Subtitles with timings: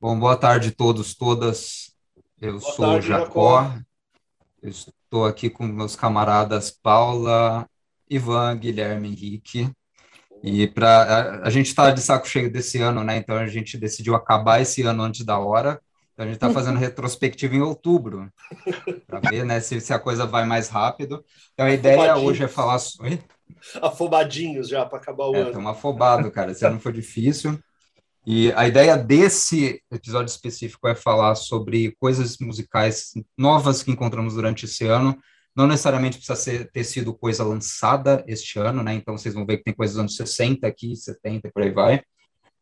[0.00, 1.92] Bom, boa tarde a todos, todas.
[2.40, 3.62] Eu Boa sou Jacó.
[3.64, 3.78] Jacó.
[4.62, 7.68] Eu estou aqui com meus camaradas Paula,
[8.10, 9.70] Ivan, Guilherme, Henrique.
[10.42, 13.16] E para a, a gente está de saco cheio desse ano, né?
[13.18, 15.80] Então a gente decidiu acabar esse ano antes da hora.
[16.14, 18.30] Então a gente está fazendo retrospectiva em outubro
[19.06, 21.24] para ver, né, se, se a coisa vai mais rápido.
[21.54, 22.78] Então a ideia hoje é falar.
[23.00, 23.20] Oi?
[23.82, 25.48] Afobadinhos já para acabar o É, ano.
[25.48, 26.52] estamos afobados, cara.
[26.52, 27.58] Esse ano foi difícil.
[28.30, 34.66] E a ideia desse episódio específico é falar sobre coisas musicais novas que encontramos durante
[34.66, 35.18] esse ano.
[35.56, 38.92] Não necessariamente precisa ser- ter sido coisa lançada este ano, né?
[38.92, 41.70] Então vocês vão ver que tem coisas dos anos 60 aqui, 70 e por aí
[41.70, 42.02] vai.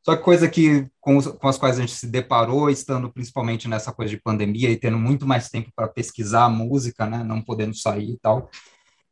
[0.05, 3.92] Só que coisa que com, com as quais a gente se deparou, estando principalmente nessa
[3.92, 7.25] coisa de pandemia e tendo muito mais tempo para pesquisar a música, né?
[7.25, 8.48] Não podendo sair e tal.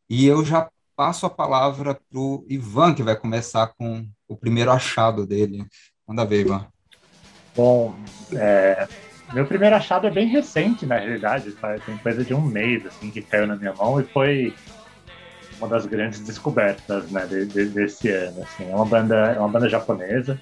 [0.09, 4.71] E eu já passo a palavra para o Ivan, que vai começar com o primeiro
[4.71, 5.67] achado dele.
[6.07, 6.67] Manda ver, Ivan.
[7.57, 7.95] Bom,
[8.33, 8.87] é,
[9.33, 11.77] meu primeiro achado é bem recente, na realidade, tá?
[11.87, 14.55] tem coisa de um mês assim que caiu na minha mão e foi
[15.59, 18.43] uma das grandes descobertas né, de- de- desse ano.
[18.43, 18.71] Assim.
[18.71, 20.39] É uma banda, é uma banda japonesa.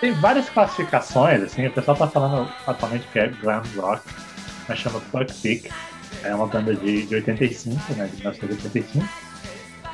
[0.00, 4.02] Tem várias classificações, assim, o pessoal tá falando atualmente que é glam rock,
[4.68, 5.70] mas chama Buck Peak.
[6.22, 9.08] É uma banda de, de 85, né, de 1985.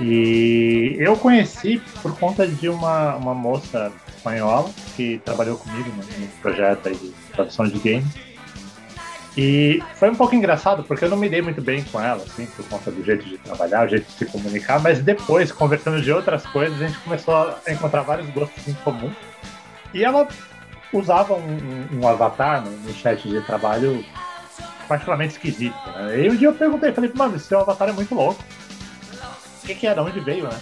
[0.01, 6.29] E eu conheci por conta de uma, uma moça espanhola que trabalhou comigo no, no
[6.43, 8.13] projeto aí de tradução de games.
[9.37, 12.47] E foi um pouco engraçado, porque eu não me dei muito bem com ela, assim,
[12.47, 16.13] por conta do jeito de trabalhar, o jeito de se comunicar, mas depois, conversando de
[16.13, 19.11] outras coisas, a gente começou a encontrar vários gostos em comum.
[19.95, 20.29] E ela
[20.93, 24.05] usava um, um- um avatar no, no chat de trabalho
[24.87, 25.75] particularmente esquisito.
[25.97, 26.21] Né?
[26.27, 28.43] E um dia eu perguntei, falei, mano, esse seu avatar é muito louco.
[29.63, 29.95] O que, que é?
[29.95, 30.57] De onde veio, né?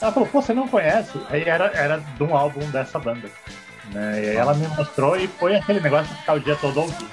[0.00, 1.20] Ela falou, pô, você não conhece?
[1.28, 3.28] Aí era, era de um álbum dessa banda.
[3.92, 4.22] Né?
[4.24, 7.10] E aí ela me mostrou e foi aquele negócio de ficar o dia todo ouvindo.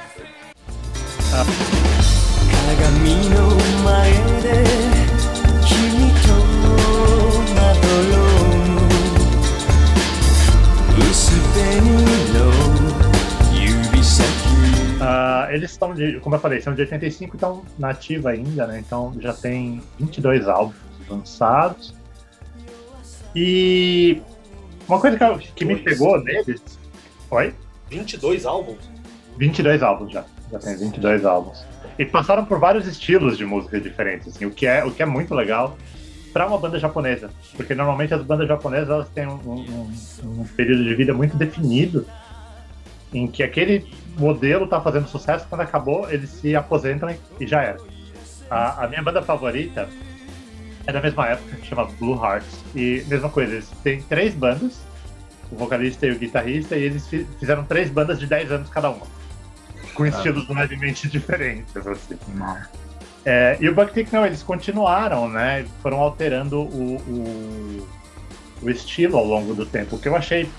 [2.78, 5.17] 鏡
[15.00, 18.80] Ah, eles estão, como eu falei, são de 85 e estão nativa ainda, né?
[18.86, 20.76] Então já tem 22 álbuns
[21.08, 21.94] lançados.
[23.36, 24.22] E
[24.88, 26.62] uma coisa que, eu, que me pegou neles.
[27.30, 27.54] Oi?
[27.90, 28.90] 22 álbuns?
[29.38, 30.26] 22 álbuns já.
[30.52, 31.64] Já tem 22 álbuns.
[32.00, 35.06] E passaram por vários estilos de música diferentes, assim, o, que é, o que é
[35.06, 35.78] muito legal
[36.38, 37.32] para uma banda japonesa.
[37.56, 39.92] Porque normalmente as bandas japonesas elas têm um, um-
[40.24, 42.06] um período de vida muito definido,
[43.12, 47.10] em que aquele modelo tá fazendo sucesso, quando acabou, eles se aposentam
[47.40, 47.78] e, já era.
[48.52, 49.90] A, a minha banda favorita
[50.86, 52.64] é da mesma época, chama Blue Hearts.
[52.76, 54.80] E mesma coisa, eles têm três bandas,
[55.52, 58.92] o vocalista e o guitarrista, e eles fi- fizeram três bandas de 10 anos cada
[58.92, 59.08] uma.
[59.96, 62.16] Com estilos levemente diferentes, assim.
[63.30, 65.66] É, e o Bucktick não, eles continuaram, né?
[65.82, 67.88] Foram alterando o, o,
[68.62, 70.50] o estilo ao longo do tempo, o que eu achei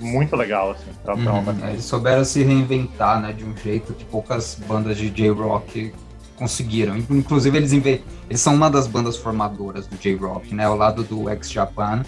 [0.00, 1.42] muito legal, assim, pra, Uhum.
[1.42, 1.70] banda.
[1.70, 5.94] Eles souberam se reinventar, né, de um jeito que poucas bandas de J-Rock
[6.36, 6.96] conseguiram.
[6.96, 12.02] Inclusive, eles, eles são uma das bandas formadoras do J-Rock, né, ao lado do Ex-Japan,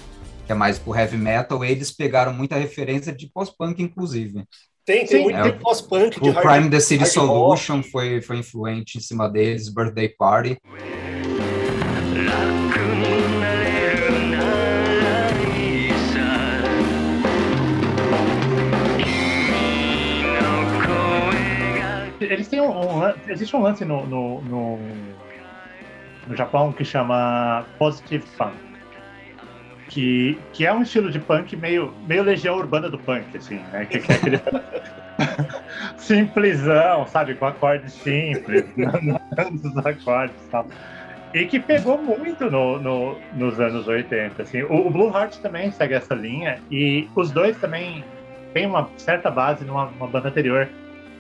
[0.47, 4.47] que é mais pro heavy metal, eles pegaram muita referência de post-punk, inclusive.
[4.89, 8.39] Tem, tem Sim, muito é, pós-punk de O hard, Prime The City Solution foi, foi
[8.39, 10.57] influente em cima deles, Birthday Party.
[22.19, 24.79] Eles têm um, um existe um lance no, no, no,
[26.29, 28.68] no Japão que chama Positive Funk
[29.89, 33.87] que, que é um estilo de punk meio, meio legião urbana do punk, assim, né?
[33.87, 34.41] Que, que é aquele
[35.97, 37.35] simplesão, sabe?
[37.35, 38.65] Com acordes simples,
[39.65, 40.67] os acordes e tal.
[41.35, 44.43] E que pegou muito no, no- nos anos 80.
[44.43, 44.63] Assim.
[44.63, 48.05] O, o Blue Heart também segue essa linha, e os dois também
[48.55, 50.69] têm uma certa base numa uma banda anterior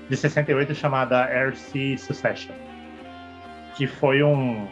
[0.08, 2.54] de 68 chamada RC Succession,
[3.76, 4.66] que foi um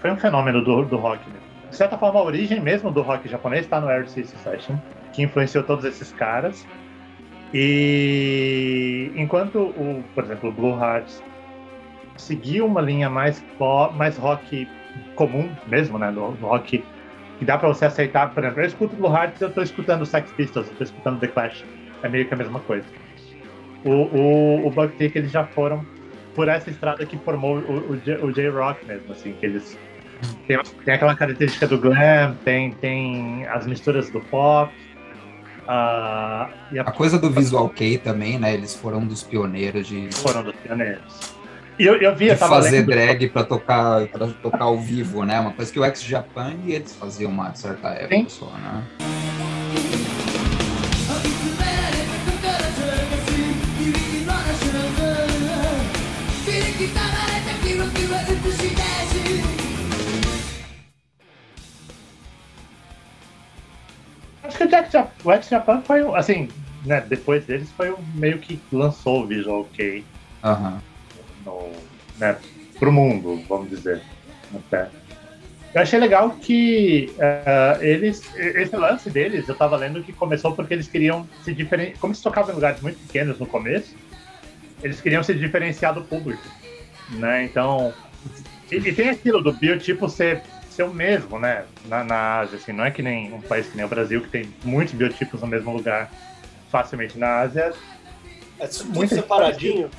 [0.00, 1.28] foi um fenômeno do, do rock.
[1.28, 1.47] Né?
[1.70, 4.76] De certa forma, a origem mesmo do rock japonês está no RC Succession,
[5.12, 6.66] que influenciou todos esses caras.
[7.52, 11.22] E enquanto o, por exemplo, o Blue Hearts
[12.16, 13.44] seguiu uma linha mais
[13.94, 14.68] mais rock
[15.14, 16.84] comum mesmo, né, do, do rock
[17.38, 20.30] que dá para você aceitar, por exemplo, eu escuto Blue Hearts, eu tô escutando Sex
[20.32, 21.64] Pistols, eu tô escutando The Clash
[22.02, 22.86] é meio que a mesma coisa.
[23.84, 25.84] O, o, o Bucktick, eles já foram
[26.34, 29.78] por essa estrada que formou o, o, o J-Rock mesmo, assim, que eles
[30.46, 34.72] tem, tem aquela característica do glam, tem, tem as misturas do pop,
[35.70, 38.54] ah, e a A coisa do Visual Kei também, né?
[38.54, 41.36] Eles foram dos pioneiros de, foram dos pioneiros.
[41.78, 45.24] E eu, eu vi, eu tava fazer lendo, drag para tocar, pra tocar ao vivo,
[45.24, 45.38] né?
[45.38, 48.26] Uma coisa que o Ex Japan e eles faziam uma certa época Sim.
[48.28, 48.82] só, né?
[64.58, 64.64] Que
[65.24, 66.48] o, X Japan foi, assim,
[66.84, 69.66] né, depois deles foi o meio que lançou o Visual
[70.44, 70.82] Aham.
[71.44, 71.70] no,
[72.18, 72.36] né,
[72.78, 74.02] pro mundo, vamos dizer.
[74.54, 74.88] Até.
[75.74, 80.72] Eu achei legal que eh, eles, esse lance deles, eu tava lendo que começou porque
[80.72, 83.94] eles queriam se diferenciar, como eles tocavam em lugares muito pequenos no começo,
[84.82, 86.42] eles queriam se diferenciar do público,
[87.10, 87.92] né, então,
[88.72, 90.42] e, e tem aquilo do biotipo ser,
[90.78, 93.76] ser o mesmo, né, na, na Ásia, assim, não é que nem um país que
[93.76, 96.08] nem o Brasil, que tem muitos biotipos no mesmo lugar,
[96.70, 97.72] facilmente na Ásia,
[98.60, 99.90] É tudo Muito separadinho.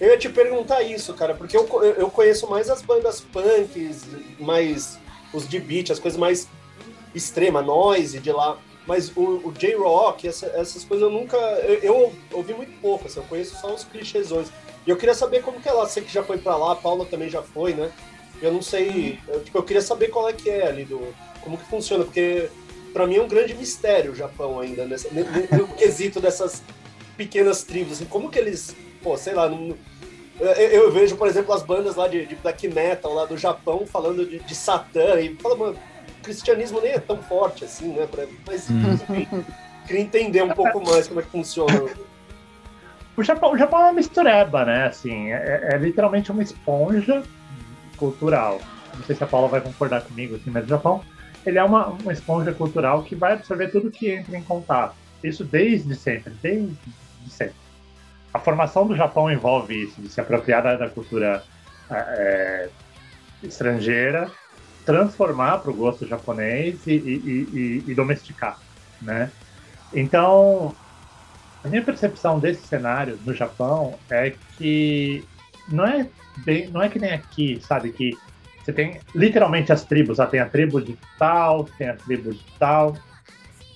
[0.00, 1.66] Eu ia te perguntar isso, cara, porque eu,
[1.98, 4.04] eu conheço mais as bandas punks,
[4.38, 4.96] mais
[5.32, 6.46] os de beat, as coisas mais
[7.14, 8.58] extrema, noise de lá.
[8.86, 11.36] Mas o, o J-Rock, essa- essas coisas eu nunca.
[11.36, 14.48] Eu, eu ouvi muito pouco, assim, eu conheço só os clichêsões.
[14.86, 15.84] E eu queria saber como que é lá.
[15.86, 17.90] Você que já foi pra lá, a Paula também já foi, né?
[18.42, 19.18] Eu não sei.
[19.28, 21.14] Eu, tipo, eu queria saber qual é que é ali do.
[21.42, 22.48] Como que funciona, porque
[22.92, 26.62] pra mim é um grande mistério o Japão ainda, nessa, no, no- no quesito dessas
[27.16, 29.76] pequenas tribos, assim, como que eles, pô, sei lá, não-
[30.38, 33.86] eu, eu vejo, por exemplo, as bandas lá de, de black metal lá do Japão
[33.86, 35.78] falando de, de Satã e fala, mano,
[36.18, 38.06] o cristianismo nem é tão forte assim, né?
[38.10, 39.26] pra- Mas, enfim,
[39.86, 41.88] queria entender um pouco mais como é que funciona.
[43.16, 44.86] O Japão, o Japão é uma mistureba, né?
[44.88, 47.22] Assim, é, é literalmente uma esponja
[47.96, 48.60] cultural.
[48.94, 51.02] Não sei se a Paula vai concordar comigo, assim, mas o Japão
[51.44, 54.96] ele é uma, uma esponja cultural que vai absorver tudo que entra em contato.
[55.22, 56.76] Isso desde sempre, desde
[57.28, 57.54] sempre.
[58.34, 61.42] A formação do Japão envolve isso, de se apropriar da, da cultura
[61.90, 62.68] é,
[63.42, 64.30] estrangeira,
[64.84, 68.58] transformar para o gosto japonês e, e- e- e- e domesticar,
[69.00, 69.30] né?
[69.92, 70.74] Então,
[71.64, 75.24] a minha percepção desse cenário no Japão é que
[75.68, 78.16] não é bem, não é que nem aqui, sabe, que
[78.66, 82.44] você tem literalmente as tribos, ah, tem a tribo de tal, tem a tribo de
[82.58, 82.96] tal.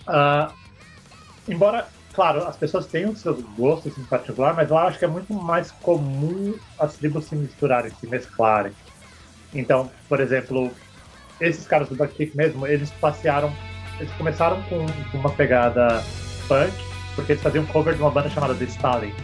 [0.05, 0.51] Ah,
[1.49, 5.33] embora, claro, as pessoas tenham seus gostos em particular, mas lá acho que é muito
[5.33, 8.73] mais comum as tribos se misturarem, se mesclarem.
[9.55, 10.73] Então, por exemplo,
[11.41, 13.53] esses caras do Backkick mesmo, eles passearam,
[13.99, 14.87] eles começaram com,
[15.17, 16.03] uma pegada
[16.49, 16.73] punk,
[17.15, 19.15] porque eles faziam cover de uma banda chamada The Stalin.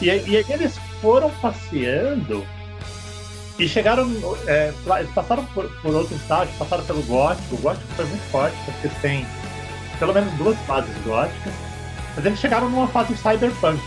[0.00, 2.46] E, e eles foram passeando
[3.58, 4.08] e chegaram.
[4.46, 4.72] é,
[5.14, 7.54] passaram por, por outros estágios, passaram pelo gótico.
[7.54, 9.26] O gótico foi muito forte, porque eles têm
[9.98, 11.52] pelo menos duas fases góticas.
[12.16, 13.80] Mas eles chegaram numa fase cyberpunk.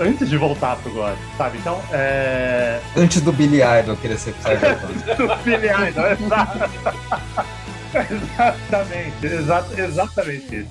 [0.00, 1.58] Antes de voltar pro gótico, sabe?
[1.58, 2.80] Então, é.
[2.96, 5.42] Antes do Billy Idol querer ser cyberpunk.
[5.44, 6.16] Filiais, não é?
[8.10, 10.70] exatamente, exa- exatamente isso.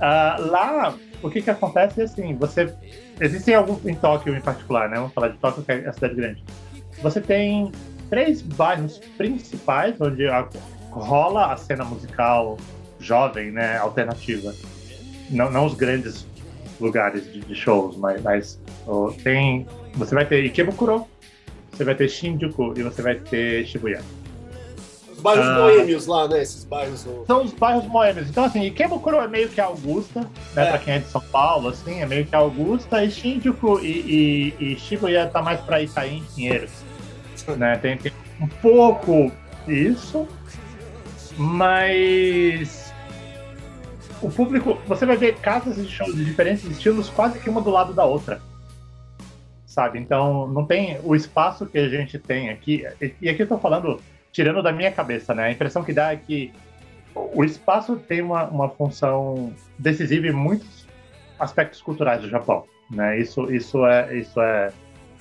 [0.00, 2.72] Ah, lá, o que que acontece é assim, você...
[3.20, 4.96] Existem alguns, em Tóquio em particular, né?
[4.96, 6.42] Vamos falar de Tóquio, que é a cidade grande.
[7.02, 7.70] Você tem
[8.10, 10.48] três bairros principais onde a-
[10.90, 12.56] rola a cena musical
[13.00, 13.76] jovem, né?
[13.78, 14.54] Alternativa.
[15.30, 16.26] Não, não os grandes
[16.80, 19.66] lugares de, de shows, mas, mas ó, tem...
[19.94, 21.06] Você vai ter Ikebukuro,
[21.72, 24.02] você vai ter Shinjuku e você vai ter Shibuya.
[25.24, 25.54] Os bairros Ah.
[25.58, 26.42] boêmios lá, né?
[26.42, 27.04] Esses bairros.
[27.06, 28.28] no- São os bairros boêmios.
[28.28, 30.20] Então, assim, Ikebukuro é meio que Augusta,
[30.54, 30.66] né?
[30.66, 30.70] É.
[30.70, 33.02] Pra quem é de São Paulo, assim, é meio que Augusta.
[33.02, 36.70] E Shinjuku e, e, e Shibuya tá mais pra Itaim, Pinheiros.
[37.56, 37.76] né?
[37.78, 39.32] Tem, tem um pouco
[39.66, 40.28] isso,
[41.38, 42.92] mas...
[44.20, 44.78] O público...
[44.86, 48.04] Você vai ver casas de shows de diferentes estilos quase que uma do lado da
[48.04, 48.40] outra.
[49.66, 49.98] Sabe?
[49.98, 52.86] Então, não tem o espaço que a gente tem aqui...
[53.20, 54.00] E aqui eu tô falando
[54.34, 55.44] tirando da minha cabeça, né?
[55.44, 56.52] A impressão que dá é que
[57.14, 60.86] o espaço tem uma, uma função decisiva em muitos
[61.38, 63.16] aspectos culturais do Japão, né?
[63.16, 64.72] Isso, isso é, isso é,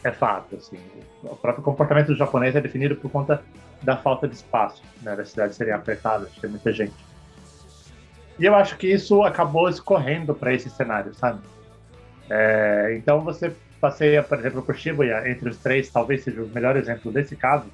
[0.04, 0.80] é fato, assim.
[1.22, 3.44] O próprio comportamento do japonês é definido por conta
[3.84, 5.16] da falta de espaço, né?
[5.16, 6.96] Das cidades serem apertadas, ter muita gente.
[8.40, 11.40] E eu acho que isso acabou escorrendo para esse cenário, sabe?
[12.32, 16.76] É, então você passeia, por exemplo, por Shibuya, entre os três, talvez seja o melhor
[16.76, 17.66] exemplo desse caso,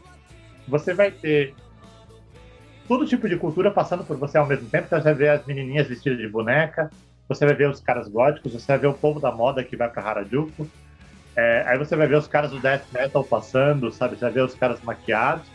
[0.69, 1.53] você vai ter
[2.87, 4.85] todo tipo de cultura passando por você ao mesmo tempo.
[4.85, 6.89] Então você vai ver as menininhas vestidas de boneca,
[7.27, 9.89] você vai ver os caras góticos, você vai ver o povo da moda que vai
[9.89, 10.67] pra Harajuku.
[11.35, 14.15] É, aí você vai ver os caras do death metal passando, sabe?
[14.15, 15.45] Você vai ver os caras maquiados.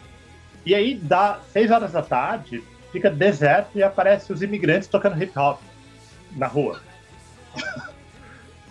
[0.64, 5.36] E aí dá seis horas da tarde, fica deserto e aparece os imigrantes tocando hip
[5.38, 5.60] hop
[6.36, 6.80] na rua.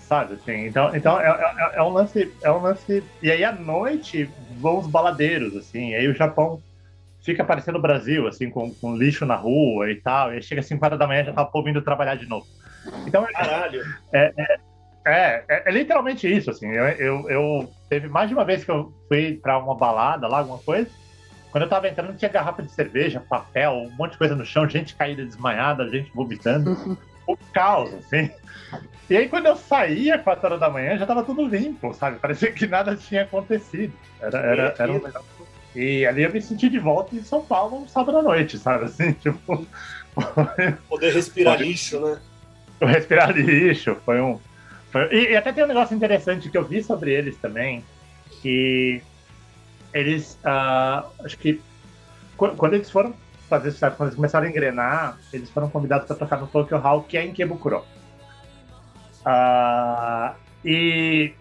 [0.03, 0.67] Sabe assim?
[0.67, 3.10] Então, então é, é, é um lance, é um lance.
[3.22, 5.91] E aí à noite vão os baladeiros, assim.
[5.91, 6.63] E aí o Japão
[7.24, 10.31] fica parecendo o Brasil, assim, com, com lixo na rua e tal.
[10.31, 12.27] E aí chega às 5 horas da manhã já tá o povo indo trabalhar de
[12.27, 12.45] novo.
[13.07, 13.81] Então, Caralho.
[14.13, 14.33] é,
[15.05, 16.67] é, é, é literalmente isso, assim.
[16.67, 20.39] Eu, eu, eu- teve mais de uma vez que eu fui pra uma balada lá,
[20.39, 20.89] alguma coisa.
[21.51, 24.67] Quando eu tava entrando, tinha garrafa de cerveja, papel, um monte de coisa no chão,
[24.67, 26.72] gente caída desmaiada, gente vomitando.
[27.33, 28.29] o caos, assim.
[29.09, 32.19] E aí, quando eu saía, 4 horas da manhã, já tava tudo limpo, sabe?
[32.19, 33.93] Parecia que nada tinha acontecido.
[34.21, 35.43] Era, era, era um negócio.
[35.75, 38.85] E ali eu me senti de volta em São Paulo um sábado à noite, sabe?
[38.85, 39.67] Assim, tipo.
[40.87, 42.19] Poder respirar Pode- lixo, né?
[42.81, 44.39] respirar lixo foi um.
[44.91, 47.83] foi- E, e até tem um negócio interessante que eu vi sobre eles também,
[48.41, 49.01] que
[49.93, 50.37] eles.
[50.43, 51.59] ah, acho que
[52.37, 53.13] qu- quando eles foram
[53.57, 57.03] fazer sucesso, quando eles começaram a engrenar, eles foram convidados para tocar no Tokyo Hall,
[57.03, 57.83] que é em Kebukuro.
[59.25, 60.33] Ah,
[60.65, 61.33] e.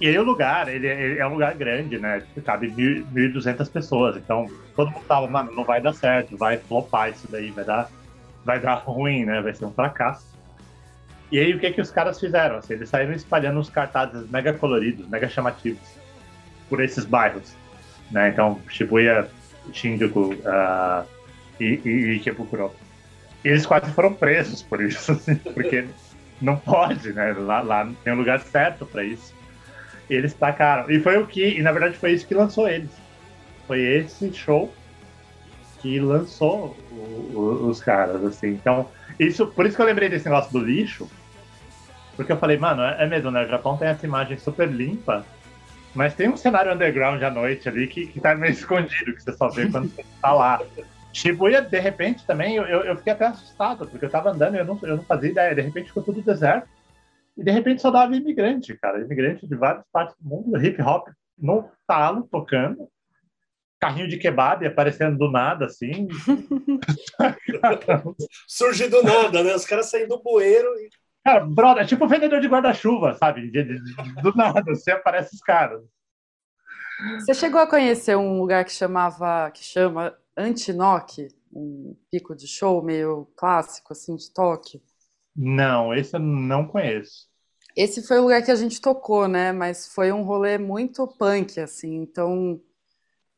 [0.00, 2.22] E aí o lugar, ele, ele é um lugar grande, né?
[2.44, 4.16] Cabe mil- 1.200 pessoas.
[4.16, 7.88] Então, todo mundo tava, mano, não vai dar certo, vai flopar isso daí, vai dar
[8.44, 9.40] vai dar ruim, né?
[9.40, 10.26] Vai ser um fracasso.
[11.32, 12.56] E aí, o que que os caras fizeram?
[12.56, 15.96] Assim, eles saíram espalhando uns cartazes mega coloridos, mega chamativos,
[16.68, 17.56] por esses bairros,
[18.10, 18.28] né?
[18.28, 19.28] Então, Shibuya,
[19.72, 20.30] Shinjuku
[21.60, 22.74] e, e, e Ikebukuro.
[23.44, 25.86] E eles quase foram presos por isso, assim, porque
[26.40, 27.32] não pode, né?
[27.32, 29.34] Lá, lá tem um lugar certo para isso.
[30.08, 30.90] E eles tacaram.
[30.90, 32.90] E foi o que, e na verdade foi isso que lançou eles.
[33.66, 34.74] Foi esse show
[35.80, 38.48] que lançou o- o- os caras, assim.
[38.48, 41.08] Então, isso, por isso que eu lembrei desse negócio do lixo,
[42.16, 43.44] porque eu falei, mano, é, é mesmo, né?
[43.44, 45.26] O Japão tem essa imagem super limpa,
[45.94, 49.32] mas tem um cenário underground à noite ali que, que tá meio escondido, que você
[49.32, 50.60] só vê quando você tá lá.
[51.12, 54.64] Shibuya, de repente, também, eu, eu fiquei até assustado, porque eu tava andando e eu
[54.64, 55.54] não, eu não fazia ideia.
[55.54, 56.68] De repente ficou tudo deserto.
[57.36, 59.00] E de repente só dava imigrante, cara.
[59.00, 61.08] Imigrante de várias partes do mundo, hip hop
[61.38, 62.88] no talo, tocando.
[63.80, 66.08] Carrinho de kebab aparecendo do nada, assim.
[68.48, 69.54] Surge do nada, né?
[69.54, 70.88] Os caras saem do bueiro e.
[71.24, 73.50] Cara, brother, é tipo vendedor de guarda-chuva, sabe?
[73.50, 75.82] De- de- de- do nada, você aparece os caras.
[77.18, 82.82] Você chegou a conhecer um lugar que chamava, que chama Antinoque, um pico de show
[82.82, 84.80] meio clássico assim de Tóquio?
[85.34, 87.26] Não, esse eu não conheço.
[87.76, 89.50] Esse foi o lugar que a gente tocou, né?
[89.50, 91.96] Mas foi um rolê muito punk, assim.
[91.96, 92.60] Então,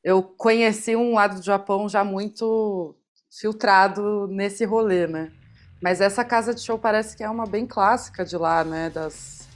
[0.05, 2.97] eu conheci um lado do Japão já muito
[3.31, 5.33] filtrado nesse rolê, né?
[5.80, 8.90] Mas essa casa de show parece que é uma bem clássica de lá, né?
[8.90, 9.49] Das,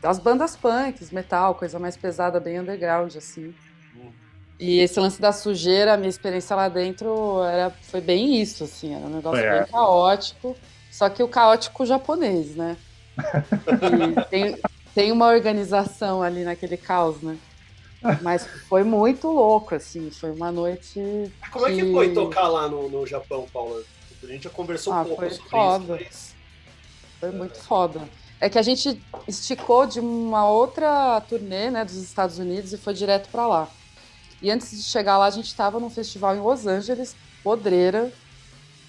[0.00, 3.54] das bandas punks, metal, coisa mais pesada, bem underground, assim.
[4.58, 8.94] E esse lance da sujeira, a minha experiência lá dentro era, foi bem isso, assim.
[8.94, 9.60] Era um negócio é.
[9.60, 10.56] bem caótico.
[10.90, 12.76] Só que o caótico japonês, né?
[13.18, 14.58] E tem,
[14.94, 17.36] tem uma organização ali naquele caos, né?
[18.22, 20.10] Mas foi muito louco, assim.
[20.10, 21.00] Foi uma noite.
[21.50, 23.82] Como é que foi tocar lá no, no Japão, Paula?
[24.24, 25.94] A gente já conversou Ah, um pouco foi sobre foda.
[25.96, 26.34] isso, mas
[27.20, 28.02] Foi muito foda.
[28.40, 32.92] É que a gente esticou de uma outra turnê, né, dos Estados Unidos e foi
[32.92, 33.68] direto pra lá.
[34.42, 38.12] E antes de chegar lá, a gente estava num festival em Los Angeles, podreira.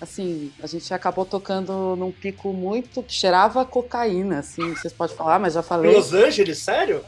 [0.01, 5.39] Assim, a gente acabou tocando num pico muito que cheirava cocaína, assim, vocês podem falar,
[5.39, 5.95] mas já falei.
[5.95, 7.01] Los Angeles, sério?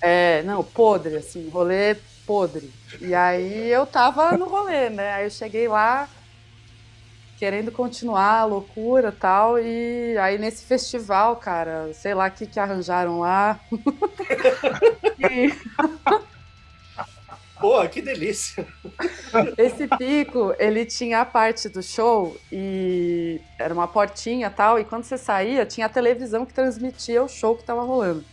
[0.00, 2.72] É, não, podre, assim, rolê podre.
[3.00, 5.14] E aí eu tava no rolê, né?
[5.14, 6.08] Aí eu cheguei lá
[7.38, 9.58] querendo continuar a loucura e tal.
[9.58, 13.58] E aí nesse festival, cara, sei lá o que, que arranjaram lá.
[15.20, 15.52] E
[17.60, 18.64] Pô, que delícia.
[19.56, 24.78] esse pico, ele tinha a parte do show e era uma portinha e tal.
[24.78, 28.24] E quando você saía, tinha a televisão que transmitia o show que tava rolando.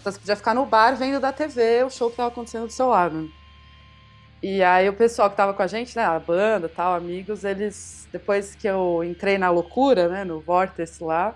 [0.00, 2.72] Então você podia ficar no bar vendo da TV o show que tava acontecendo do
[2.72, 3.30] seu lado.
[4.44, 8.06] E aí o pessoal que tava com a gente, né, a banda, tal, amigos, eles
[8.12, 11.34] depois que eu entrei na loucura, né, no vórtice lá,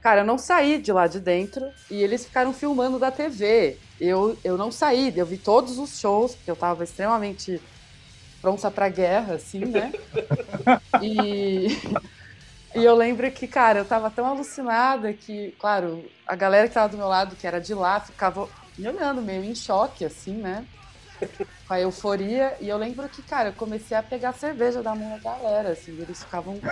[0.00, 3.76] cara, eu não saí de lá de dentro e eles ficaram filmando da TV.
[4.00, 7.60] Eu eu não saí, eu vi todos os shows porque eu tava extremamente
[8.40, 9.90] pronta pra guerra, assim, né?
[11.02, 11.66] E
[12.72, 16.88] e eu lembro que, cara, eu tava tão alucinada que, claro, a galera que tava
[16.88, 20.64] do meu lado, que era de lá, ficava me olhando meio em choque, assim, né?
[21.68, 22.56] Com a euforia.
[22.60, 25.92] E eu lembro que, cara, eu comecei a pegar cerveja da mão da galera, assim,
[26.00, 26.58] eles ficavam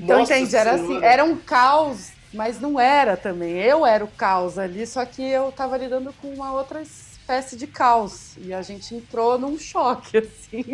[0.00, 0.56] Então, Nossa entende?
[0.56, 3.58] Era assim, era um caos, mas não era também.
[3.58, 7.66] Eu era o caos ali, só que eu tava lidando com uma outra espécie de
[7.66, 8.36] caos.
[8.38, 10.64] E a gente entrou num choque, assim.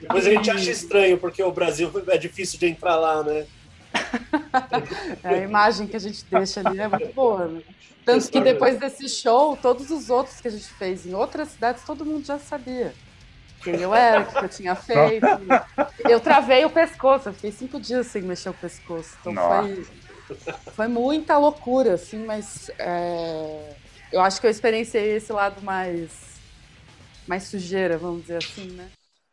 [0.00, 3.46] Depois a gente acha estranho, porque o Brasil é difícil de entrar lá, né?
[5.24, 7.62] A imagem que a gente deixa ali é muito boa, né?
[8.06, 11.82] Tanto que depois desse show, todos os outros que a gente fez em outras cidades,
[11.82, 12.94] todo mundo já sabia
[13.64, 15.26] quem eu era, o que eu tinha feito.
[16.08, 19.16] Eu travei o pescoço, eu fiquei cinco dias sem mexer o pescoço.
[19.20, 19.86] Então foi,
[20.72, 23.74] foi muita loucura, assim, mas é,
[24.12, 26.38] eu acho que eu experienciei esse lado mais,
[27.26, 28.88] mais sujeira, vamos dizer assim, né?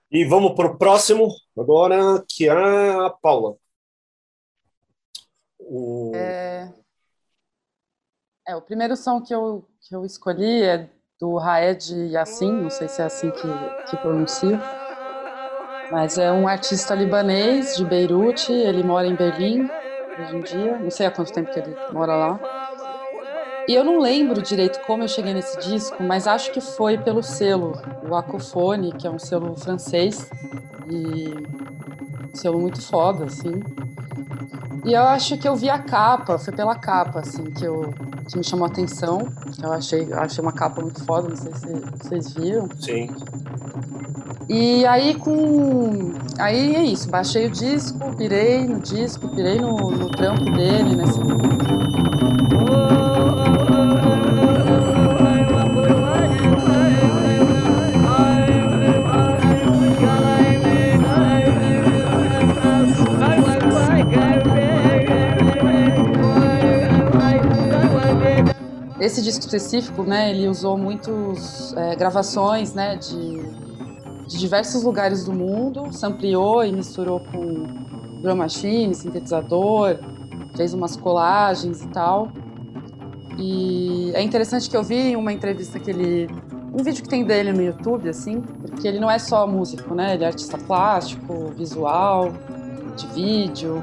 [0.09, 3.55] E vamos pro próximo agora, que é a Paula.
[5.59, 6.11] O...
[6.15, 6.73] É,
[8.47, 12.87] é, o primeiro som que eu, que eu escolhi é do Raed Yassin, não sei
[12.87, 13.47] se é assim que,
[13.89, 14.59] que pronuncia,
[15.91, 19.69] mas é um artista libanês de Beirute, ele mora em Berlim
[20.19, 22.39] hoje em dia, não sei há quanto tempo que ele mora lá.
[23.67, 27.23] E eu não lembro direito como eu cheguei nesse disco, mas acho que foi pelo
[27.23, 27.71] selo,
[28.09, 30.29] o Acofone, que é um selo francês,
[30.89, 31.29] e
[32.29, 33.61] um selo muito foda, assim.
[34.85, 37.93] E eu acho que eu vi a capa, foi pela capa, assim, que, eu,
[38.29, 39.27] que me chamou a atenção.
[39.61, 41.67] Eu achei, eu achei uma capa muito foda, não sei se
[42.01, 42.67] vocês viram.
[42.79, 43.09] Sim.
[44.49, 46.13] E aí com.
[46.37, 51.19] Aí é isso, baixei o disco, pirei no disco, pirei no, no trampo dele, nesse.
[69.03, 73.41] Esse disco específico, né, ele usou muitas gravações, né, de,
[74.27, 77.65] de diversos lugares do mundo, sampleou e misturou com
[78.21, 79.99] drum machine, sintetizador,
[80.55, 82.31] fez umas colagens e tal.
[83.37, 86.29] E é interessante que eu vi uma entrevista que ele,
[86.73, 90.13] um vídeo que tem dele no YouTube, assim, porque ele não é só músico, né,
[90.13, 92.31] ele é artista plástico, visual,
[92.95, 93.81] de vídeo.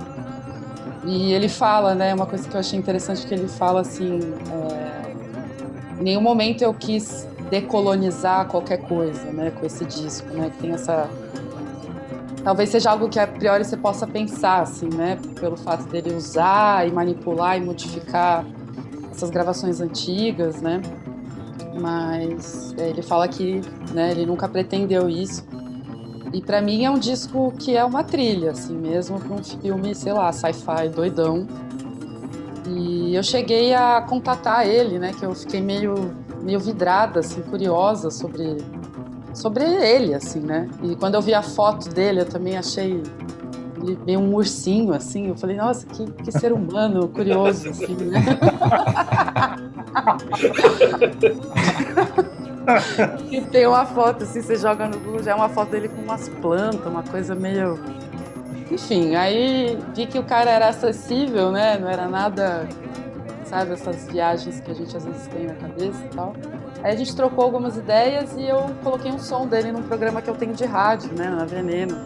[1.04, 4.89] E ele fala, né, uma coisa que eu achei interessante que ele fala assim, é,
[6.00, 10.72] em nenhum momento eu quis decolonizar qualquer coisa, né, com esse disco, né, que tem
[10.72, 11.08] essa
[12.42, 16.88] talvez seja algo que a priori você possa pensar assim, né, pelo fato dele usar
[16.88, 18.46] e manipular e modificar
[19.10, 20.80] essas gravações antigas, né?
[21.78, 23.60] Mas é, ele fala que,
[23.92, 25.44] né, ele nunca pretendeu isso.
[26.32, 29.94] E para mim é um disco que é uma trilha, assim mesmo, para um filme,
[29.94, 31.46] sei lá, sci-fi doidão.
[32.76, 38.10] E eu cheguei a contatar ele, né, que eu fiquei meio meio vidrada, assim, curiosa
[38.10, 38.56] sobre
[39.34, 40.68] sobre ele, assim, né?
[40.82, 43.02] E quando eu vi a foto dele, eu também achei
[43.82, 45.28] ele meio um ursinho, assim.
[45.28, 48.20] Eu falei, nossa, que, que ser humano curioso, assim, né?
[53.30, 56.02] e tem uma foto, assim, você joga no Google, já é uma foto dele com
[56.02, 57.78] umas plantas, uma coisa meio.
[58.70, 61.76] Enfim, aí vi que o cara era acessível, né?
[61.78, 62.68] Não era nada,
[63.44, 66.34] sabe, essas viagens que a gente às vezes tem na cabeça e tal.
[66.82, 70.30] Aí a gente trocou algumas ideias e eu coloquei um som dele num programa que
[70.30, 71.96] eu tenho de rádio, né, na Veneno,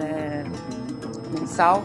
[0.00, 0.44] é,
[1.38, 1.82] mensal.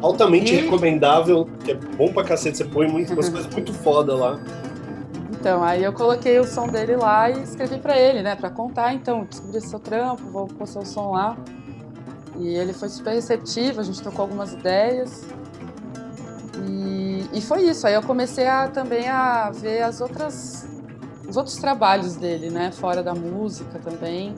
[0.00, 4.14] Altamente E- recomendável, que é bom pra cacete, você põe muito, umas coisas muito foda
[4.14, 4.38] lá.
[5.32, 8.94] Então, aí eu coloquei o som dele lá e escrevi pra ele, né, Pra contar,
[8.94, 11.36] então, descobri seu trampo, vou pôr seu som lá.
[12.36, 15.24] E ele foi super receptivo, a gente trocou algumas ideias.
[16.66, 20.66] E, e foi isso, aí eu comecei a, também a ver as outras,
[21.28, 24.34] os outros trabalhos dele, né, fora da música também.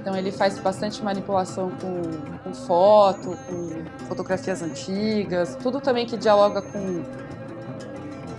[0.00, 6.62] Então ele faz bastante manipulação com, com foto, com fotografias antigas, tudo também que dialoga
[6.62, 7.02] com,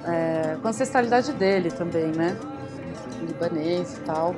[0.06, 2.38] é, com a ancestralidade dele também, né?
[3.22, 4.34] Libanês e tal.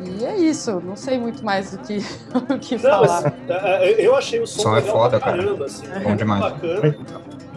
[0.00, 1.98] E é isso, não sei muito mais do que,
[2.52, 3.34] o que Não, mas, falar.
[3.48, 5.42] é, é, eu achei o som, Som é foda, pra cara.
[5.42, 5.86] caramba, assim.
[5.86, 6.40] Bom muito demais.
[6.40, 6.96] bacana.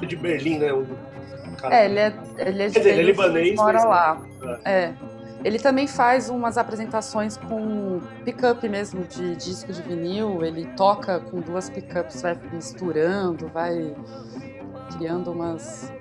[0.08, 0.71] De Berlim, né?
[0.74, 0.86] O
[1.58, 4.21] cara- É, ele é, ele é de Quer dizer, ele é libanês, mora mas- lá.
[4.65, 4.93] É.
[5.43, 10.43] Ele também faz umas apresentações com pick-up mesmo de disco de vinil.
[10.43, 13.93] Ele toca com duas pick-ups, vai misturando, vai
[14.98, 15.91] criando umas.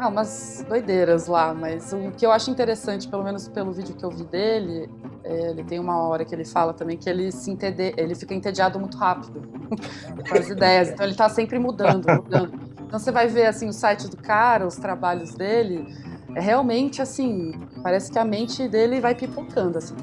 [0.00, 4.02] Ah, umas doideiras lá, mas o que eu acho interessante, pelo menos pelo vídeo que
[4.02, 4.88] eu vi dele,
[5.22, 8.32] é, ele tem uma hora que ele fala também que ele se entede, ele fica
[8.32, 9.42] entediado muito rápido
[10.26, 12.58] com as ideias, então ele tá sempre mudando, mudando.
[12.80, 15.86] Então você vai ver assim o site do cara, os trabalhos dele,
[16.34, 19.94] é realmente assim, parece que a mente dele vai pipocando assim.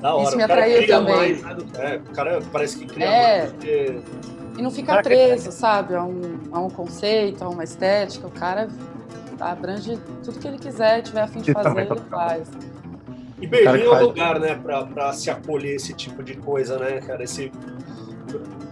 [0.00, 0.28] Da hora.
[0.28, 1.14] Isso me atraiu também.
[1.14, 1.56] mais, né?
[1.76, 3.38] É, o cara parece que cria É.
[3.40, 4.00] mais do que
[4.58, 8.26] E não fica preso, sabe, a um, a um conceito, a uma estética.
[8.26, 8.68] O cara
[9.38, 12.50] abrange tudo que ele quiser, tiver a fim de fazer, também ele faz.
[13.40, 17.00] E Berlim é um lugar, né, pra, pra se acolher esse tipo de coisa, né,
[17.00, 17.22] cara?
[17.22, 17.52] Esse.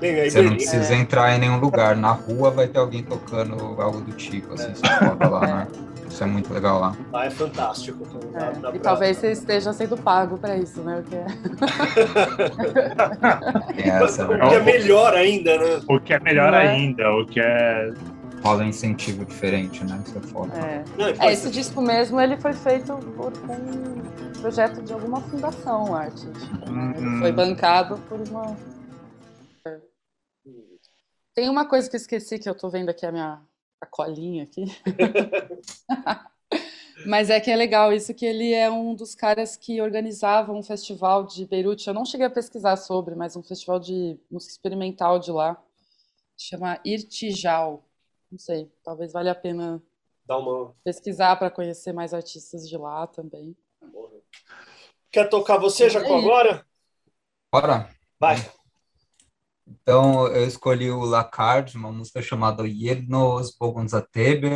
[0.00, 0.56] Bem, aí Você não Berlim.
[0.56, 1.94] precisa entrar em nenhum lugar.
[1.94, 5.68] Na rua vai ter alguém tocando algo do tipo, assim, você foda lá, né?
[6.16, 6.96] Isso é muito legal lá.
[7.12, 8.02] Lá é fantástico.
[8.34, 11.00] É, dá E pra- talvez você esteja sendo pago pra isso, né?
[11.00, 11.26] O que é.
[13.74, 15.82] Tem essa, O que é melhor ainda, né?
[15.86, 16.68] O que é melhor é?
[16.68, 17.92] ainda, o que é.
[18.42, 20.02] Rola um incentivo diferente, né?
[20.06, 20.54] Isso é foda.
[20.58, 20.82] é.
[20.96, 25.94] Não, É, esse ser- disco mesmo, ele foi feito por um projeto de alguma fundação
[25.94, 26.70] artística.
[26.70, 26.94] né?
[26.98, 27.18] Hum.
[27.20, 28.56] foi bancado por uma...
[31.34, 33.38] Tem uma coisa que eu esqueci, que eu tô vendo aqui a minha
[33.80, 34.64] a colinha aqui.
[37.06, 40.62] Mas é que é legal isso, que ele é um dos caras que organizava um
[40.62, 41.86] festival de Beirute.
[41.86, 45.62] Eu não cheguei a pesquisar sobre, mas um festival de música experimental de lá.
[46.36, 47.84] Chama Irtijal.
[48.30, 49.80] Não sei, talvez valha a pena
[50.26, 50.74] Dá uma.
[50.82, 53.56] pesquisar para conhecer mais artistas de lá também.
[55.12, 56.24] Quer tocar você, Jacó, aí.
[56.24, 56.66] agora?
[57.52, 57.88] Bora!
[58.18, 58.36] Vai.
[59.66, 64.50] Então, eu escolhi o Lacard, uma música chamada Jednos Bogonzatebe.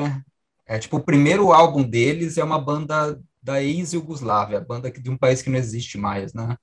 [0.64, 5.42] É tipo o primeiro álbum deles, é uma banda da ex-Yugoslávia, banda de um país
[5.42, 6.57] que não existe mais, né?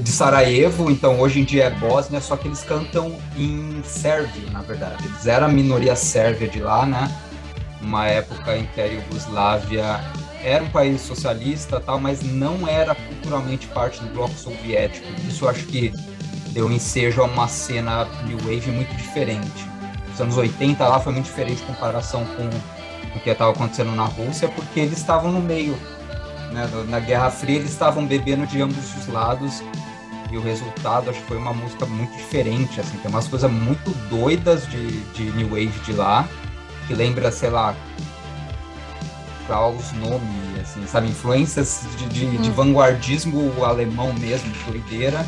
[0.00, 4.62] De Sarajevo, então hoje em dia é Bósnia, só que eles cantam em sérvio, na
[4.62, 5.04] verdade.
[5.04, 7.10] Eles eram a minoria sérvia de lá, né?
[7.80, 10.00] Uma época em que a
[10.42, 15.06] era um país socialista, tal, mas não era culturalmente parte do bloco soviético.
[15.28, 15.92] Isso acho que
[16.48, 19.68] deu ensejo a uma cena new wave muito diferente.
[20.12, 22.48] Os anos 80 lá foi muito diferente em comparação com
[23.16, 25.76] o que estava acontecendo na Rússia, porque eles estavam no meio
[26.52, 29.62] né, na Guerra Fria eles estavam bebendo de ambos os lados
[30.30, 33.90] e o resultado acho que foi uma música muito diferente, assim, tem umas coisas muito
[34.08, 36.28] doidas de, de New Wave de lá,
[36.86, 37.74] que lembra, sei lá,
[39.46, 45.26] Klaus Nomi, assim, sabe, influências de, de, de vanguardismo alemão mesmo, de doideira.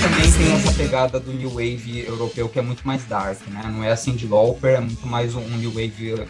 [0.00, 3.62] Também tem essa pegada do New Wave europeu que é muito mais dark, né?
[3.72, 6.26] Não é assim de Lauper, é muito mais um New Wave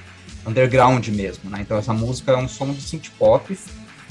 [0.46, 1.58] underground mesmo, né?
[1.60, 3.58] Então essa música é um som de synth pop,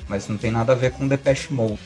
[0.07, 1.79] mas não tem nada a ver com Depeche Mode.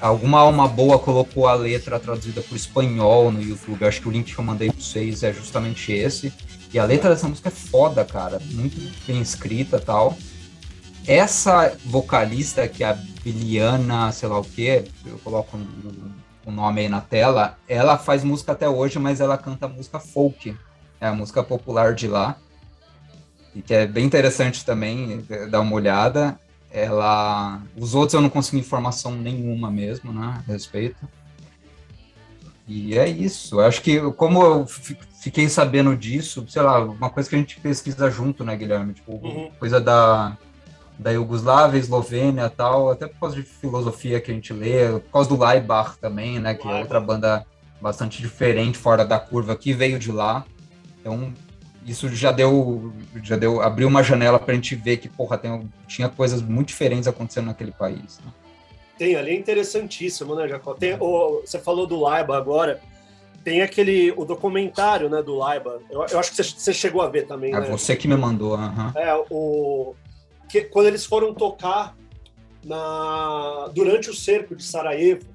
[0.00, 3.80] Alguma alma boa colocou a letra traduzida por espanhol no YouTube.
[3.80, 6.32] Eu acho que o link que eu mandei pra vocês é justamente esse.
[6.72, 8.40] E a letra dessa música é foda, cara.
[8.50, 8.76] Muito
[9.06, 10.18] bem escrita tal.
[11.06, 16.80] Essa vocalista, que é a Biliana, sei lá o que, eu coloco o, o nome
[16.82, 20.56] aí na tela, ela faz música até hoje, mas ela canta música folk.
[21.00, 22.36] É a música popular de lá.
[23.54, 26.38] E que é bem interessante também, é, dar uma olhada.
[26.70, 27.60] Ela.
[27.76, 30.42] Os outros eu não consegui informação nenhuma mesmo, né?
[30.46, 31.08] A respeito.
[32.68, 33.60] E é isso.
[33.60, 37.38] Eu acho que, como eu fi- fiquei sabendo disso, sei lá, uma coisa que a
[37.38, 38.92] gente pesquisa junto, né, Guilherme?
[38.94, 39.50] Tipo, Uhum.
[39.58, 40.36] coisa da,
[40.98, 45.10] da Iugoslávia, Eslovênia e tal, até por causa de filosofia que a gente lê, por
[45.12, 46.54] causa do Laibach também, né?
[46.54, 47.44] Que é outra banda
[47.80, 50.44] bastante diferente, fora da curva, que veio de lá.
[51.00, 51.32] Então,
[51.86, 56.08] isso já deu, já deu, abriu uma janela pra gente ver que, porra, tem, tinha
[56.08, 58.18] coisas muito diferentes acontecendo naquele país.
[58.24, 58.32] né?
[58.98, 60.72] Tem ali, é interessantíssimo, né, Jacó?
[60.72, 62.80] Tem, o, você falou do Laiba agora.
[63.44, 65.80] Tem aquele, o documentário, né, do Laiba.
[65.90, 67.68] Eu, eu acho que você, você chegou a ver também, É né?
[67.68, 68.92] você que me mandou, aham.
[68.96, 69.94] É, o,
[70.48, 71.96] que, quando eles foram tocar
[72.64, 75.26] na, durante o cerco de Sarajevo,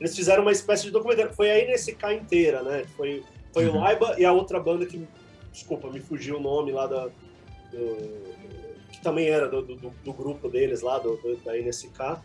[0.00, 1.32] eles fizeram uma espécie de documentário.
[1.34, 2.84] Foi a NSK inteira, né?
[2.96, 3.80] Foi, foi o Uhum.
[3.80, 5.06] Laiba e a outra banda que,
[5.52, 7.06] desculpa, me fugiu o nome lá da.
[7.06, 8.28] do-
[8.92, 12.18] que também era do, do, do grupo deles lá, do, do- da NSK.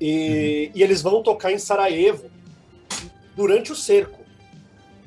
[0.00, 2.30] E, e eles vão tocar em Sarajevo
[3.36, 4.20] durante o cerco.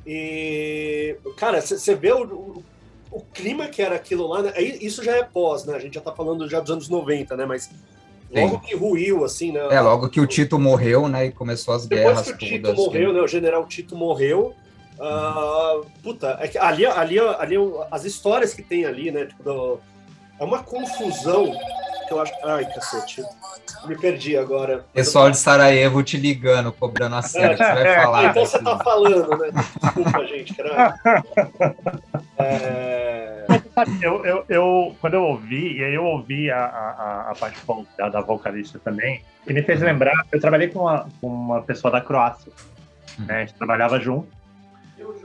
[0.06, 2.63] E, cara, você vê o, o,
[3.12, 4.54] o clima que era aquilo lá, né?
[4.56, 5.76] Aí, Isso já é pós, né?
[5.76, 7.46] A gente já tá falando já dos anos 90, né?
[7.46, 7.70] Mas
[8.34, 9.62] logo que ruiu, assim, né?
[9.72, 12.62] É, logo que o Tito morreu, né, e começou as Depois guerras que o Tito
[12.67, 12.78] todas.
[12.86, 13.22] morreu, né?
[13.22, 14.54] O general Tito morreu.
[15.00, 17.56] ah, puta, é que ali, ali, ali
[17.91, 19.26] as histórias que tem ali, né?
[19.26, 19.80] Tipo, do-
[20.39, 21.52] é uma confusão
[22.08, 22.34] que eu acho.
[22.43, 23.24] Ai, cacete.
[23.86, 24.86] Me perdi agora.
[24.93, 27.56] Pessoal de Sarajevo te ligando, cobrando a que você vai
[28.04, 28.26] falar.
[28.32, 29.50] então você tá falando, né?
[29.84, 30.93] Desculpa, gente, caralho.
[32.39, 32.97] É...
[34.02, 37.60] Eu, eu, eu, quando eu ouvi, e aí eu ouvi a, a, a- parte
[37.98, 41.92] da, da vocalista também, e me fez lembrar, eu trabalhei com uma, com uma pessoa
[41.92, 42.52] da Croácia,
[43.20, 44.28] né, a gente trabalhava junto,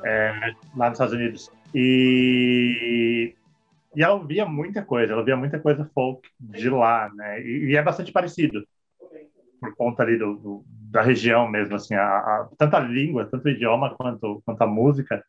[0.04, 3.34] é, lá nos Estados Unidos, e,
[3.96, 7.76] e ela ouvia muita coisa, ela ouvia muita coisa folk de lá, né, e, e
[7.76, 8.62] é bastante parecido,
[9.60, 13.46] por conta ali do, do- da região mesmo, assim, a, a- tanto a língua, tanto
[13.46, 15.24] o idioma quanto, quanto a música,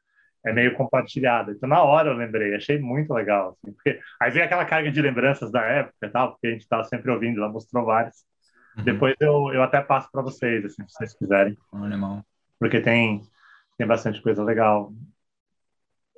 [0.46, 1.52] é meio compartilhada.
[1.52, 3.52] Então, na hora eu lembrei, achei muito legal.
[3.52, 6.62] Assim, porque aí veio aquela carga de lembranças da época e tal, porque a gente
[6.62, 8.24] estava sempre ouvindo, ela mostrou várias.
[8.78, 8.84] Uhum.
[8.84, 12.24] Depois eu, eu até passo para vocês, assim, se vocês quiserem, animal.
[12.60, 13.22] porque tem,
[13.78, 14.94] tem bastante coisa legal.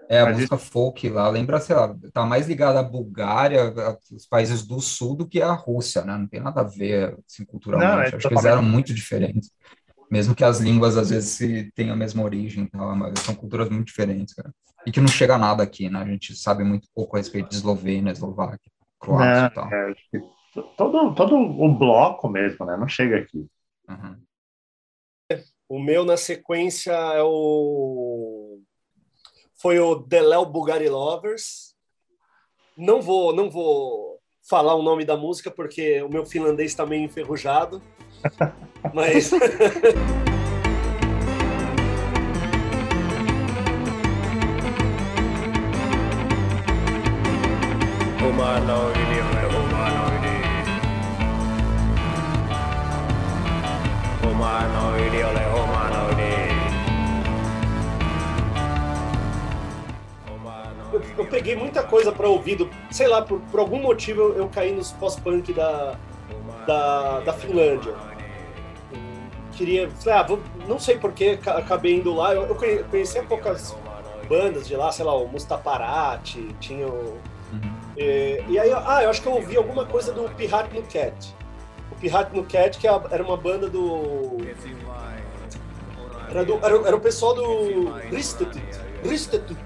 [0.07, 3.97] É, a Mas música folk lá, lembra, sei lá, tá mais ligada à Bulgária, a-
[4.11, 6.15] os países do sul, do que à Rússia, né?
[6.15, 7.91] Não tem nada a ver, assim, culturalmente.
[7.91, 9.49] Não, é Acho que eles eram muito diferentes.
[10.09, 13.69] Mesmo que as línguas, às vezes, tenham a mesma origem, e tal, mas são culturas
[13.69, 14.53] muito diferentes, cara.
[14.85, 15.99] E que não chega a nada aqui, né?
[15.99, 19.73] A gente sabe muito pouco a respeito de Eslovênia, Eslováquia, Croácia e tal.
[19.73, 20.19] é, acho que
[20.77, 22.77] todo, todo o bloco mesmo, né?
[22.77, 23.47] Não chega aqui.
[23.89, 24.21] Uhum.
[25.67, 28.61] O meu, na sequência, é o...
[29.55, 31.73] Foi o Deléo Bugari Lovers.
[32.77, 37.03] Não vou, não vou falar o nome da música, porque o meu finlandês está meio
[37.03, 37.81] enferrujado.
[38.93, 39.31] Mas...
[60.93, 62.55] Eu, eu peguei muita coisa para ouvir.
[62.55, 65.95] do- Sei lá, por, por algum motivo eu, eu caí nos pós-punk da,
[66.65, 67.93] da, da Finlândia.
[69.55, 69.89] Queria.
[69.89, 72.33] Falei, ah, vou, não sei porquê, acabei indo lá.
[72.33, 73.75] Eu, eu conhe- conhecia poucas
[74.27, 77.17] bandas de lá, sei lá, o Mustaparati, tinha o.
[77.53, 77.73] Uhum.
[77.97, 81.33] E, e aí, ah, eu acho que eu ouvi alguma coisa do Pirat no Cat.
[81.91, 84.37] O Pirat no Cat, que é era uma banda do.
[86.29, 88.61] Era, do, era, o- era o pessoal do Ristatut.
[89.03, 89.59] Ristatut.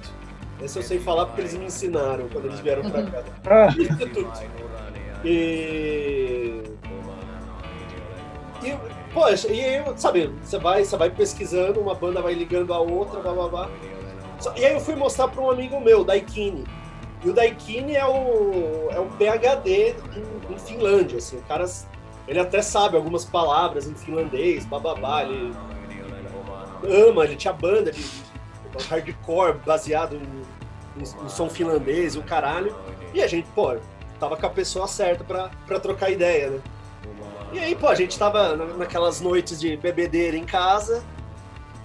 [0.61, 3.23] Esse eu sei falar porque eles me ensinaram quando eles vieram pra cá.
[3.49, 4.27] Ah, Ristatut.
[5.25, 6.61] E.
[8.61, 8.75] E,
[9.19, 13.19] pô, e aí, sabe, você vai, você vai pesquisando, uma banda vai ligando a outra,
[13.19, 13.69] blá blá blá.
[14.55, 16.63] E aí eu fui mostrar para um amigo meu, Daikini.
[17.23, 21.65] E o Daikini é o, é um PhD em, em Finlândia, assim, o cara,
[22.25, 25.53] ele até sabe algumas palavras em finlandês, bababá, ele
[26.87, 32.73] ama, ele tinha banda de, de hardcore baseado em, em- em som finlandês, o caralho.
[33.13, 33.75] E a gente, pô,
[34.17, 36.59] tava com a pessoa certa pra trocar ideia, né?
[37.51, 41.03] E aí, pô, a gente tava na- naquelas noites de bebedeira em casa,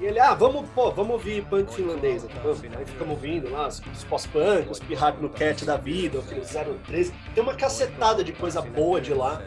[0.00, 2.62] e ele, ah, vamos, pô, vamos ouvir punk finlandês aqui, vamos.
[2.62, 6.50] Aí ficamos ouvindo lá, os, os pós-punk, os pirrados no cat da vida, aqueles
[6.86, 7.12] 013.
[7.34, 9.40] Tem uma cacetada de coisa boa de lá.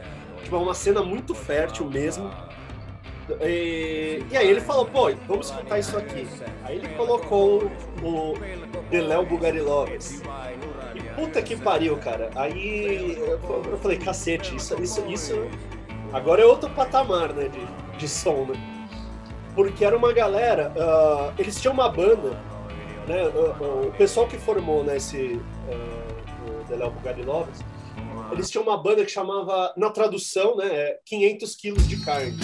[0.44, 2.32] Tipo, é uma cena muito fértil mesmo.
[3.42, 6.26] E, e aí ele falou, pô, vamos escutar isso aqui.
[6.64, 7.70] Aí ele colocou
[8.02, 8.34] o
[8.90, 10.22] The Léo Bugarilovas.
[10.96, 12.30] E puta que pariu, cara.
[12.36, 15.48] Aí eu, eu falei, cacete, isso, isso, isso
[16.18, 18.56] agora é outro patamar, né, de, de som, né?
[19.56, 22.32] Porque era uma galera, ah, eles tinham uma banda,
[23.08, 26.94] né, ah, ah, o pessoal que formou, né, esse ah, The Léo
[28.32, 32.36] eles tinham uma banda que chamava, na tradução, né, é 500 quilos de carne.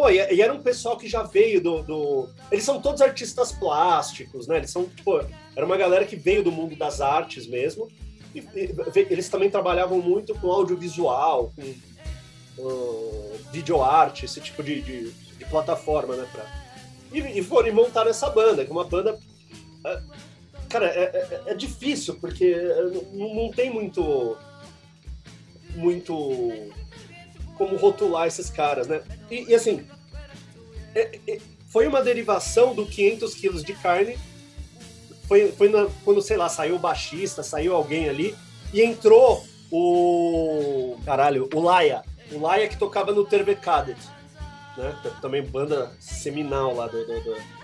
[0.00, 3.52] Pô, e, e era um pessoal que já veio do, do- Eles são todos artistas
[3.52, 4.56] plásticos, né?
[4.56, 5.20] Eles são, pô,
[5.54, 7.88] era uma galera que veio do mundo das artes mesmo.
[8.34, 8.74] E, e
[9.10, 16.16] eles também trabalhavam muito com audiovisual, com uh, videoarte, esse tipo de, de, de plataforma,
[16.16, 16.26] né?
[16.32, 16.44] Pra...
[17.12, 19.18] E, e foram e montaram essa banda, que é uma banda.
[19.84, 20.00] ah,
[20.68, 22.54] Cara, é, é- é difícil, porque
[23.12, 24.36] não, não tem muito.
[25.74, 26.72] Muito
[27.60, 29.02] como rotular esses caras, né?
[29.30, 29.86] E, e, assim,
[30.94, 34.18] é- é- foi uma derivação do 500 quilos de carne.
[35.28, 38.34] Foi, foi na- quando, sei lá, saiu o baixista, saiu alguém ali,
[38.72, 40.96] e entrou o.
[41.04, 42.02] Caralho, o Laia.
[42.32, 44.00] O Laia que tocava no Tervekadet,
[44.78, 44.96] né?
[45.20, 47.60] Também banda seminal lá do, do- do-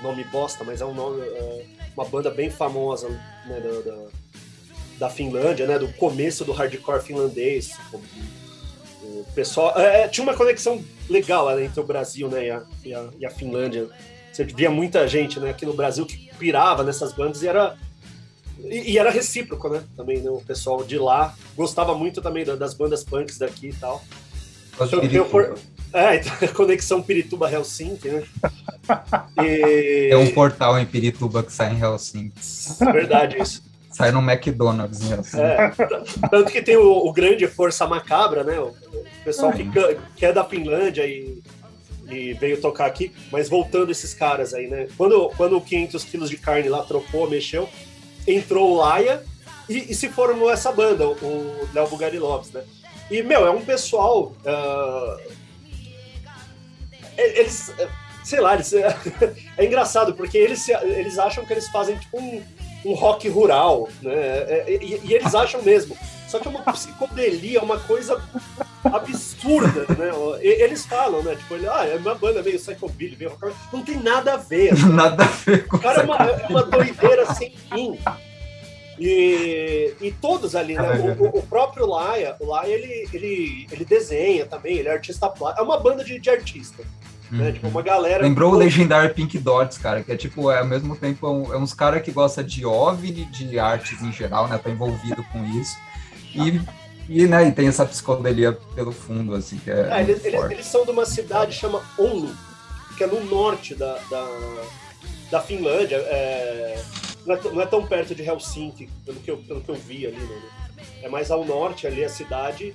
[0.00, 1.20] nome bosta, mas é um nome.
[1.22, 4.06] é, uma banda bem famosa né, da, da,
[5.00, 5.76] da Finlândia, né?
[5.76, 7.72] Do começo do hardcore finlandês.
[9.10, 9.78] O pessoal.
[9.78, 13.30] é, tinha uma conexão legal entre o Brasil né, e, a, e, a, e a
[13.30, 13.88] Finlândia.
[14.32, 17.76] Você via muita gente né, aqui no Brasil que pirava nessas bandas e era.
[18.62, 19.82] E, e era recíproco, né?
[19.96, 20.30] Também, né?
[20.30, 24.02] O pessoal de lá gostava muito também da- das bandas punks daqui e tal.
[24.76, 25.80] Gosto de Tem- tem o por- Pirituba.
[25.92, 28.22] É, então, a conexão Pirituba-Helsinki, né?
[29.42, 30.08] E...
[30.10, 32.32] Tem um portal em Pirituba que sai em Helsinki.
[32.80, 33.62] É verdade isso.
[33.90, 35.42] Sai no McDonald's em Helsinki.
[35.42, 35.70] É,
[36.30, 38.58] tanto que tem o, o grande Força Macabra, né?
[38.60, 38.74] O,
[39.24, 41.42] pessoal que, ca- que é da Finlândia e,
[42.08, 43.12] e veio tocar aqui.
[43.32, 44.86] Mas voltando esses caras aí, né?
[44.96, 47.68] Quando, quando o 500 quilos de carne lá trocou, mexeu,
[48.26, 49.24] entrou o Laia
[49.68, 52.62] e, e se formou essa banda, o- Léo Bugarilovs, né?
[53.10, 54.32] E, meu, é um pessoal...
[57.18, 57.72] e- eles...
[58.22, 58.70] Sei lá, eles,
[59.56, 62.42] é engraçado, porque eles, eles acham que eles fazem tipo um,
[62.84, 64.12] um rock rural, né?
[64.14, 65.96] É, E, e eles acham mesmo.
[66.28, 68.22] Só que é uma psicodelia, é uma coisa
[68.84, 70.10] absurda, né?
[70.40, 71.34] Eles falam, né?
[71.34, 73.54] Tipo, ele, ah, é uma banda meio psychobilly, meio rock.
[73.72, 74.72] Não tem nada a ver.
[74.86, 77.98] Nada a ver com O cara é uma, é uma doideira sem fim.
[78.98, 81.16] E, e todos ali, né?
[81.18, 85.28] O, o- o próprio Laia, o Laia, ele, ele, ele desenha também, ele é artista
[85.28, 85.62] plástico.
[85.62, 86.82] É uma banda de, de artista,
[87.30, 87.52] né?
[87.52, 88.22] Tipo, uma galera...
[88.22, 91.54] Lembrou o legendário Pink Dots, cara, que é tipo, é ao mesmo tempo, é, um-
[91.54, 94.58] é uns caras que gosta de OVNI, de artes em geral, né?
[94.58, 95.76] Tá envolvido com isso.
[96.34, 96.60] E,
[97.08, 99.88] e, né, e tem essa psicodelia pelo fundo, assim, que é.
[99.92, 102.34] É, eles, eles- eles são de uma cidade chama Oulu,
[102.96, 104.28] que é no norte da, da,
[105.30, 105.96] da Finlândia.
[105.96, 106.82] é,
[107.26, 109.74] não, é, tão- não é tão perto de Helsinki, pelo que eu, pelo que eu
[109.74, 110.16] vi ali.
[110.16, 110.40] Né?
[111.02, 112.74] É mais ao norte ali a cidade.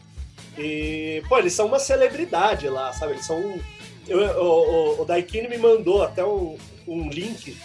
[0.57, 3.13] E, pô, eles são uma celebridade lá, sabe?
[3.13, 3.59] Eles são.
[4.07, 7.57] Eu- o, o, o Daikini me mandou até um, um link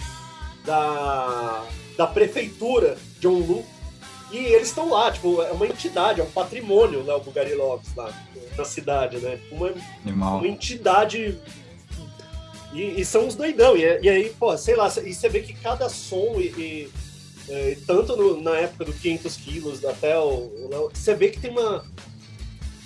[0.65, 1.65] da,
[1.97, 3.65] da prefeitura de Oulu.
[4.33, 8.13] E eles estão lá, tipo, é uma entidade, é um patrimônio, né, o Bugarilovs lá
[8.57, 9.41] na cidade, né?
[9.51, 9.73] Uma,
[10.07, 10.39] Animal.
[10.39, 11.37] uma entidade.
[12.73, 13.77] E, e são uns doidão.
[13.77, 16.91] E, e aí, pô, sei lá, e você vê que cada som, e, e,
[17.49, 20.29] é, tanto no- na época do 500 quilos até o.
[20.29, 21.85] o- Você vê que tem uma.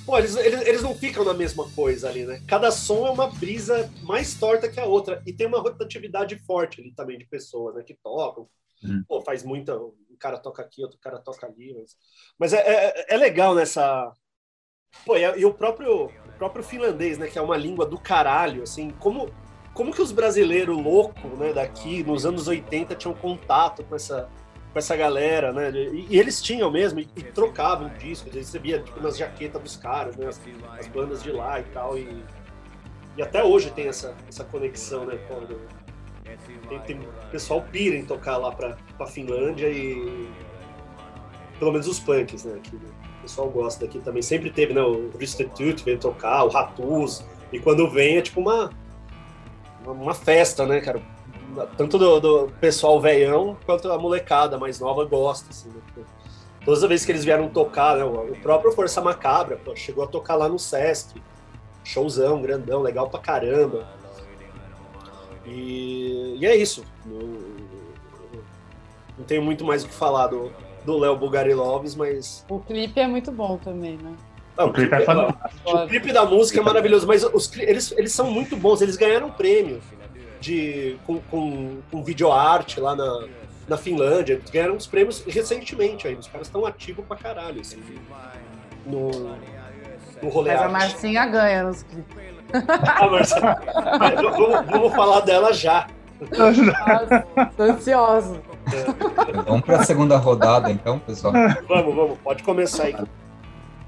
[0.05, 2.43] Pô, eles, eles, eles não ficam na mesma coisa ali, né?
[2.47, 5.23] Cada som é uma brisa mais torta que a outra.
[5.27, 7.83] E tem uma rotatividade forte ali também de pessoas, né?
[7.83, 8.47] Que tocam.
[8.85, 9.03] Hum.
[9.09, 9.77] Pô, faz muita.
[9.79, 11.75] Um cara toca aqui, outro cara toca ali.
[11.75, 11.97] Mas,
[12.39, 14.13] mas é, é, é legal nessa.
[15.07, 17.27] Pô, e, e o próprio, o próprio finlandês, né?
[17.27, 19.33] Que é uma língua do caralho, assim, como,
[19.73, 24.31] como que os brasileiros loucos, né, daqui, nos anos 80, tinham contato com essa,
[24.75, 25.71] com essa galera, né?
[25.71, 29.77] E, e eles tinham mesmo, e, e trocavam discos, eles recebiam tipo, nas jaquetas dos
[29.77, 30.27] caras, né?
[30.27, 30.41] As,
[30.79, 31.97] as bandas de lá e tal.
[31.97, 32.23] E,
[33.17, 35.17] e até hoje tem essa, essa conexão, né?
[35.29, 35.61] pô, do-
[36.69, 40.29] tem, tem o pessoal pira em tocar lá pra, pra Finlândia e.
[41.61, 42.59] Pelo menos os punks, né?
[42.61, 42.81] Que o
[43.23, 44.23] pessoal gosta daqui também.
[44.23, 44.83] Sempre teve, né?
[44.83, 47.25] O Prostitute veio tocar, o Ratus.
[47.53, 48.41] E quando vem é tipo.
[48.41, 48.71] Uma,
[49.87, 51.01] uma festa, né, cara?
[51.77, 55.81] Tanto do, do pessoal velhão quanto a molecada mais nova gosta, assim, né?
[55.87, 56.05] Tipo,
[56.65, 58.05] Todas as vezes que eles vieram tocar, né?
[58.05, 61.21] O próprio Força Macabra pô, chegou a tocar lá no Sesc.
[61.85, 63.87] Showzão, grandão, legal pra caramba.
[65.45, 66.83] E, e é isso.
[67.05, 67.19] Não,
[69.19, 70.51] não tenho muito mais o que falar do,
[70.87, 72.45] do Léo Bugarilovs, mas.
[72.49, 74.15] O clipe é muito bom também, né?
[74.57, 75.71] Ah, O clipe é fantástico.
[75.71, 79.27] o clipe da música é maravilhoso, mas os, eles, eles são muito bons, eles ganharam
[79.27, 79.83] um prêmio
[80.45, 83.25] de, com, com, com videoarte lá na,
[83.67, 84.35] na Finlândia.
[84.35, 86.15] Eles ganharam uns prêmios recentemente aí.
[86.15, 87.83] Os caras estão ativos pra caralho, assim,
[88.87, 89.11] no,
[90.23, 90.73] no rolê Mas a arte.
[90.73, 92.25] Marcinha ganha nos clipes.
[92.53, 93.07] Ah,
[94.17, 95.89] vamos, vamos falar dela já.
[96.21, 97.27] Nossa,
[97.57, 98.41] tô ansiosa.
[99.47, 101.33] Vamos para a segunda rodada, então, pessoal.
[101.67, 102.97] Vamos, vamos, pode começar aí.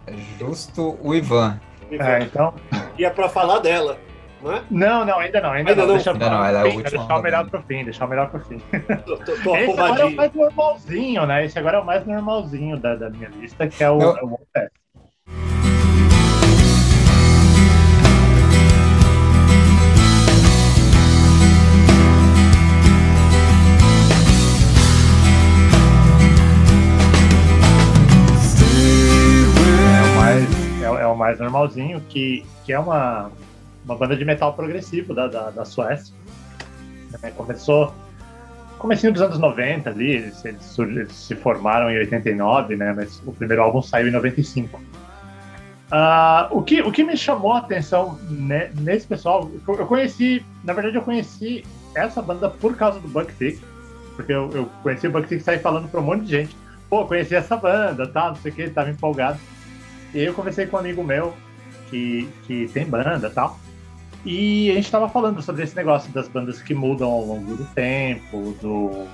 [0.06, 1.60] É justo o Ivan.
[1.90, 2.52] É, então.
[2.98, 3.98] E é pra falar dela,
[4.46, 4.62] não é?
[4.70, 5.88] Não, não, ainda não, ainda, Ainda não.
[5.88, 5.94] não?
[5.94, 8.30] Deixa, Ainda não, ela é a última deixar o melhor pro fim, deixar o melhor
[8.30, 8.58] pro fim.
[9.04, 11.44] Tô, tô, tô Esse agora é o mais normalzinho, né?
[11.44, 14.22] Esse agora é o mais normalzinho da, da minha lista, que é o, Eu- é
[14.22, 14.70] o Opeth.
[30.78, 33.30] É é, é o mais normalzinho, que, que é uma,
[33.86, 36.14] uma banda de metal progressivo da, da, da Suécia.
[37.22, 37.30] né?
[37.30, 37.94] Começou
[38.78, 42.92] comecinho dos anos 90 ali, eles, eles eles se formaram em 89, né?
[42.94, 44.80] Mas o primeiro álbum saiu em 95.
[45.90, 50.72] Ah, o, que, o que me chamou a atenção ne- nesse pessoal, eu conheci, na
[50.72, 51.64] verdade eu conheci
[51.94, 53.32] essa banda por causa do Buck
[54.16, 56.56] porque eu, eu conheci o Buck e saí falando pra um monte de gente.
[56.90, 59.38] Pô, conheci essa banda, tal, não sei o que, tava empolgado.
[60.14, 61.34] E eu conversei com um amigo meu
[61.90, 63.58] que, que tem banda tal.
[64.26, 67.64] E a gente tava falando sobre esse negócio das bandas que mudam ao longo do
[67.66, 69.06] tempo, do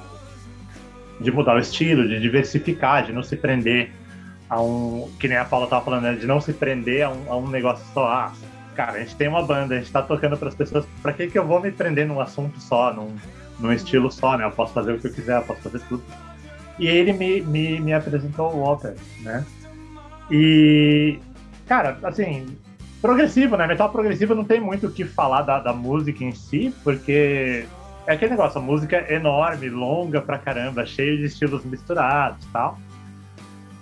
[1.20, 3.92] de mudar o estilo, de diversificar, de não se prender
[4.48, 5.10] a um.
[5.20, 6.14] Que nem a Paula tava falando, né?
[6.14, 8.06] De não se prender a um, a um negócio só.
[8.06, 8.32] Ah,
[8.74, 10.86] cara, a gente tem uma banda, a gente tá tocando pras pessoas.
[11.02, 13.14] Pra que, que eu vou me prender num assunto só, num,
[13.60, 14.44] num estilo só, né?
[14.46, 16.02] Eu posso fazer o que eu quiser, eu posso fazer tudo.
[16.78, 19.44] E ele me, me, me apresentou o Walter, né?
[20.30, 21.18] E,
[21.66, 22.46] cara, assim,
[23.02, 23.66] progressivo, né?
[23.66, 27.66] Metal progressivo não tem muito o que falar da, da música em si, porque
[28.06, 32.48] é aquele negócio, a música é enorme, longa pra caramba, cheio de estilos misturados e
[32.52, 32.78] tal.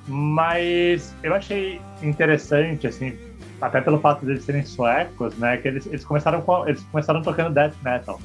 [0.08, 3.16] Mas eu achei interessante, assim,
[3.60, 5.58] até pelo fato de eles serem suecos, né?
[5.58, 8.18] Que eles, eles, começaram, com, eles começaram tocando death metal.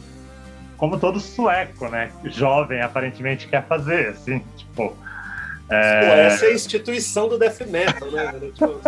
[0.77, 2.11] Como todo sueco, né?
[2.25, 4.95] Jovem, aparentemente, quer fazer, assim, tipo.
[5.69, 8.33] É, essa é a instituição do death metal, né?
[8.53, 8.79] Tipo,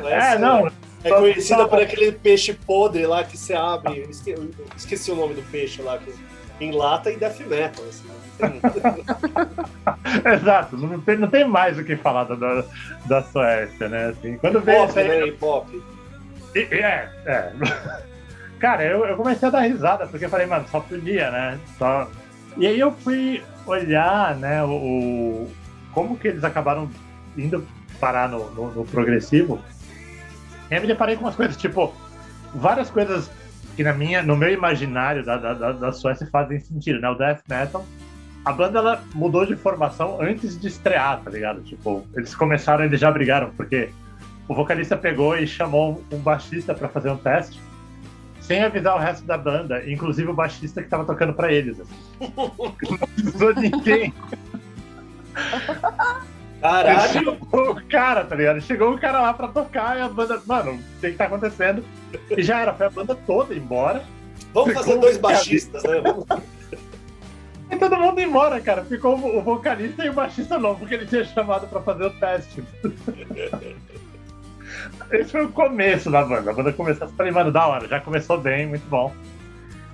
[0.08, 0.70] é não.
[1.02, 4.00] É conhecida por aquele peixe podre lá que você abre.
[4.10, 4.34] Esque-
[4.76, 6.12] Esqueci o nome do peixe lá, que
[6.62, 7.84] enlata e death metal.
[7.88, 8.08] Assim,
[8.38, 8.60] tem-
[10.32, 12.64] Exato, não tem, não tem mais o que falar da,
[13.06, 14.08] da, Suécia, né?
[14.08, 15.32] Assim, quando veio Pop, né?
[15.38, 15.82] Pop.
[16.54, 17.52] E- É, é.
[18.60, 21.58] Cara, eu, eu comecei a dar risada, porque eu falei, mano, só podia, né?
[21.78, 22.06] Só...
[22.58, 25.50] E aí eu fui olhar, né, o, o-
[25.92, 26.88] como que eles acabaram
[27.36, 27.66] indo
[27.98, 29.60] parar no, no- no progressivo.
[30.70, 31.92] E aí me deparei com umas coisas, tipo,
[32.54, 33.30] várias coisas
[33.76, 37.08] que na minha, no meu imaginário da, da, da, Suécia fazem sentido, né?
[37.08, 37.84] O death metal.
[38.44, 41.60] A banda ela mudou de formação antes de estrear, tá ligado?
[41.62, 43.90] Tipo, eles começaram, eles já brigaram, porque
[44.48, 47.60] o vocalista pegou e chamou um baixista pra fazer um teste,
[48.50, 51.78] sem avisar o resto da banda, inclusive o baixista que tava tocando pra eles.
[51.78, 51.94] Assim.
[53.38, 54.12] Não de ninguém.
[56.60, 58.60] Caralho, Chegou o cara, tá ligado?
[58.60, 61.84] Chegou o cara lá pra tocar e a banda, mano, o que que tá acontecendo?
[62.36, 64.02] E já era, foi a banda toda embora.
[64.52, 66.02] vamos fazer dois baixistas, né?
[67.70, 68.84] E todo mundo embora, cara.
[68.84, 72.64] Ficou o vocalista e o baixista novo que ele tinha chamado pra fazer o teste.
[75.12, 76.50] Esse foi o começo da banda.
[76.50, 79.12] A banda começou, eu falei, mano, da hora, já começou bem, muito bom.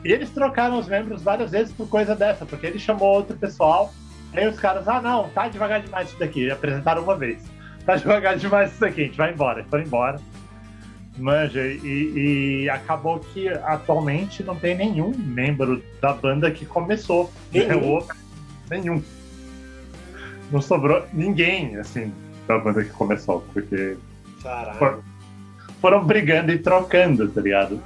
[0.05, 3.93] E eles trocaram os membros várias vezes por coisa dessa, porque ele chamou outro pessoal,
[4.33, 6.45] aí os caras, ah não, tá devagar demais isso daqui.
[6.47, 7.43] E apresentaram uma vez.
[7.85, 9.65] Tá devagar demais isso daqui, a gente vai embora.
[9.65, 10.21] Foram embora.
[11.17, 17.33] Manja, e, e acabou que atualmente não tem nenhum membro da banda que começou.
[17.53, 17.97] Nenhum?
[17.99, 18.07] O-
[18.69, 19.03] Nenhum.
[20.51, 22.13] Não sobrou ninguém, assim,
[22.47, 23.97] da banda que começou, porque
[24.47, 25.05] Caralho.
[25.81, 27.81] foram brigando e trocando, tá ligado?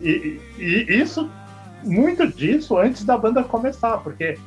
[0.00, 1.30] E, e- isso,
[1.84, 4.38] muito disso antes da banda começar, porque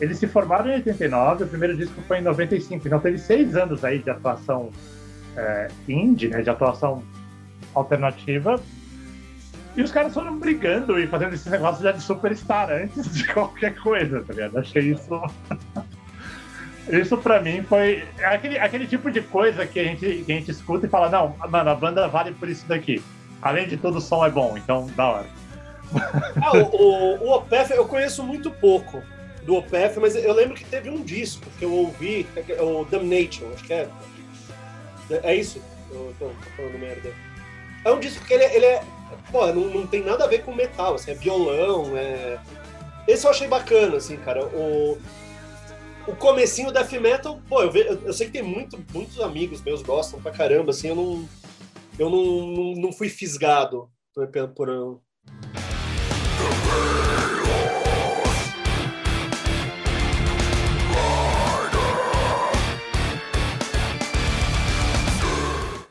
[0.00, 3.84] eles se formaram em 89, o primeiro disco foi em 95, então teve seis anos
[3.84, 4.70] aí de atuação
[5.36, 7.02] é, indie, né, de atuação
[7.74, 8.60] alternativa,
[9.76, 13.74] e os caras foram brigando e fazendo esse negócio já de superstar antes de qualquer
[13.76, 14.58] coisa, tá ligado?
[14.58, 15.08] Achei isso.
[16.88, 20.34] Isso pra mim foi é aquele, aquele tipo de coisa que a, gente, que a
[20.34, 23.02] gente escuta e fala: não, mano, a banda vale por isso daqui.
[23.40, 25.26] Além de tudo, o som é bom, então da hora.
[26.42, 29.02] Ah, o, o, o Opeth eu conheço muito pouco
[29.44, 33.46] do Opeth, mas eu lembro que teve um disco que eu ouvi, é o Damnation,
[33.52, 33.88] acho que é.
[35.22, 35.60] É isso?
[35.90, 37.12] Eu tô, falando merda.
[37.84, 38.82] É um disco que ele, é- ele é.
[39.30, 42.38] Pô, não, não tem nada a ver com metal, assim, é violão, é.
[43.06, 44.44] Esse eu achei bacana, assim, cara.
[44.46, 44.98] O,
[46.06, 49.20] o comecinho do death metal, pô, eu, ve- eu, eu sei que tem muito, muitos
[49.20, 51.28] amigos meus gostam pra caramba, assim, eu não.
[51.98, 55.00] Eu não, não, não fui fisgado por, por,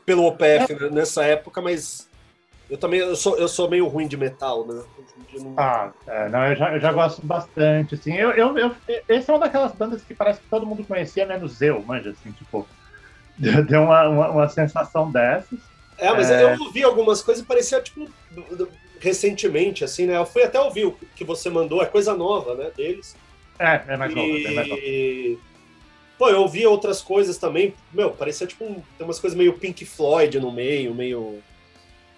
[0.04, 2.08] pelo OPF né, nessa época, mas
[2.72, 4.82] eu também eu sou, eu sou meio ruim de metal, né?
[5.38, 8.14] Não- Ah, é, não, eu já, eu já gosto bastante, assim.
[8.14, 8.74] Eu, eu, eu,
[9.08, 12.32] esse é uma daquelas bandas que parece que todo mundo conhecia, menos eu, manja, assim,
[12.32, 12.66] tipo.
[13.38, 15.58] Deu uma, uma, uma sensação dessas.
[15.98, 16.42] É, mas É.
[16.44, 18.08] eu ouvi algumas coisas e parecia, tipo,
[19.00, 20.16] recentemente, assim, né?
[20.16, 23.14] Eu fui até ouvir o que você mandou, é coisa nova, né, deles.
[23.58, 24.80] É, é mais novo, é mais novo.
[24.82, 25.38] E...
[26.18, 29.84] Pô, eu ouvi outras coisas também, meu, parecia, tipo, um- tem umas coisas meio Pink
[29.84, 31.42] Floyd no meio, meio...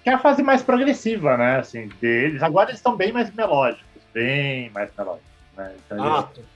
[0.04, 2.42] Que é a fase mais progressiva, né, assim, deles.
[2.42, 5.26] Agora eles estão bem mais melódicos, bem mais melódicos,
[5.56, 5.74] né.
[5.86, 6.46] Então, Ah, eles-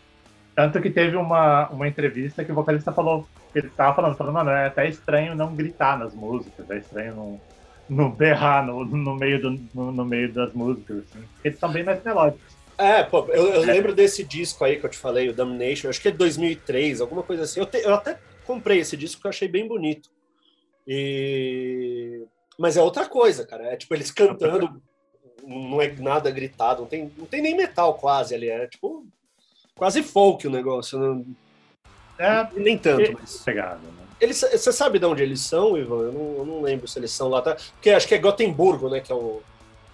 [0.55, 4.51] Tanto que teve uma, uma entrevista que o vocalista falou, ele tava falando, falando, mano,
[4.51, 7.40] é até estranho não gritar nas músicas, é estranho não,
[7.88, 11.84] não berrar no, no, meio, do, no, no meio das músicas, assim, eles são bem
[11.84, 12.42] mais melódicos.
[12.76, 16.01] É, pô, eu, eu lembro desse disco aí que eu te falei, o Damnation, acho
[16.03, 17.61] que é de 2003, alguma coisa assim.
[17.61, 20.11] Eu, te- eu até comprei esse disco que eu achei bem bonito.
[20.86, 22.22] E...
[22.59, 23.64] Mas é outra coisa, cara.
[23.72, 24.82] É tipo eles cantando,
[25.46, 28.48] não é nada gritado, não tem, não tem nem metal quase ali.
[28.48, 29.06] É tipo
[29.76, 30.98] quase folk o negócio.
[30.98, 31.24] Não,
[32.18, 33.42] É, nem tanto, e- mas.
[33.44, 33.92] pegada, né?
[34.20, 36.02] Eles, você sabe de onde eles são, Ivan?
[36.06, 37.40] Eu não, eu não lembro se eles são lá.
[37.40, 37.56] Tá?
[37.74, 38.98] Porque acho que é Gotemburgo, né?
[39.00, 39.40] Que é o.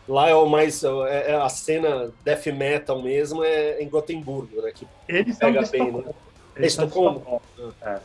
[0.08, 0.82] Lá é o mais.
[0.82, 4.72] É, é a cena death metal mesmo, é em Gotemburgo, né?
[4.72, 6.04] Que Eles pega bem, né?
[6.56, 7.18] Eles Estocolmo?
[7.18, 7.74] Estocolmo.
[7.82, 8.00] É.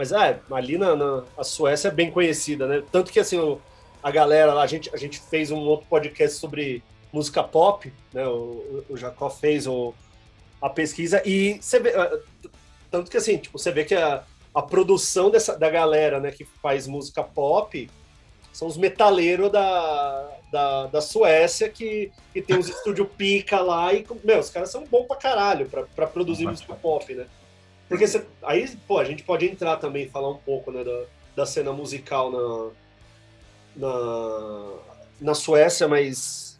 [0.00, 2.82] Mas é, ali na, na- a Suécia é bem conhecida, né?
[2.90, 3.60] Tanto que assim, o-
[4.02, 6.82] a galera lá, a gente, a gente fez um outro podcast sobre
[7.12, 8.26] música pop, né?
[8.26, 9.92] O, o Jacó fez o,
[10.62, 11.90] a pesquisa e você vê.
[11.94, 12.18] ah,
[12.90, 14.24] Tanto que assim, tipo, você vê que a,
[14.54, 17.90] a produção dessa, da galera né, que faz música pop
[18.54, 24.04] são os metaleiros da, da, da Suécia que, que tem os estúdios pica lá e,
[24.24, 27.26] meu, os caras são bons pra caralho pra, pra produzir música pop, né?
[27.90, 31.02] Porque você, aí, pô, a gente pode entrar também e falar um pouco, né, da,
[31.34, 34.72] da cena musical na, na,
[35.20, 36.56] na Suécia, mas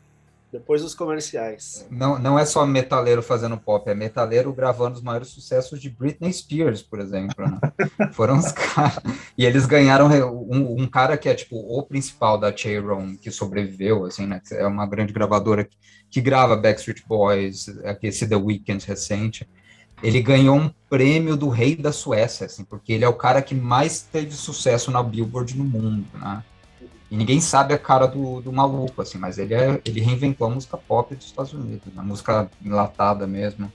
[0.53, 1.87] depois dos comerciais.
[1.89, 6.33] Não, não é só metaleiro fazendo pop, é metaleiro gravando os maiores sucessos de Britney
[6.33, 7.47] Spears, por exemplo.
[7.47, 7.61] né?
[8.11, 8.99] Foram os caras.
[9.39, 14.05] E eles ganharam um, um cara que é tipo o principal da Cheiron, que sobreviveu,
[14.05, 14.43] assim, né?
[14.51, 15.77] É uma grande gravadora que,
[16.11, 19.49] que grava Backstreet Boys, aqui esse The Weeknd recente.
[20.03, 23.55] Ele ganhou um prêmio do rei da Suécia, assim, porque ele é o cara que
[23.55, 26.43] mais teve sucesso na Billboard no mundo, né?
[27.11, 30.51] E ninguém sabe a cara do, do maluco, assim, mas ele, é, ele reinventou a
[30.51, 33.71] música pop dos Estados Unidos, a música enlatada mesmo.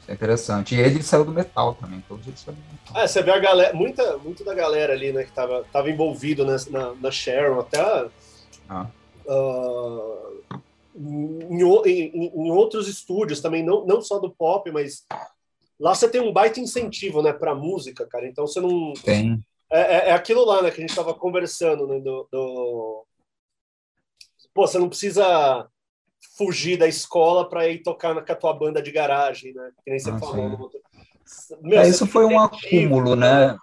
[0.00, 0.74] Isso é interessante.
[0.74, 3.02] E ele saiu do metal também, todos eles saíram do metal.
[3.02, 6.44] É, você vê a galera, muita, muito da galera ali, né, que tava, tava envolvido
[6.46, 8.06] nessa- na, na Sharon, até a-
[8.68, 8.86] Ah.
[9.28, 10.28] ah,
[10.94, 15.06] em, em- em outros estúdios também, não, não só do pop, mas
[15.78, 18.92] lá você tem um baita incentivo, né, pra música, cara, então você não...
[18.94, 19.42] Tem.
[19.70, 23.06] É, é- é aquilo lá, né, que a gente tava conversando, né, do, do-
[24.54, 25.66] Pô, você não precisa
[26.36, 29.90] fugir da escola pra ir tocar na, com a tua banda de garagem, né, que
[29.90, 30.60] nem você Ah, falou.
[30.60, 30.80] outro.
[31.62, 33.56] Meu, É, isso foi um acúmulo, né?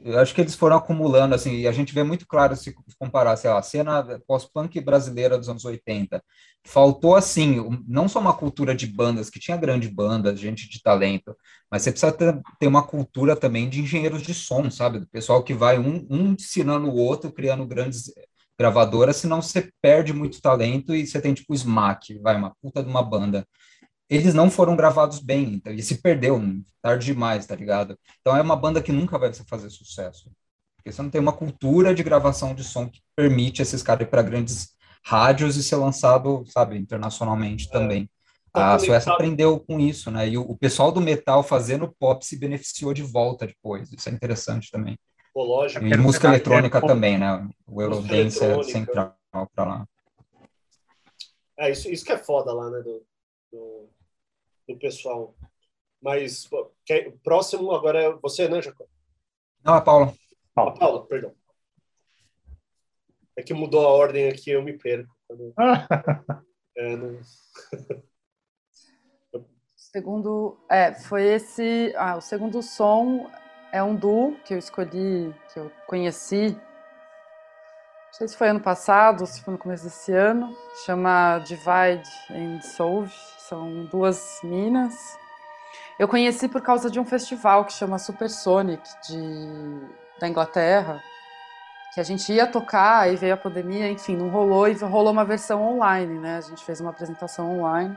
[0.00, 3.36] Eu acho que eles foram acumulando, assim, e a gente vê muito claro se comparar,
[3.36, 6.22] sei lá, a cena pós-punk brasileira dos anos 80.
[6.64, 11.36] Faltou, assim, não só uma cultura de bandas, que tinha grande banda, gente de talento,
[11.70, 15.00] mas você precisa ter, ter uma cultura também de engenheiros de som, sabe?
[15.00, 18.10] Do pessoal que vai um, um ensinando o outro, criando grandes
[18.58, 22.82] gravadoras, senão você perde muito talento e você tem, tipo, o Smack, vai, uma puta
[22.82, 23.46] de uma banda
[24.16, 26.40] eles não foram gravados bem, então, e se perdeu
[26.80, 27.98] tarde demais, tá ligado?
[28.20, 30.30] Então é uma banda que nunca vai fazer sucesso.
[30.76, 34.10] Porque você não tem uma cultura de gravação de som que permite esses caras ir
[34.10, 34.72] para grandes
[35.04, 38.10] rádios e ser lançado, sabe, internacionalmente também.
[38.52, 40.28] Tá A Suécia aprendeu com isso, né?
[40.28, 43.90] E o, o pessoal do metal fazendo pop se beneficiou de volta depois.
[43.92, 44.98] Isso é interessante também.
[45.32, 45.84] Pô, lógico.
[45.84, 47.48] E quero música pegar eletrônica aqui, também, né?
[47.66, 49.16] O Eurodance é central
[49.54, 49.88] para lá.
[51.56, 53.02] É, isso, isso que é foda lá, né, do,
[53.52, 53.88] do,
[54.68, 55.34] do pessoal.
[56.00, 56.48] Mas,
[56.84, 58.86] quer- próximo agora é você, né, Jacob?
[59.64, 60.12] Não, a Paula.
[60.56, 61.32] Ah, Paula, perdão.
[63.36, 65.14] É que mudou a ordem aqui, eu me perco.
[65.26, 65.54] Quando-
[66.76, 67.20] é, não-
[69.76, 73.30] Segundo, é, foi esse, ah, o segundo som
[73.70, 76.58] é um duo que eu escolhi, que eu conheci.
[78.12, 80.54] Não sei se foi ano passado, se foi no começo desse ano.
[80.84, 83.10] Chama Divide and Solve.
[83.38, 85.18] São duas minas.
[85.98, 89.80] Eu conheci por causa de um festival que chama Supersonic de,
[90.20, 91.02] da Inglaterra,
[91.94, 95.24] que a gente ia tocar, aí veio a pandemia, enfim, não rolou e rolou uma
[95.24, 96.36] versão online, né?
[96.36, 97.96] A gente fez uma apresentação online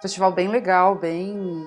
[0.00, 1.66] festival bem legal, bem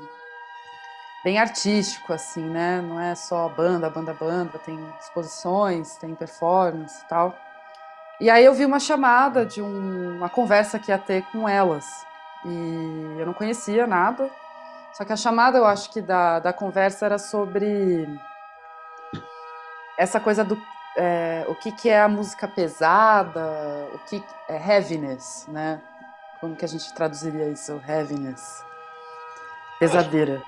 [1.24, 2.82] bem artístico assim, né?
[2.82, 7.36] Não é só banda, banda, banda, tem exposições, tem performance e tal.
[8.20, 11.86] E aí eu vi uma chamada de um- uma conversa que ia ter com elas.
[12.46, 14.30] E eu não conhecia nada.
[14.94, 18.08] Só que a chamada, eu acho que da, da conversa era sobre
[19.98, 20.58] essa coisa do
[20.98, 23.40] é, o que, que é a música pesada,
[23.94, 25.80] o que é heaviness, né?
[26.42, 27.82] Como que a gente traduziria isso?
[27.88, 28.66] Heaviness.
[29.80, 30.42] Pesadeira.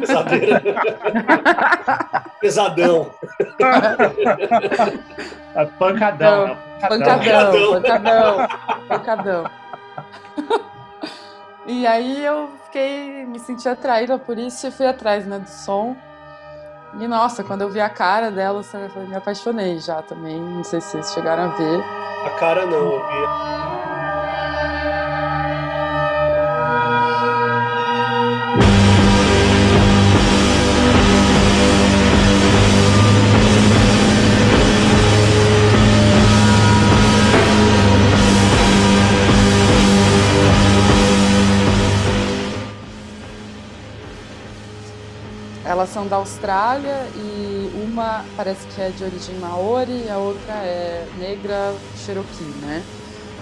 [0.00, 0.62] Pesadeira.
[2.40, 3.10] Pesadão.
[5.54, 6.48] É pancadão.
[6.48, 6.56] né?
[6.88, 8.48] Pancadão, pancadão,
[8.88, 9.50] pancadão.
[11.68, 15.96] E aí eu fiquei, me senti atraída por isso e fui atrás, né, do som.
[17.00, 20.40] E nossa, quando eu vi a cara dela, eu me apaixonei já também.
[20.40, 21.82] Não sei se vocês chegaram a ver.
[22.24, 23.75] A cara não, eu vi.
[45.76, 50.54] Elas são da Austrália e uma parece que é de origem maori e a outra
[50.54, 52.82] é negra cherokee, né?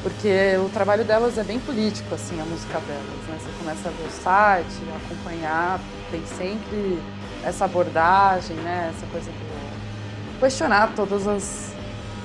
[0.02, 3.38] Porque o trabalho delas é bem político, assim, a música delas, né?
[3.38, 4.74] Você começa a ver o site,
[5.04, 5.80] acompanhar,
[6.10, 6.98] tem sempre
[7.44, 8.92] essa abordagem, né?
[8.94, 11.72] Essa coisa do questionar todas as,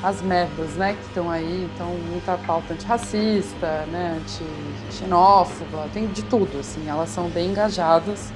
[0.03, 0.93] as merdas, né?
[0.99, 4.19] Que estão aí, então muita pauta antirracista, né?
[4.19, 6.89] Anti-xenófoba, tem de tudo, assim.
[6.89, 8.31] Elas são bem engajadas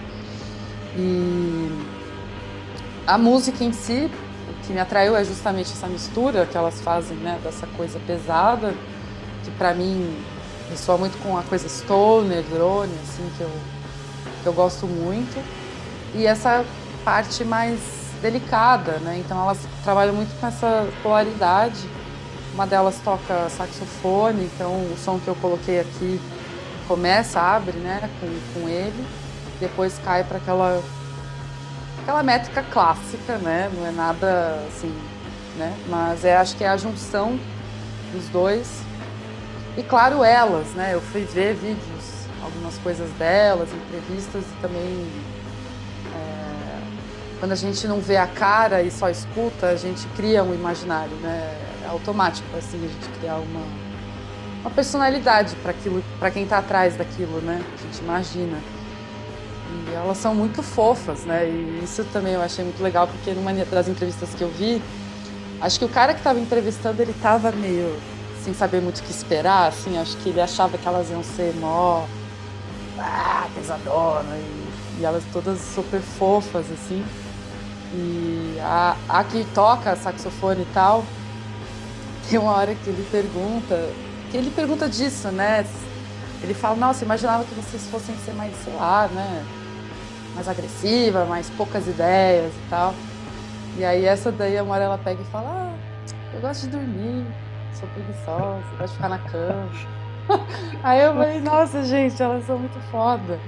[0.96, 1.70] e
[3.06, 4.10] a música em si,
[4.50, 7.40] o que me atraiu é justamente essa mistura que elas fazem, né?
[7.44, 8.74] Dessa coisa pesada,
[9.44, 10.16] que pra mim
[10.70, 13.52] ressoa muito com a coisa stoner, drone, assim, que eu,
[14.42, 15.44] que eu gosto muito.
[16.16, 16.64] E essa
[17.04, 17.80] parte mais
[18.22, 19.22] delicada, né?
[19.24, 21.80] Então elas trabalham muito com essa polaridade.
[22.54, 26.22] Uma delas toca saxofone, então o som que eu coloquei aqui
[26.88, 28.28] começa, abre, né, com,
[28.62, 29.06] com ele,
[29.60, 30.82] depois cai para aquela
[32.02, 33.72] aquela métrica clássica, né?
[33.74, 34.94] Não é nada assim,
[35.58, 35.74] né?
[35.88, 37.40] Mas é acho que é a junção
[38.12, 38.82] dos dois.
[39.78, 40.94] E claro, elas, né?
[40.94, 45.08] Eu fui ver vídeos, algumas coisas delas, entrevistas e também
[46.14, 46.80] é,
[47.40, 51.16] quando a gente não vê a cara e só escuta, a gente cria um imaginário,
[51.18, 51.58] né?
[51.84, 53.84] É automático assim, a gente criar uma
[54.64, 57.62] uma personalidade para quem está atrás daquilo, né?
[57.62, 58.58] A gente imagina.
[59.74, 61.48] E elas são muito fofas, né?
[61.48, 64.82] E isso também eu achei muito legal, porque numa das entrevistas que eu vi,
[65.62, 67.98] acho que o cara que estava entrevistando, ele estava meio
[68.44, 71.54] sem saber muito o que esperar, assim, acho que ele achava que elas iam ser
[71.56, 72.06] mó
[73.00, 77.04] ah, pesadona e, e elas todas super fofas, assim.
[77.94, 81.06] E a, a que toca saxofone e tal,
[82.30, 83.90] tem uma hora que ele pergunta,
[84.30, 85.66] que ele pergunta disso, né?
[86.42, 89.46] Ele fala, nossa, imaginava que vocês fossem ser mais, sei lá, né?
[90.36, 92.94] Mais agressiva, mais poucas ideias e tal.
[93.78, 95.74] E aí essa daí, a hora ela pega e fala, ah,
[96.34, 97.26] eu gosto de dormir,
[97.74, 99.70] sou preguiçosa, gosto de ficar na cama.
[100.84, 103.40] aí eu falei, nossa, gente, elas são muito foda.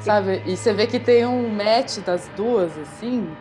[0.00, 0.42] Sabe?
[0.46, 3.36] E você vê que tem um match das duas, assim,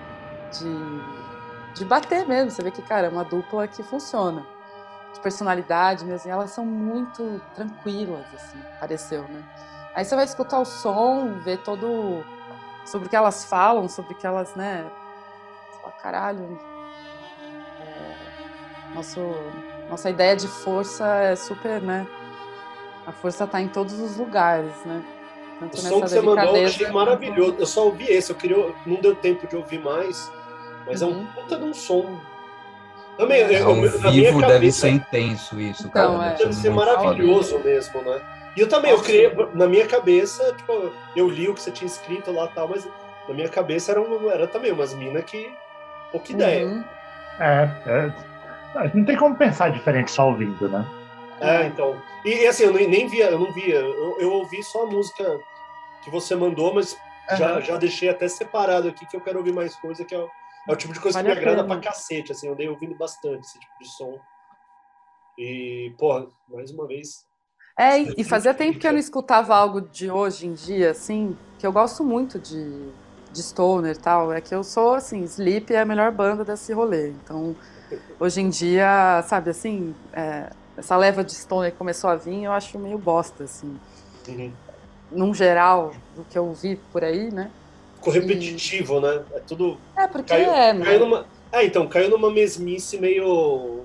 [0.51, 2.51] de, de bater mesmo.
[2.51, 4.45] Você vê que, cara, é uma dupla que funciona
[5.13, 9.43] de personalidade mesmo, e elas são muito tranquilas, assim, pareceu, né?
[9.93, 12.23] Aí você vai escutar o som, ver todo
[12.85, 14.85] sobre o que elas falam, sobre o que elas, né?
[15.81, 16.59] Fala, caralho.
[17.79, 19.19] é, nosso,
[19.89, 22.05] nossa ideia de força é super, né?
[23.05, 25.03] A força tá em todos os lugares, né?
[25.59, 27.55] Tanto O som que você mandou eu achei maravilhoso.
[27.59, 28.73] Eu só ouvi esse, eu queria.
[28.85, 30.31] Não deu tempo de ouvir mais,
[30.85, 31.21] mas é Uhum.
[31.21, 32.17] um puta de um som.
[33.17, 36.31] Também, eu, Ao eu, vivo deve cabeça, ser intenso isso, Então, cara.
[36.31, 36.35] é.
[36.37, 38.21] deve ser maravilhoso mesmo, né?
[38.55, 39.09] E eu também, eu Nossa.
[39.09, 42.67] criei, na minha cabeça, tipo, eu li o que você tinha escrito lá e tal,
[42.67, 42.85] mas
[43.27, 45.49] na minha cabeça era, um, era também umas minas que.
[46.11, 46.65] Pô, que ideia.
[46.65, 46.83] Uhum.
[47.39, 48.13] É,
[48.83, 50.85] é, não tem como pensar diferente só ouvindo, né?
[51.39, 51.99] É, então.
[52.25, 53.75] E, assim, eu nem, nem via, eu não via.
[53.75, 55.39] Eu, eu ouvi só a música
[56.03, 56.95] que você mandou, mas
[57.37, 57.61] já, Aham.
[57.61, 60.29] já deixei até separado aqui que eu quero ouvir mais coisa, que é, o-
[60.69, 61.75] é o tipo de coisa Vale que me agrada pena.
[61.79, 64.19] pra cacete, assim, eu andei ouvindo bastante esse tipo de som.
[65.37, 67.25] E, porra, mais uma vez.
[67.77, 71.37] É, e e fazia tempo que eu não escutava algo de hoje em dia, assim,
[71.57, 72.89] que eu gosto muito de,
[73.31, 74.31] de Stoner e tal.
[74.31, 77.09] É que eu sou, assim, Sleep é a melhor banda desse rolê.
[77.09, 77.55] Então,
[78.19, 82.51] hoje em dia, sabe, assim, é, essa leva de Stoner que começou a vir, eu
[82.51, 83.77] acho meio bosta, assim.
[84.27, 84.51] Uhum.
[85.11, 87.51] Num geral, do que eu vi por aí, né?
[87.95, 89.23] Ficou repetitivo, né?
[89.33, 89.77] É tudo.
[89.95, 90.85] É, porque Caiu, é, né?
[90.85, 91.25] caiu numa.
[91.51, 93.81] É, então, caiu numa mesmice meio.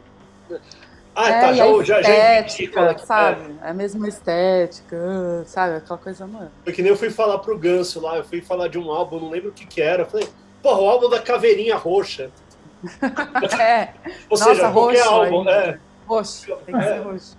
[1.19, 3.55] Ah, é, tá, já, a já, já estética, é sabe?
[3.62, 5.77] É a mesma estética, sabe?
[5.77, 6.51] Aquela coisa, mano.
[6.62, 9.19] Foi que nem eu fui falar pro Ganso lá, eu fui falar de um álbum,
[9.19, 10.03] não lembro o que que era.
[10.03, 10.29] Eu falei,
[10.62, 12.31] porra, o álbum da Caveirinha Roxa.
[13.59, 13.89] É,
[14.29, 15.51] Ou Nossa, seja, qualquer roxo álbum, ainda.
[15.51, 15.79] é.
[16.07, 16.89] roxo, tem que É.
[16.89, 17.37] ser roxo.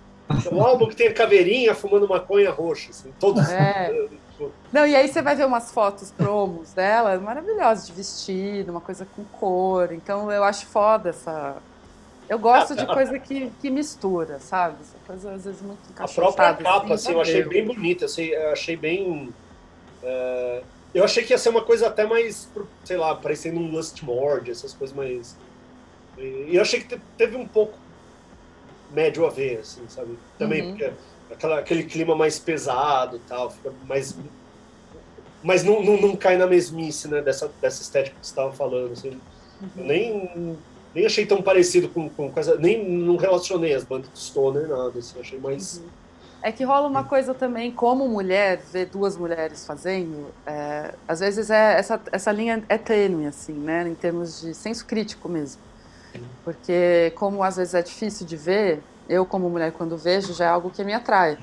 [0.52, 3.48] Um álbum que tem a caveirinha fumando maconha roxa, assim, todos.
[3.48, 3.90] É.
[4.72, 9.06] Não, e aí você vai ver umas fotos promos dela, maravilhosas, de vestido, uma coisa
[9.16, 9.92] com cor.
[9.92, 11.56] Então eu acho foda essa.
[12.28, 14.82] Eu gosto de coisa que, que mistura, sabe?
[14.82, 18.50] Essa coisa às vezes muito A própria capa, assim, eu achei bem bonita, assim, eu
[18.50, 19.34] achei bem.
[20.02, 20.64] é,
[20.94, 22.52] eu achei que ia ser uma coisa até mais,
[22.84, 25.40] sei lá, parecendo um Lustmord, essas coisas mais.
[26.16, 27.78] E eu achei que te- teve um pouco
[28.88, 30.22] médio a ver, assim, sabe?
[30.36, 30.68] Também, Uhum.
[30.68, 30.96] porque
[31.30, 34.12] aquela, aquele clima mais pesado e tal, fica mais.
[35.42, 38.92] Mas não, não, não cai na mesmice, né, dessa, dessa estética que você estava falando,
[38.92, 39.22] assim.
[39.76, 40.64] Eu nem,
[40.98, 42.56] nem achei tão parecido com, com, com essa.
[42.56, 45.78] Nem não relacionei as bandas de Stoner, nada, assim, achei mais.
[45.78, 45.84] Uhum.
[46.42, 51.50] É que rola uma coisa também, como mulher, ver duas mulheres fazendo, é, às vezes
[51.50, 53.88] é, essa, essa linha é tênue, assim, né?
[53.88, 55.60] Em termos de senso crítico mesmo.
[56.44, 60.48] Porque, como às vezes é difícil de ver, eu, como mulher, quando vejo, já é
[60.48, 61.38] algo que me atrai.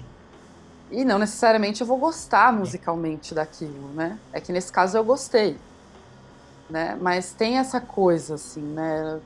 [0.91, 4.17] E não necessariamente eu vou gostar musicalmente daquilo, né?
[4.33, 5.57] É que nesse caso eu gostei,
[6.69, 6.97] né?
[7.01, 9.19] Mas tem essa coisa, assim, né?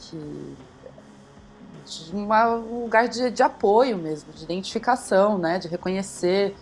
[0.00, 0.56] Que
[1.84, 5.58] de uma- um lugar de, de apoio mesmo, de identificação, né?
[5.58, 6.56] De reconhecer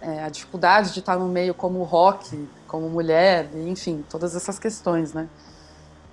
[0.00, 5.12] é, a dificuldade de estar no meio como rock, como mulher, enfim, todas essas questões,
[5.12, 5.28] né?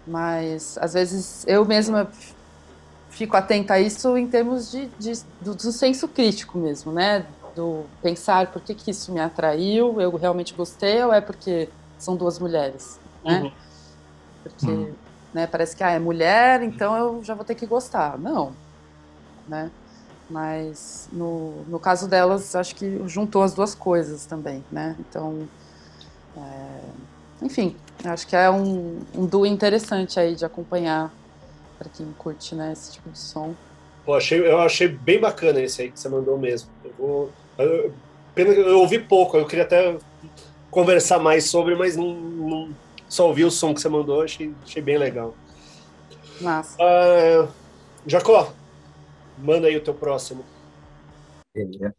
[0.06, 2.10] Mas às vezes eu mesma
[3.10, 7.26] fico atenta a isso em termos de, de- do, do senso crítico mesmo, né?
[7.56, 12.16] Do pensar por que, que isso me atraiu, eu realmente gostei, ou é porque são
[12.16, 13.42] duas mulheres, né?
[13.42, 13.52] Uhum.
[14.44, 14.96] Porque Uhum.
[15.34, 18.18] Né, parece que ah, é mulher, então eu já vou ter que gostar.
[18.20, 18.60] Não,
[19.48, 19.74] né?
[20.30, 24.96] Mas no, no caso delas, acho que juntou as duas coisas também, né?
[25.00, 25.52] Então,
[26.38, 26.94] é,
[27.46, 31.14] enfim, acho que é um, um duo interessante aí de acompanhar
[31.78, 33.58] para quem curte, né, esse tipo de som.
[34.04, 36.70] Pô, achei, eu achei bem bacana esse aí que você mandou mesmo.
[36.84, 37.38] Eu vou.
[37.58, 38.00] eu-
[38.34, 39.98] pena que eu ouvi pouco, eu queria até
[40.70, 42.78] conversar mais sobre, mas não, não-
[43.10, 45.36] só ouvi o som que você mandou, achei, achei bem legal.
[46.40, 46.78] Massa.
[46.80, 47.52] Ah,
[48.06, 48.54] Jacó,
[49.38, 50.46] manda aí o teu próximo.
[51.54, 51.94] Beleza.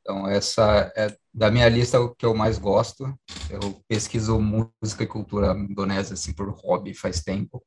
[0.00, 3.14] Então, essa é da minha lista o que eu mais gosto.
[3.48, 7.62] Eu pesquiso música e cultura indonésia assim por hobby faz tempo.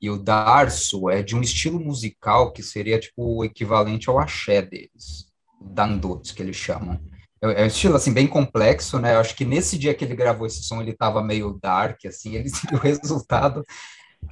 [0.00, 4.62] E o Darso é de um estilo musical que seria tipo o equivalente ao axé
[4.62, 5.26] deles,
[5.60, 7.00] o dangdut que eles chamam.
[7.42, 9.14] É é um estilo assim bem complexo, né?
[9.14, 12.34] Eu acho que nesse dia que ele gravou esse som ele estava meio dark assim,
[12.34, 13.64] ele o resultado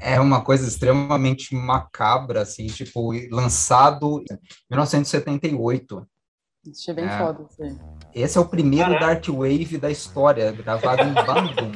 [0.01, 4.39] é uma coisa extremamente macabra assim, tipo lançado em
[4.71, 6.07] 1978.
[6.71, 7.19] Achei bem É.
[7.19, 7.45] foda.
[7.51, 7.79] Assim.
[8.15, 9.07] Esse é o primeiro Caraca.
[9.07, 11.73] Dark Wave da história, gravado em Bandung.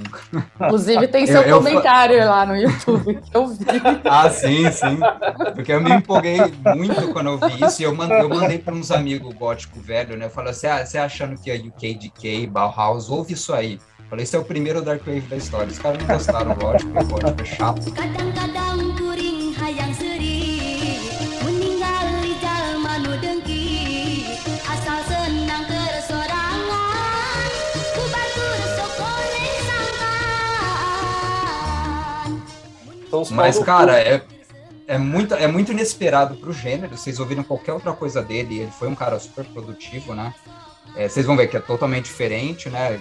[0.61, 3.67] Inclusive tem seu Eu- eu comentário lá no YouTube que eu vi.
[4.05, 4.99] Ah, sim, sim.
[5.55, 6.39] Porque eu me empolguei
[6.77, 10.17] muito quando eu vi isso e eu mandei, eu mandei para uns amigos gótico velho,
[10.17, 10.27] né?
[10.27, 13.75] Eu falei assim, ah, você achando que a UKDK, Bauhaus, ouve isso aí.
[13.99, 15.67] Eu Falei, esse é o primeiro Dark Wave da história.
[15.71, 17.83] Os caras não gostaram, lógico, porque gótico é chato.
[33.09, 34.23] Então, Mas, cara, é,
[34.87, 36.97] é, muito, é muito inesperado pro gênero.
[36.97, 40.33] Vocês ouviram qualquer outra coisa dele, ele foi um cara super produtivo, né?
[40.95, 42.99] É, vocês vão ver que é totalmente diferente, né?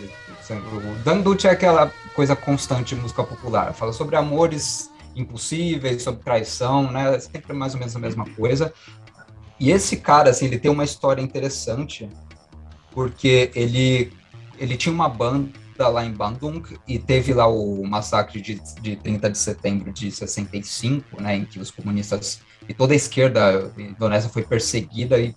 [0.50, 3.74] O Dangdut é aquela coisa constante de música popular.
[3.74, 7.16] Fala sobre amores impossíveis, sobre traição, né?
[7.16, 8.74] É sempre mais ou menos a mesma coisa.
[9.60, 12.10] E esse cara, assim, ele tem uma história interessante,
[12.92, 14.14] porque ele,
[14.58, 15.50] ele tinha uma banda
[15.86, 21.22] lá em Bandung e teve lá o massacre de, de 30 de setembro de 65,
[21.22, 25.36] né, em que os comunistas e toda a esquerda indonésia foi perseguida e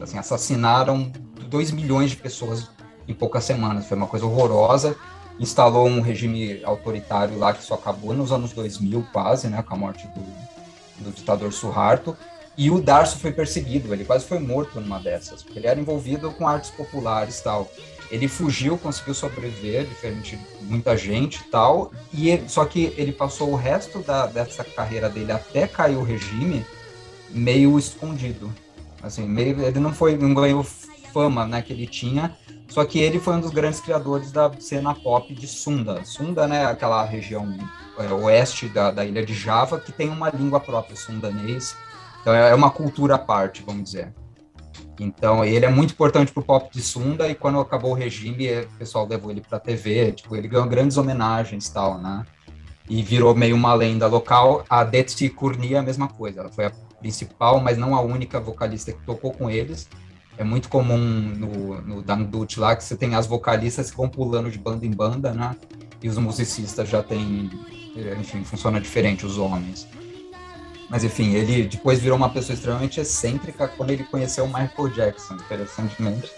[0.00, 1.10] assim, assassinaram
[1.48, 2.68] 2 milhões de pessoas
[3.06, 3.86] em poucas semanas.
[3.86, 4.96] Foi uma coisa horrorosa.
[5.40, 9.78] Instalou um regime autoritário lá que só acabou nos anos 2000, quase, né, com a
[9.78, 12.16] morte do, do ditador Suharto.
[12.56, 16.32] E o Darso foi perseguido, ele quase foi morto numa dessas, porque ele era envolvido
[16.32, 17.70] com artes populares e tal.
[18.10, 23.50] Ele fugiu, conseguiu sobreviver, diferente de muita gente e tal, e só que ele passou
[23.50, 26.64] o resto da, dessa carreira dele até cair o regime
[27.30, 28.52] meio escondido.
[29.02, 30.64] Assim, meio, ele não foi, não ganhou
[31.12, 32.36] fama, né, que ele tinha,
[32.68, 36.04] só que ele foi um dos grandes criadores da cena pop de Sunda.
[36.04, 37.56] Sunda, né, aquela região
[37.98, 41.76] é, oeste da, da ilha de Java, que tem uma língua própria, sundanês.
[42.20, 44.12] Então é uma cultura à parte, vamos dizer.
[44.98, 48.66] Então ele é muito importante pro pop de Sunda e quando acabou o regime, eh,
[48.74, 52.24] o pessoal levou ele pra TV, tipo, ele ganhou grandes homenagens e tal, né?
[52.88, 54.64] E virou meio uma lenda local.
[54.68, 58.40] A Detsi Kurnia é a mesma coisa, ela foi a principal, mas não a única
[58.40, 59.88] vocalista que tocou com eles.
[60.36, 64.50] É muito comum no, no Dangdut lá que você tem as vocalistas que vão pulando
[64.50, 65.56] de banda em banda, né?
[66.02, 67.50] E os musicistas já têm,
[67.96, 69.86] eh, enfim, funciona diferente, os homens.
[70.88, 75.34] Mas enfim, ele depois virou uma pessoa extremamente excêntrica quando ele conheceu o Michael Jackson,
[75.34, 76.30] interessantemente.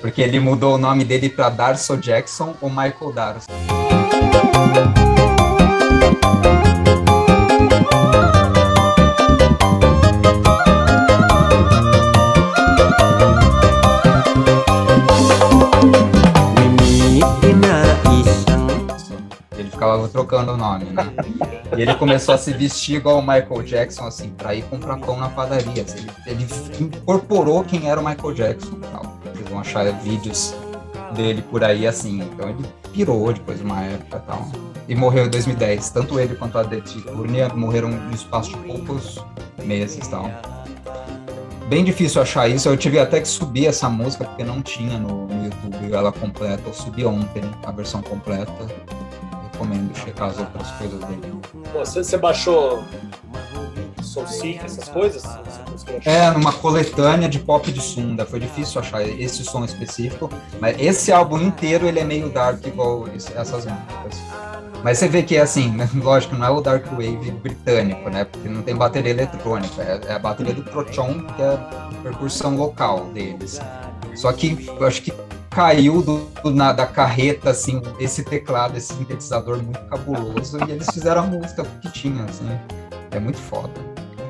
[0.00, 3.46] Porque ele mudou o nome dele para Darso Jackson ou Michael Darso.
[19.84, 21.12] Ficava trocando o nome, né?
[21.76, 25.16] E ele começou a se vestir igual o Michael Jackson, assim, pra ir comprar pão
[25.16, 25.84] na padaria.
[26.26, 26.46] Ele,
[26.80, 28.78] incorporou quem era o Michael Jackson.
[28.80, 29.18] Tal.
[29.24, 30.54] Vocês vão achar vídeos
[31.14, 32.22] dele por aí, assim.
[32.22, 34.48] Então ele pirou depois de uma época e tal.
[34.88, 35.90] E morreu em 2010.
[35.90, 39.22] Tanto ele quanto a Deti Curnia morreram no espaço de poucos
[39.64, 40.30] meses tal.
[41.68, 42.68] Bem difícil achar isso.
[42.68, 46.62] Eu tive até que subir essa música porque não tinha no, no YouTube ela completa.
[46.66, 48.52] Eu subi ontem a versão completa.
[49.54, 51.40] Recomendo checar as outras coisas dele.
[51.72, 52.84] Você, você baixou
[54.02, 55.24] Soul Seek, essas coisas?
[56.04, 58.24] É, numa coletânea de pop de Sunda.
[58.24, 60.30] Foi difícil achar esse som específico.
[60.60, 64.22] Mas esse álbum inteiro ele é meio dark igual essas músicas.
[64.84, 65.88] Mas você vê que é assim, né?
[65.96, 68.24] lógico, não é o Dark Wave britânico, né?
[68.24, 69.82] Porque não tem bateria eletrônica.
[69.82, 73.58] É, é a bateria do Proton, que é a percussão local deles.
[74.14, 75.12] Só que eu acho que
[75.50, 81.22] caiu do, na, da carreta, assim, esse teclado, esse sintetizador muito cabuloso, e eles fizeram
[81.22, 82.48] a música que tinha, assim.
[83.12, 83.70] É muito foda.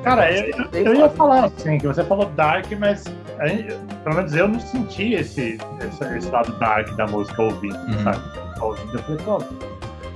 [0.03, 3.03] Cara, eu, eu- eu ia falar assim, que você falou dark, mas
[3.47, 8.03] gente- pelo menos eu não senti esse, esse, esse lado dark da música ouvindo, Uhum.
[8.03, 8.21] sabe?
[8.61, 9.43] Ouvindo, eu falei, pô,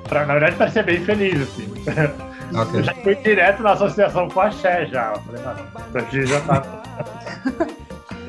[0.07, 1.73] pra, na verdade parecia bem feliz, assim.
[2.55, 2.79] Ok.
[2.79, 5.13] Eu já fui direto na associação com a Xé já.
[5.15, 6.63] Eu falei, mano, já tá.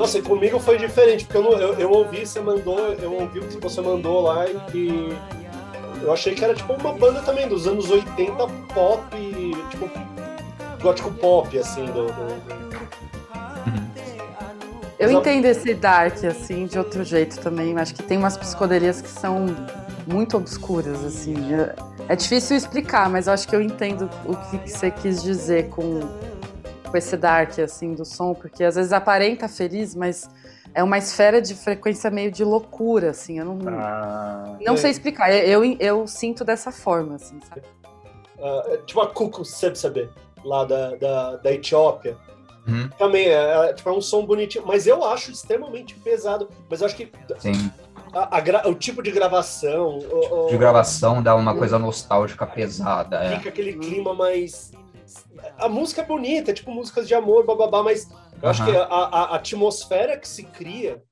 [0.01, 3.43] Nossa, comigo foi diferente, porque eu, não- eu, eu ouvi, você mandou, eu ouvi o
[3.43, 5.15] que você mandou lá e
[6.01, 9.05] eu achei que era tipo uma banda também dos anos 80 pop,
[9.69, 9.91] tipo
[10.81, 12.07] gótico pop, assim, do,
[14.99, 17.77] Eu entendo esse dark, assim, de outro jeito também.
[17.79, 19.55] Acho que tem umas psicodelias que são
[20.07, 21.35] muito obscuras, assim.
[21.53, 21.75] É,
[22.09, 26.01] é difícil explicar, mas eu acho que eu entendo o que você quis dizer com,
[26.91, 30.29] com esse dark, assim, do som, porque às vezes aparenta feliz, mas
[30.75, 33.39] é uma esfera de frequência meio de loucura, assim.
[33.39, 34.77] Eu não, Ah, não É.
[34.77, 35.33] sei explicar.
[35.33, 37.63] Eu, eu, eu sinto dessa forma, assim, sabe?
[38.43, 40.09] é tipo a Kuku Sebsebe,
[40.43, 42.17] lá da, da, da Etiópia.
[42.67, 42.89] Uhum.
[42.99, 46.49] Também é, é, tipo, é um som bonitinho, mas eu acho extremamente pesado.
[46.71, 47.71] Mas eu acho que Sim.
[48.15, 52.47] a- a gra- o tipo de gravação, o- o- De gravação dá uma coisa nostálgica
[52.47, 53.19] pesada.
[53.25, 53.37] É.
[53.37, 54.73] fica aquele clima mais.
[55.59, 58.09] A música é bonita, é tipo músicas de amor, bababá, mas
[58.43, 58.71] eu acho Aham.
[58.73, 61.03] que a, a- a atmosfera que se cria,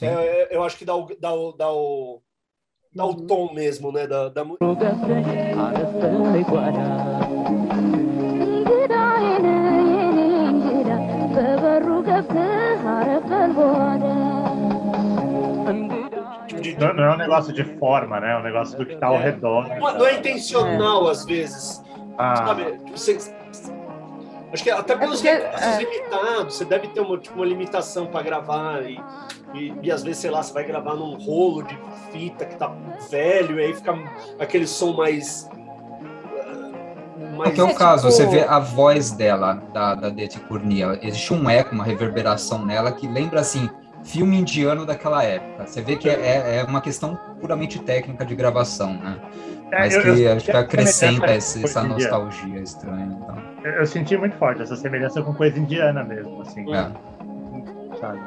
[0.00, 2.22] é, eu acho que dá o, dá o, dá o,
[2.94, 4.06] dá o tom mesmo, né?
[4.06, 4.64] Da, da música.
[16.78, 18.32] não, não é um negócio de forma, né?
[18.32, 19.68] É um negócio do que tá ao redor.
[19.68, 19.78] né?
[19.78, 21.82] Não, não é intencional, às vezes.
[22.18, 22.64] Ah, Sabe?
[22.78, 23.18] Tipo, Você,
[24.52, 25.78] acho que até pelos porque- recursos é.
[25.78, 29.00] limitados, você deve ter uma, tipo, uma limitação para gravar e,
[29.54, 31.78] e, e às vezes, sei lá, você vai gravar num rolo de
[32.12, 32.70] fita que tá
[33.10, 33.94] velho e aí fica
[34.38, 35.48] aquele som mais.
[35.50, 40.08] ah, mais Porque é o É, caso, tipo- você vê a voz dela, da, da
[40.10, 40.40] Dete
[41.02, 43.70] existe um eco, uma reverberação nela que lembra, assim,
[44.04, 45.66] filme indiano daquela época.
[45.66, 49.18] Você vê que é, é uma questão puramente técnica de gravação, né?
[49.72, 51.94] É, Mas eu- que eu- acho que acrescenta esse- essa indiana.
[51.98, 53.18] nostalgia estranha.
[53.22, 53.36] Então.
[53.64, 56.72] Eu, eu senti muito forte essa semelhança com coisa indiana mesmo, assim.
[56.74, 56.90] É.
[57.98, 58.20] Sabe?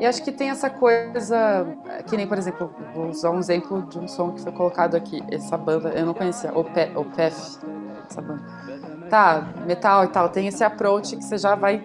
[0.00, 1.66] E acho que tem essa coisa,
[2.06, 5.22] que nem, por exemplo, vou usar um exemplo de um som que foi colocado aqui.
[5.30, 7.58] Essa banda, eu não conhecia, o Pe- o PEF,
[8.08, 8.42] essa banda.
[9.10, 11.82] Tá, metal e tal, tem esse approach que você já vai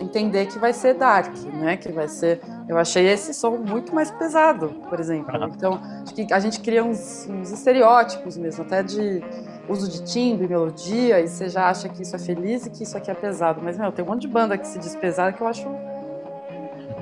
[0.00, 1.76] entender que vai ser dark, né?
[1.76, 2.40] Que vai ser.
[2.68, 5.34] Eu achei esse som muito mais pesado, por exemplo.
[5.56, 9.22] Então, acho que a gente cria uns, uns estereótipos mesmo, até de
[9.68, 12.96] uso de timbre, melodia, e você já acha que isso é feliz e que isso
[12.96, 13.60] aqui é pesado.
[13.62, 15.66] Mas, meu, tem um monte de banda que se diz pesada que eu acho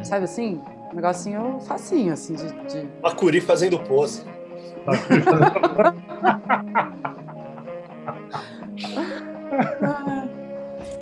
[0.03, 0.61] sabe assim?
[0.93, 2.47] Um negocinho facinho, assim, de.
[2.69, 4.23] de- Macuri fazendo pose.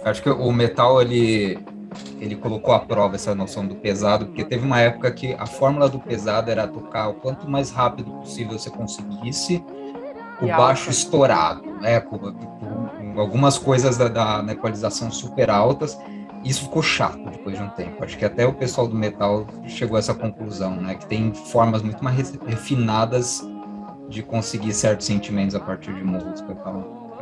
[0.05, 1.59] Acho que o metal, ele,
[2.25, 5.89] ele colocou à prova essa noção do pesado, porque teve uma época que a fórmula
[5.89, 9.63] do pesado era tocar o quanto mais rápido possível você conseguisse,
[10.41, 12.01] o E baixo estourado, né?
[12.01, 12.33] Com, com-
[13.15, 15.97] com algumas coisas da, da na equalização super altas.
[16.43, 18.05] Isso ficou chato depois de um tempo.
[18.05, 20.95] Acho que até o pessoal do metal chegou a essa conclusão, né?
[20.97, 23.47] Que tem formas muito mais re- refinadas
[24.09, 27.17] de conseguir certos sentimentos a partir de música e tal.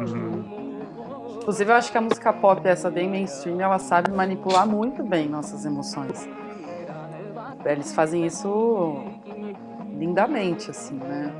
[1.43, 5.29] Inclusive, eu acho que a música pop, essa bem mainstream, ela sabe manipular muito bem
[5.29, 6.29] nossas emoções.
[7.65, 9.05] Eles fazem isso
[9.99, 11.33] lindamente, assim, né?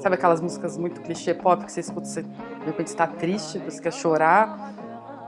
[0.00, 3.80] Sabe aquelas músicas muito clichê pop que você escuta, você de repente está triste, você
[3.80, 4.74] quer chorar?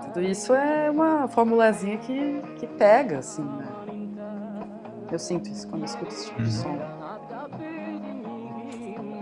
[0.02, 3.66] Tudo isso é uma formulazinha que, que pega, assim, né?
[5.12, 6.76] Eu sinto isso quando eu escuto esse tipo de som.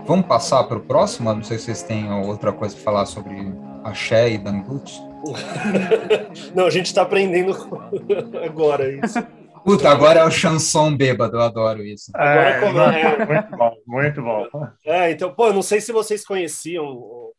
[0.07, 1.31] Vamos passar para o próximo?
[1.31, 3.53] Não sei se vocês têm outra coisa para falar sobre
[3.85, 4.99] axé e dangute.
[6.55, 7.51] Não, a gente está aprendendo
[8.43, 9.19] agora isso.
[9.63, 12.11] Puta, agora é o chanson bêbado, eu adoro isso.
[12.13, 13.25] Agora É, como- não, é.
[13.25, 14.47] muito bom, muito bom.
[14.85, 17.33] É, então, pô, eu não sei se vocês conheciam o.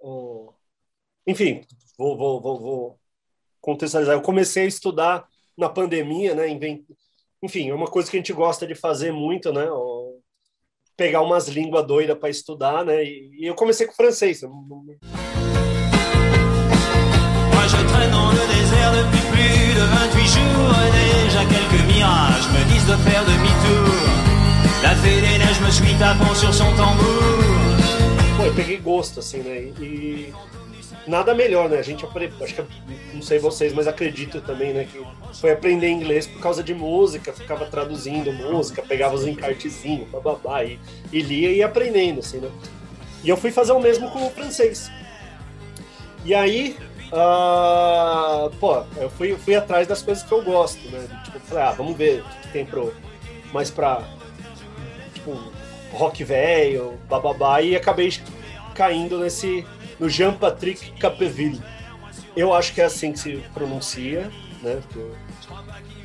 [0.00, 0.52] o-
[1.26, 1.60] Enfim,
[1.98, 2.98] vou, vou, vou, vou
[3.60, 4.14] contextualizar.
[4.16, 5.26] Eu comecei a estudar
[5.56, 6.48] na pandemia, né?
[7.42, 9.68] Enfim, é uma coisa que a gente gosta de fazer muito, né?
[9.70, 10.18] o-
[10.96, 13.04] Pegar umas línguas doidas para estudar, né?
[13.04, 14.40] E, e eu comecei com francês.
[14.42, 14.50] eu
[25.98, 27.16] tambour.
[28.36, 29.72] Pô, eu peguei gosto, assim, né?
[29.80, 30.32] E
[31.06, 31.78] nada melhor, né?
[31.78, 32.64] A gente acho que,
[33.14, 34.86] não sei vocês, mas acredito também, né?
[34.90, 35.02] Que
[35.40, 40.78] foi aprender inglês por causa de música, ficava traduzindo música, pegava os encartezinhos, bababá, e,
[41.12, 42.50] e lia e ia aprendendo, assim, né?
[43.24, 44.90] E eu fui fazer o mesmo com o francês.
[46.24, 46.76] E aí,
[47.12, 51.06] ah, pô, eu fui, fui atrás das coisas que eu gosto, né?
[51.24, 52.92] Tipo, falei, ah, vamos ver o que tem pro,
[53.52, 54.02] mais pra,
[55.14, 55.55] tipo,
[55.96, 58.12] rock velho, bababá, e acabei
[58.74, 59.64] caindo nesse,
[59.98, 61.60] no Jean-Patrick Capeville.
[62.36, 64.30] Eu acho que é assim que se pronuncia,
[64.62, 64.80] né?
[64.82, 65.06] Porque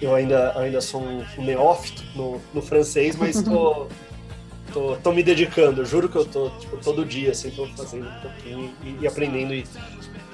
[0.01, 3.87] eu, ainda, ainda sou um neófito no, no francês, mas tô,
[4.73, 8.21] tô, tô me dedicando, juro que eu tô, tipo, todo dia, assim, tô fazendo um
[8.21, 9.53] pouquinho e, e aprendendo.
[9.53, 9.65] E,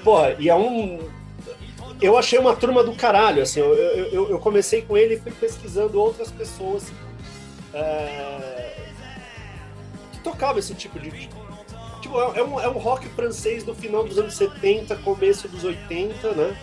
[0.04, 1.00] porra, e é um...
[2.00, 5.18] Eu achei uma turma do caralho, assim, eu, eu, eu- eu comecei com ele e
[5.18, 6.84] fui pesquisando outras pessoas
[7.74, 8.57] é,
[10.32, 11.28] que tocavam esse tipo de...
[12.00, 15.64] Tipo, é, é um, é um rock francês do final dos anos 70, começo dos
[15.64, 16.56] 80, né?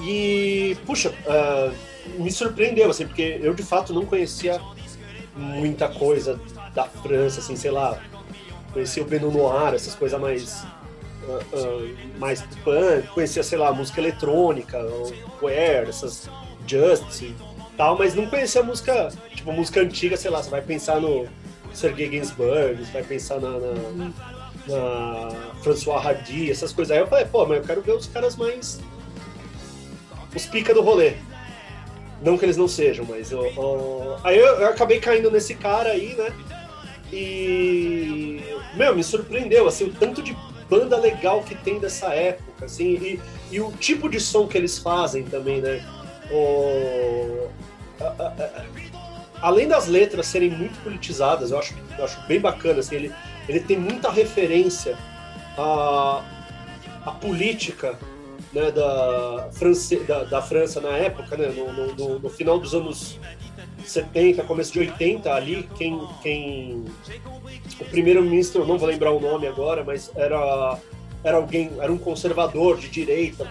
[0.00, 1.72] E, puxa, ah,
[2.18, 4.60] me surpreendeu, assim, porque eu de fato não conhecia
[5.36, 6.40] muita coisa
[6.74, 8.00] da França, assim, sei lá,
[8.72, 10.64] conhecia o Beno Noir, essas coisas mais
[11.28, 14.78] ah, ah, mais punk, conhecia, sei lá, música eletrônica,
[15.42, 16.28] Where, essas
[16.66, 17.34] Just e
[17.76, 21.26] tal, mas não conhecia música, tipo, música antiga, sei lá, você vai pensar no
[21.78, 24.10] Sergei Gainsbourg, vai pensar na, na,
[24.66, 25.30] na
[25.62, 26.90] François Hardy, essas coisas.
[26.96, 28.80] Aí eu falei, pô, mas eu quero ver os caras mais
[30.34, 31.14] os pica do rolê.
[32.20, 35.90] Não que eles não sejam, mas eu, eu- aí eu, eu acabei caindo nesse cara
[35.90, 36.32] aí, né?
[37.12, 38.42] E
[38.74, 40.36] meu, me surpreendeu assim o tanto de
[40.68, 43.20] banda legal que tem dessa época, assim, e,
[43.52, 45.82] e o tipo de som que eles fazem também, né?
[46.30, 47.48] O-
[48.00, 48.64] a- a- a-
[49.40, 53.12] além das letras serem muito politizadas, eu acho, eu acho bem bacana, assim, ele,
[53.48, 54.96] ele tem muita referência
[55.56, 56.22] à,
[57.06, 57.98] à política
[58.52, 63.18] né, da, France, da, da França na época, né, no, no- no- final dos anos
[63.84, 66.84] 70, começo de 80, ali, quem, quem
[67.80, 70.78] o primeiro-ministro, não vou lembrar o nome agora, mas era,
[71.22, 73.46] era alguém, era um conservador de direita,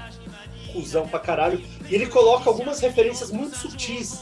[0.73, 4.21] cuzão pra caralho, e ele coloca algumas referências muito sutis.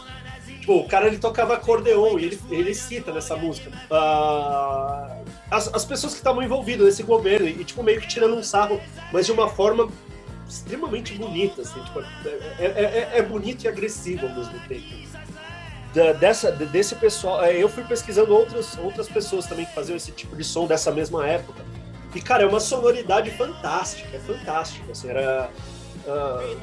[0.66, 3.70] Tipo, o cara ele tocava acordeon e ele, ele cita nessa música.
[3.92, 5.16] ah,
[5.52, 8.82] as, as pessoas que estavam envolvidas nesse governo e, tipo, meio que tirando um sarro,
[9.14, 9.88] mas de uma forma
[10.50, 14.88] extremamente bonita, assim, tipo, é, é- é- é bonito e agressivo ao mesmo tempo.
[15.94, 19.96] Da- dessa, de- desse pessoal, é, eu fui pesquisando outras, outras pessoas também que faziam
[19.96, 21.62] esse tipo de som dessa mesma época.
[22.16, 25.48] E, cara, é uma sonoridade fantástica, é fantástica, assim, era...
[26.08, 26.56] ah,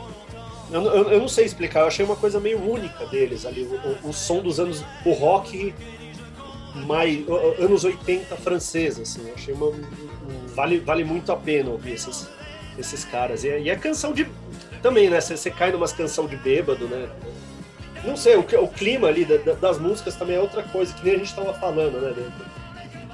[0.73, 4.07] eu, eu- eu não sei explicar, eu achei uma coisa meio única deles ali, o,
[4.07, 5.75] o- o som dos anos, o rock
[6.87, 7.20] mais,
[7.59, 12.29] anos 80 francês, assim, eu achei uma, um- vale, vale muito a pena ouvir esses,
[12.79, 13.45] esses caras.
[13.45, 14.27] E, é- e a canção de,
[14.83, 17.09] também, né, você, cai numas canção de bêbado, né,
[18.05, 21.05] não sei, o, o clima ali da- da- das músicas também é outra coisa, que
[21.05, 22.14] nem a gente tava falando, né,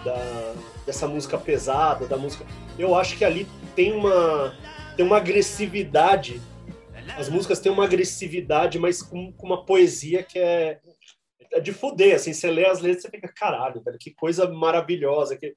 [0.04, 0.52] da,
[0.86, 2.44] dessa música pesada, da música,
[2.78, 4.54] eu acho que ali tem uma,
[4.96, 6.40] tem uma agressividade
[7.16, 10.80] as músicas têm uma agressividade, mas com, com uma poesia que é,
[11.52, 14.48] é de fuder, assim, você lê as letras e você fica, caralho, velho, que coisa
[14.50, 15.36] maravilhosa.
[15.36, 15.54] Que...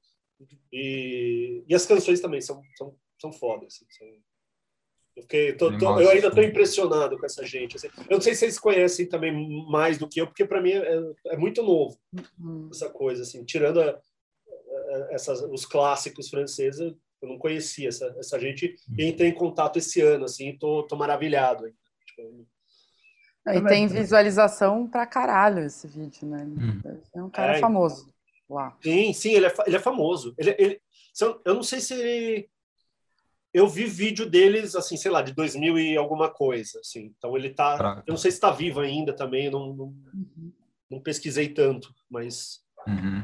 [0.72, 4.08] E, e as canções também são, são, são foda, assim, são-
[5.14, 7.76] Eu, fiquei, tô- tô- eu ainda estou impressionado com essa gente.
[7.76, 7.88] assim.
[8.08, 9.30] Eu não sei se vocês conhecem também
[9.70, 11.98] mais do que eu, porque para mim é, é muito novo
[12.40, 12.68] Hum.
[12.72, 18.38] essa coisa, assim, tirando a- a- essas, os clássicos franceses, eu não conhecia essa, essa
[18.38, 21.66] gente e entrei em contato esse ano, assim, e tô, tô maravilhado.
[21.66, 21.74] hein.
[22.06, 22.46] Tipo,
[23.46, 26.46] E tem visualização pra caralho esse vídeo, né?
[27.14, 28.12] É um cara É, famoso
[28.50, 28.76] lá.
[28.82, 30.34] Sim, sim, ele é, ele é famoso.
[30.36, 30.80] Ele, ele-
[31.44, 32.50] eu, não sei se ele.
[33.54, 37.12] Eu vi vídeo deles, assim, sei lá, de 2000 e alguma coisa, assim.
[37.18, 37.76] Então ele tá.
[37.76, 38.02] Caraca.
[38.06, 39.94] Eu não sei se está vivo ainda também, não, não,
[40.90, 42.62] não pesquisei tanto, mas.
[42.86, 43.22] Uhum.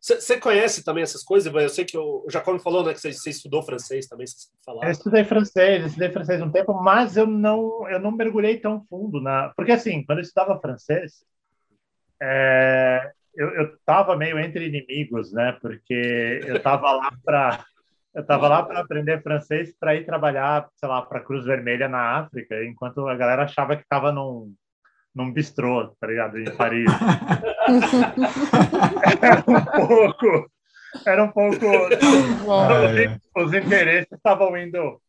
[0.00, 1.52] Você conhece também essas coisas?
[1.52, 4.26] Eu sei que o o Jacob falou né, que você estudou francês também,
[4.82, 9.20] Eu estudei francês, estudei francês um tempo, mas eu não, eu não mergulhei tão fundo
[9.20, 9.52] na.
[9.56, 11.24] Porque assim, quando eu estudava francês,
[12.22, 15.52] é, eu, eu tava meio entre inimigos, né?
[15.60, 17.64] Porque eu tava lá para
[18.14, 22.18] eu tava lá para aprender francês para ir trabalhar, sei lá, para Cruz Vermelha na
[22.18, 24.52] África, enquanto a galera achava que tava num
[25.18, 26.38] num bistrô, tá ligado?
[26.38, 26.86] Em Paris.
[29.20, 30.50] era um pouco,
[31.04, 33.18] era um pouco É.
[33.42, 35.02] os interesses estavam indo.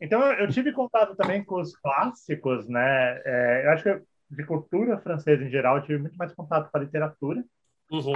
[0.00, 3.20] Então, eu tive contato também com os clássicos, né?
[3.22, 4.00] É, eu acho que
[4.30, 7.44] de cultura francesa em geral, eu tive muito mais contato com a literatura
[7.90, 8.14] Uhum.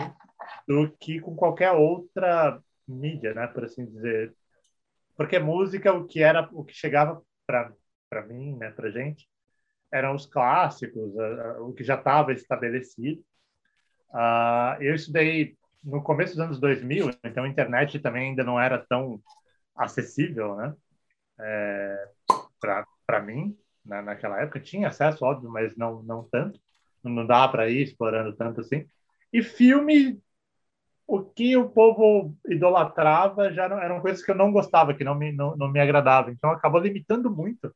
[0.66, 3.46] do que com qualquer outra mídia, né?
[3.48, 4.32] Por assim dizer.
[5.16, 7.70] Porque música, o que era, o que chegava para
[8.08, 8.70] para mim, né?
[8.70, 9.26] Para gente,
[9.94, 11.12] eram os clássicos,
[11.60, 13.24] o que já estava estabelecido.
[14.12, 18.76] Ah, eu estudei no começo dos anos 2000, então a internet também ainda não era
[18.76, 19.22] tão
[19.76, 20.74] acessível, né?
[21.38, 22.08] É,
[23.06, 24.58] para mim, na, naquela época.
[24.58, 26.58] Tinha acesso, óbvio, mas não, não tanto.
[27.02, 28.86] Não dá para ir explorando tanto assim.
[29.32, 30.20] E filme,
[31.06, 35.14] o que o povo idolatrava já não, eram coisas que eu não gostava, que não
[35.14, 36.32] me, não, não me agradava.
[36.32, 37.72] Então acabou limitando muito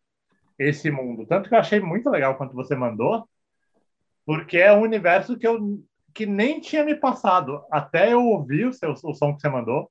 [0.58, 1.26] esse mundo.
[1.26, 3.28] Tanto que eu achei muito legal quanto você mandou,
[4.26, 5.80] porque é um universo que eu
[6.14, 9.88] que nem tinha me passado até eu ouvir o, seu, o som que você mandou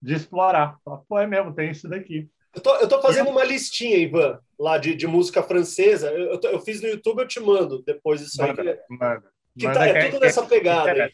[0.00, 0.76] de explorar.
[1.08, 2.28] Pô, é mesmo, tem isso daqui.
[2.54, 6.12] Eu tô, eu tô fazendo uma listinha, Ivan, lá de, de música francesa.
[6.12, 8.50] Eu, eu, tô- eu fiz no YouTube, eu te mando depois isso aí.
[8.50, 9.32] Manda, manda.
[9.58, 11.10] Que Manda tá, que é tudo nessa pegada.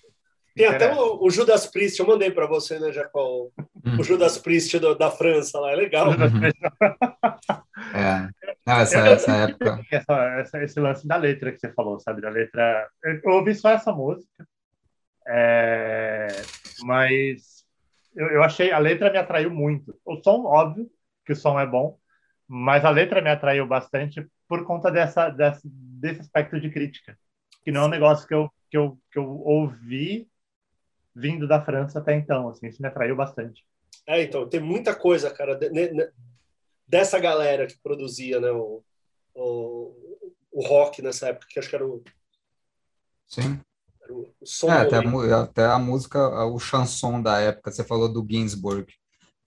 [0.61, 3.49] Tem até o, o Judas Priest, eu mandei para você, né, Jacó?
[3.85, 3.99] Hum.
[3.99, 6.09] O Judas Priest do- da França lá, é legal.
[7.95, 8.29] É.
[8.67, 9.81] Não, essa, essa época.
[9.91, 12.21] essa, essa- esse lance da letra que você falou, sabe?
[12.21, 12.89] Da letra.
[13.25, 14.47] Eu ouvi só essa música,
[15.27, 16.29] é,
[16.83, 17.65] mas
[18.15, 18.71] eu, eu achei.
[18.73, 19.97] A letra me atraiu muito.
[20.05, 20.89] O som, óbvio,
[21.25, 21.99] que o som é bom,
[22.47, 27.17] mas a letra me atraiu bastante por conta dessa, dessa, desse aspecto de crítica,
[27.65, 30.29] que não é um negócio que eu, que eu, que eu ouvi
[31.15, 32.49] vindo da França até então.
[32.49, 33.65] Assim, isso me atraiu bastante.
[34.07, 36.11] É, então, tem muita coisa, cara, de- ne-
[36.87, 38.83] dessa galera que produzia né, o,
[39.35, 39.95] o,
[40.51, 42.03] o rock nessa época, que acho que era o,
[43.27, 43.61] Sim.
[44.03, 44.71] era o, o som.
[44.71, 48.93] É, até, a, até a música, o chanson da época, você falou do Ginsburg.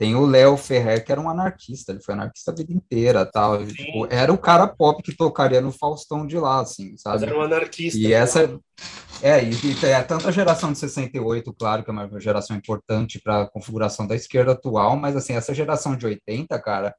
[0.03, 3.61] Tem o Léo Ferrer, que era um anarquista, ele foi anarquista a vida inteira, tal.
[3.61, 7.23] Ele, tipo, era o cara pop que tocaria no Faustão de lá, assim, Mas sabe?
[7.23, 7.97] era um anarquista.
[7.97, 8.59] E essa
[9.21, 13.17] é, e, e é tanto a geração de 68, claro, que é uma geração importante
[13.23, 16.93] para a configuração da esquerda atual, mas assim, essa geração de 80, cara,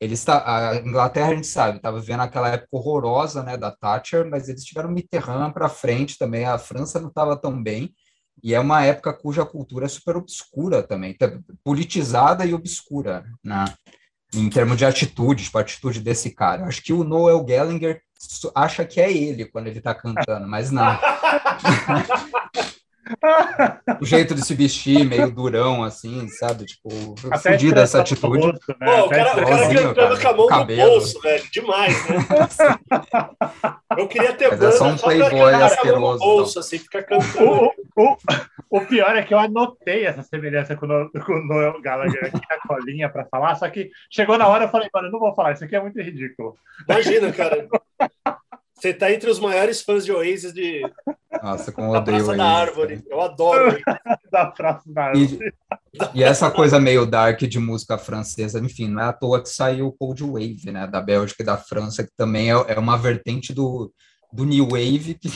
[0.00, 0.42] eles está
[0.72, 4.64] a Inglaterra a gente sabe, estava vivendo aquela época horrorosa, né, da Thatcher, mas eles
[4.64, 7.94] tiveram Mitterrand para frente também, a França não estava tão bem.
[8.42, 11.30] E é uma época cuja cultura é super obscura também, tá
[11.62, 13.64] politizada e obscura, né?
[14.34, 16.64] Em termos de atitude, tipo, a atitude desse cara.
[16.64, 18.00] Acho que o Noel Gallagher
[18.54, 20.98] acha que é ele quando ele tá cantando, mas não.
[24.00, 26.64] o jeito de se vestir, meio durão, assim, sabe?
[26.66, 26.88] Tipo,
[27.30, 28.46] Até a fudida essa atitude.
[28.46, 28.86] rosto, né?
[29.00, 30.82] Pô, o cara, o cara cantando cara, com a mão cabelo.
[30.84, 31.44] no bolso, velho.
[31.52, 32.16] Demais, né?
[33.98, 35.60] Eu queria ter Mas é banda só um só pra playboy cantar com a mão
[35.60, 37.72] no asqueroso, bolso, assim, ficar cantando.
[37.96, 38.16] O, o,
[38.70, 42.24] o pior é que eu anotei essa semelhança com o, No- com o Noel Gallagher
[42.26, 45.18] aqui na colinha para falar, só que chegou na hora eu falei, mano, eu não
[45.18, 46.56] vou falar, isso aqui é muito ridículo.
[46.88, 47.66] Imagina, cara.
[48.80, 50.80] Você tá entre os maiores fãs de Oasis de,
[51.42, 52.38] Nossa, como da odeio Praça ele.
[52.38, 53.04] da Árvore.
[53.10, 53.64] Eu adoro.
[53.64, 53.82] Oasis.
[54.30, 55.40] Da frase da E,
[56.14, 59.88] e essa coisa meio dark de música francesa, enfim, não é à toa que saiu
[59.88, 63.52] o Cold Wave, né, da Bélgica e da França, que também é, é uma vertente
[63.52, 63.92] do,
[64.32, 65.28] do New Wave, que.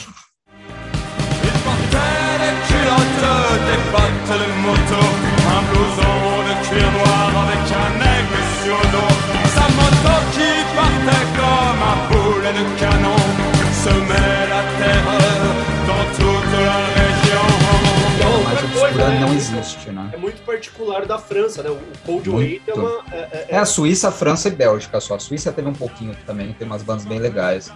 [9.55, 13.34] Sa moto qui partait comme un boulet de canon,
[13.85, 15.55] semait la terreur
[15.87, 16.95] dans toute la
[19.19, 20.09] não existe, né?
[20.13, 21.69] É muito particular da França, né?
[21.69, 22.29] O Cold.
[22.29, 22.99] Wave é uma.
[23.11, 25.15] É, é- É a Suíça, a França e Bélgica só.
[25.15, 27.71] A Suíça teve um pouquinho também, tem umas bandas bem legais.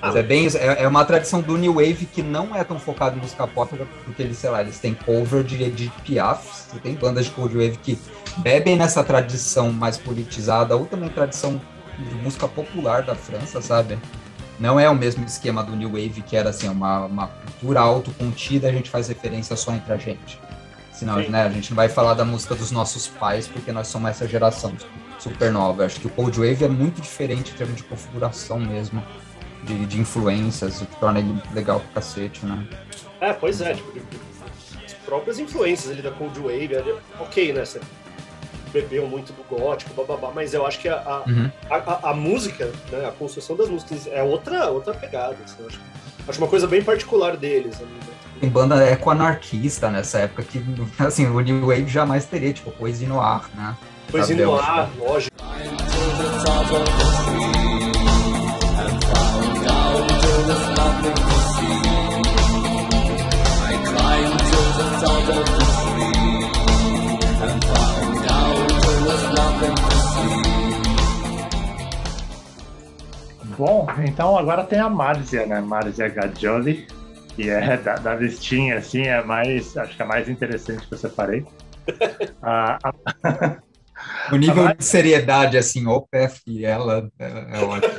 [0.00, 3.18] Mas é bem é, é uma tradição do New Wave que não é tão focado
[3.18, 6.94] em música pop, porque eles, sei lá, eles têm cover de, de Piaf, você tem
[6.94, 7.98] bandas de Cold Wave que
[8.38, 11.60] bebem nessa tradição mais politizada, ou também tradição
[11.98, 13.98] de música popular da França, sabe?
[14.60, 18.68] Não é o mesmo esquema do New Wave, que era assim, uma, uma cultura autocontida,
[18.68, 20.38] a gente faz referência só entre a gente.
[20.92, 24.10] Senão, né, a gente não vai falar da música dos nossos pais, porque nós somos
[24.10, 24.74] essa geração
[25.18, 25.86] super nova.
[25.86, 29.02] Acho que o Cold Wave é muito diferente em termos de configuração mesmo,
[29.64, 32.68] de, de influências, o que torna ele legal pro cacete, né?
[33.18, 33.72] É, pois é.
[33.72, 33.98] Tipo,
[35.06, 37.00] próprias influências ali da Cold Wave.
[37.18, 37.64] Ok, né?
[37.64, 37.80] Você
[38.72, 41.50] bebeu muito do gótico, bababá, mas eu acho que a, a, Uhum.
[41.68, 45.36] a, a- a música, né, a construção das músicas é outra, outra pegada.
[45.44, 45.78] assim, acho,
[46.28, 47.76] acho uma coisa bem particular deles.
[47.80, 48.14] ali, né?
[48.40, 50.64] Tem banda eco-anarquista nessa época que,
[50.98, 53.76] assim, o New Wave jamais teria, tipo, Poesia no ar, né?
[54.10, 55.36] Poesia no ar, acho lógico.
[73.60, 75.60] Bom, então agora tem a Marzia, né?
[75.60, 76.86] Marzia Gaggioli,
[77.36, 80.94] que é da, da listinha, assim, é mais, acho que é a mais interessante que
[80.94, 81.44] eu separei.
[82.42, 83.56] Ah, a-
[84.32, 87.94] O nível de seriedade, assim, o PF e ela é, é ótimo.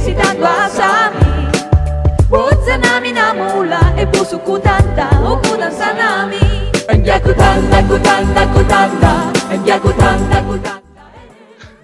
[0.00, 1.59] Sitando Asami
[2.30, 6.38] Botsa nami namula E busu kutanda Okudan sanami
[7.04, 9.12] Yakutanda kutanda kutanda
[9.66, 10.80] Yakutanda kutanda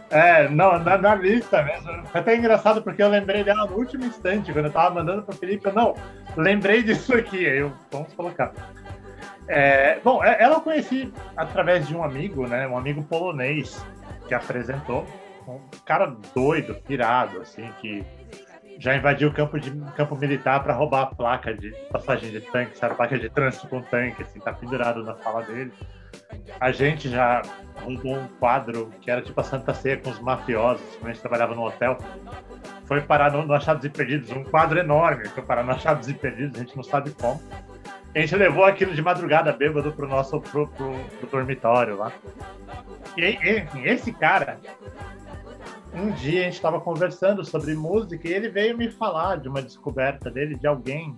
[0.09, 2.07] é, não, na, na lista mesmo.
[2.07, 5.37] Foi até engraçado porque eu lembrei dela no último instante, quando eu tava mandando pro
[5.37, 5.95] Felipe, eu não,
[6.37, 8.53] lembrei disso aqui, eu, vamos colocar.
[9.49, 12.67] É, bom, é- ela eu conheci através de um amigo, né?
[12.69, 13.85] Um amigo polonês
[14.29, 15.05] que apresentou.
[15.47, 18.05] Um cara doido, pirado, assim, que
[18.79, 22.77] já invadiu o campo, de, campo militar para roubar a placa de passagem de tanque,
[22.77, 22.93] sabe?
[22.93, 25.73] A placa de trânsito com tanque, assim, tá pendurado na sala dele.
[26.61, 27.43] A gente já
[27.83, 31.23] roubou um quadro que era tipo a Santa Ceia com os mafiosos, quando a gente
[31.23, 31.97] trabalhava no hotel.
[32.85, 36.15] Foi parar no, no Achados e Perdidos, um quadro enorme, foi parar no Achados e
[36.15, 37.41] Perdidos, a gente não sabe como.
[38.15, 42.13] A gente levou aquilo de madrugada bêbado pro nosso pro, pro, pro dormitório lá.
[43.17, 44.59] E, e, esse cara,
[45.97, 49.63] um dia a gente estava conversando sobre música e ele veio me falar de uma
[49.63, 51.17] descoberta dele, de alguém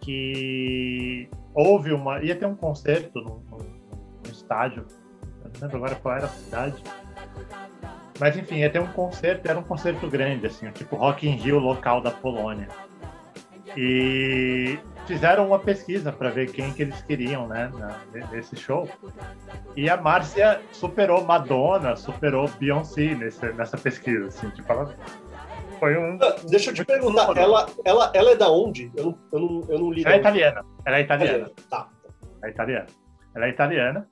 [0.00, 2.22] que houve uma.
[2.22, 4.86] ia ter um concerto no, no, no estádio,
[5.22, 6.82] eu não lembro agora qual era a cidade.
[8.20, 11.58] Mas enfim, ia ter um concerto, era um concerto grande, assim, tipo Rock in Rio
[11.58, 12.68] local da Polônia.
[13.76, 18.88] E fizeram uma pesquisa para ver quem que eles queriam, né, na- nesse show.
[19.76, 24.94] E a Márcia superou Madonna, superou Beyoncé nesse, nessa pesquisa, assim, tipo, ela
[25.78, 26.18] foi um...
[26.48, 28.90] Deixa eu te perguntar, ela, ela, ela é da onde?
[28.96, 30.02] Eu não, eu não, eu não li.
[30.04, 31.50] Ela é italiana, ela é italiana.
[31.68, 31.88] Tá.
[32.40, 32.86] Ela é italiana.
[33.34, 34.08] Ela é italiana.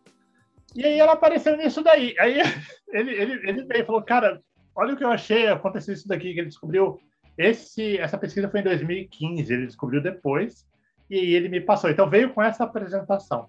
[0.75, 2.15] E aí ela apareceu nisso daí.
[2.19, 2.41] Aí
[2.93, 4.41] ele, ele, ele veio e falou, cara,
[4.75, 7.01] olha o que eu achei, aconteceu isso daqui, que ele descobriu.
[7.37, 10.67] Esse, essa pesquisa foi em 2015, ele descobriu depois,
[11.11, 11.91] e ele me passou.
[11.91, 13.49] Então veio com essa apresentação.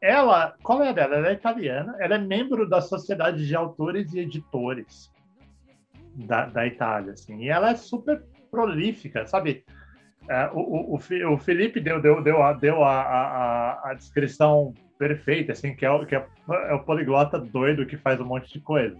[0.00, 1.16] Ela, qual é a dela?
[1.16, 5.10] Ela é italiana, ela é membro da Sociedade de Autores e Editores
[6.14, 9.64] da, da Itália, assim, e ela é super prolífica, sabe?
[10.28, 15.52] É, o, o, o Felipe deu, deu, deu, a, deu a, a, a- descrição perfeita,
[15.52, 16.26] assim, que, é o, que é,
[16.68, 18.96] é o poliglota doido que faz um monte de coisa.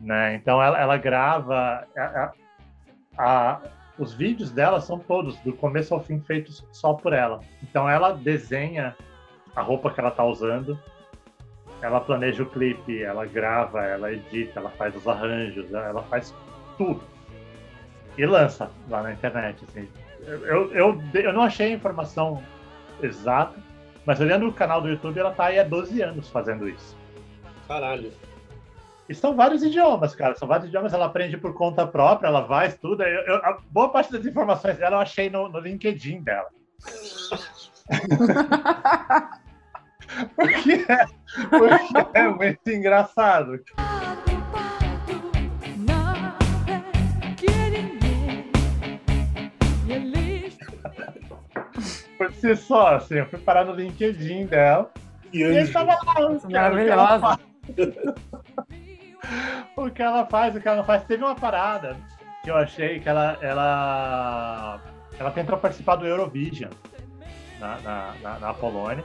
[0.00, 0.34] Né?
[0.34, 1.86] Então ela, ela grava.
[1.96, 2.32] a-
[3.18, 3.60] a-
[3.98, 7.40] os vídeos dela são todos, do começo ao fim, feitos só por ela.
[7.62, 8.96] Então ela desenha
[9.54, 10.78] a roupa que ela tá usando,
[11.80, 16.34] ela planeja o clipe, ela grava, ela edita, ela faz os arranjos, ela faz
[16.76, 17.02] tudo.
[18.16, 19.64] E lança lá na internet.
[19.68, 19.88] Assim.
[20.22, 22.42] Eu, eu, eu não achei a informação
[23.02, 23.54] exata,
[24.06, 26.96] mas olhando o canal do YouTube, ela tá aí há 12 anos fazendo isso.
[27.68, 28.12] Caralho.
[29.08, 30.34] E são vários idiomas, cara.
[30.34, 30.94] São vários idiomas.
[30.94, 33.04] Ela aprende por conta própria, ela vai, estuda.
[33.04, 36.48] Eu, eu- a boa parte das informações dela eu achei no, no LinkedIn dela.
[40.36, 41.06] porque, é,
[41.50, 43.60] porque é muito engraçado.
[52.16, 54.90] Por si só, assim, eu fui parar no LinkedIn dela.
[55.32, 55.72] E E ele anjo.
[55.72, 57.38] tava lá, Maravilhosa.
[59.76, 61.04] o que ela faz, o que ela faz.
[61.04, 61.96] Teve uma parada
[62.42, 64.80] que eu achei que ela, ela,
[65.18, 66.70] ela tentou participar do Eurovision
[67.60, 69.04] na, na, na, na Polônia.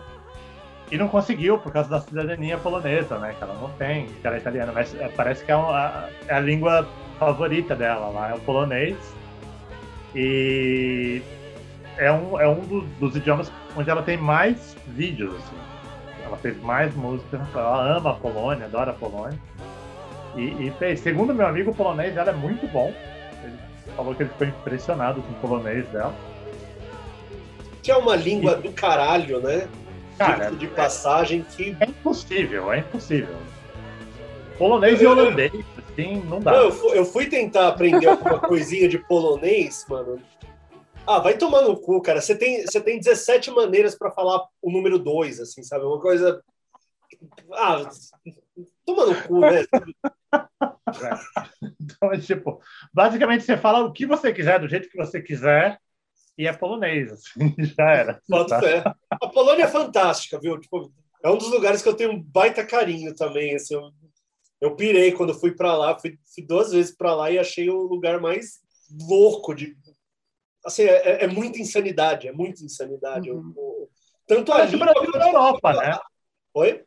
[0.92, 3.36] E não conseguiu por causa da cidadania polonesa, né?
[3.38, 6.34] Que ela não tem, que ela é italiana, mas é, parece que é, uma- é
[6.34, 6.88] a língua
[7.20, 8.98] favorita dela lá, é o polonês.
[10.16, 11.22] E
[11.98, 15.56] é um, é um dos, dos idiomas onde ela tem mais vídeos, assim.
[16.26, 19.38] Ela fez mais música, ela ama a Polônia, adora a Polônia.
[20.36, 21.00] E, e fez.
[21.00, 22.94] Segundo meu amigo o polonês, ela é muito bom.
[23.44, 23.58] Ele
[23.96, 26.14] falou que ele ficou impressionado com o polonês dela.
[27.82, 29.68] Que é uma língua do caralho, né?
[30.18, 33.36] Cara, de passagem que É impossível, é impossível.
[34.58, 36.52] Polonês e holandês, assim, não dá.
[36.52, 40.22] Não, eu, fui, eu fui tentar aprender alguma coisinha de polonês, mano.
[41.08, 42.20] Ah, vai tomar no cu, cara.
[42.20, 45.86] Você tem, você tem 17 maneiras pra falar o número 2, assim, sabe?
[45.86, 46.44] Uma coisa.
[47.54, 47.90] Ah,
[48.96, 49.66] toma no cu, né?
[51.80, 52.62] Então, é tipo,
[52.94, 55.80] basicamente você fala o que você quiser, do jeito que você quiser,
[56.38, 58.22] e é polonês, assim, já era.
[58.60, 58.84] Fé.
[59.12, 60.60] A Polônia é fantástica, viu?
[60.60, 60.92] Tipo,
[61.24, 63.56] é um dos lugares que eu tenho um baita carinho também.
[63.56, 63.92] Assim, eu,
[64.62, 67.82] eu pirei quando fui pra lá, fui, fui duas vezes pra lá e achei o
[67.84, 68.60] lugar mais
[69.08, 69.76] louco de.
[70.66, 73.30] Assim, é, é muita insanidade, é muita insanidade.
[73.30, 73.54] Uhum.
[73.56, 73.90] O- o-
[74.26, 76.00] tanto Parece ali o Brasil na Europa, né?
[76.54, 76.86] Oi?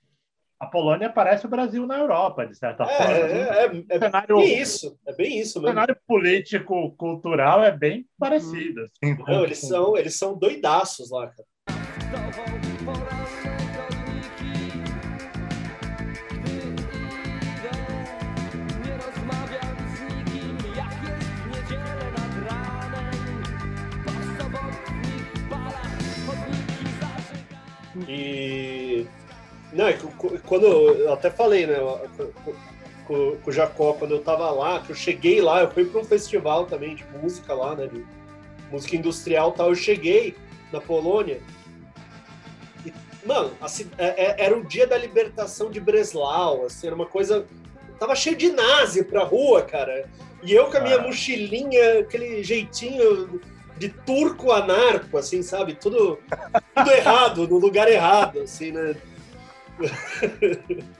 [0.62, 3.12] A Polônia parece o Brasil na Europa, de certa É, forma.
[3.12, 5.74] é, é, é cenário- bem isso, é bem isso O mesmo.
[5.74, 8.82] cenário político, cultural é bem parecido.
[8.82, 11.44] Assim, com- Não, eles são, eles são doidaços lá, cara.
[28.08, 29.06] E.
[29.72, 29.86] Não,
[30.46, 31.76] quando eu, até falei, né?
[32.16, 32.26] Com,
[33.06, 36.00] com- com o Jacó, quando eu tava lá, que eu cheguei lá, eu fui para
[36.00, 37.86] um festival também de música lá, né?
[37.86, 38.04] De
[38.70, 39.68] música industrial e tal.
[39.70, 40.36] Eu cheguei
[40.72, 41.40] na Polônia.
[42.86, 42.92] E,
[43.26, 47.44] mano, assim, é- é- era o dia da libertação de Breslau, assim, era uma coisa.
[47.98, 50.08] Tava cheio de nazi pra rua, cara.
[50.42, 51.02] E eu com a minha Ah.
[51.02, 53.40] mochilinha, aquele jeitinho
[53.78, 55.74] de turco anarco, assim, sabe?
[55.74, 56.18] Tudo,
[56.74, 58.94] tudo errado, no lugar errado, assim, né?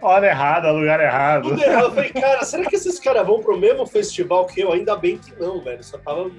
[0.00, 1.50] Hora errada, lugar errado.
[1.50, 1.84] Tudo errado.
[1.84, 4.72] Eu falei, cara, será que esses caras vão pro mesmo festival que eu?
[4.72, 5.82] Ainda bem que não, velho.
[5.82, 6.30] Só tava.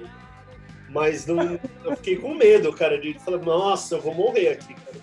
[0.88, 4.96] Mas não, eu fiquei com medo, cara, de falar, nossa, eu vou morrer aqui, cara.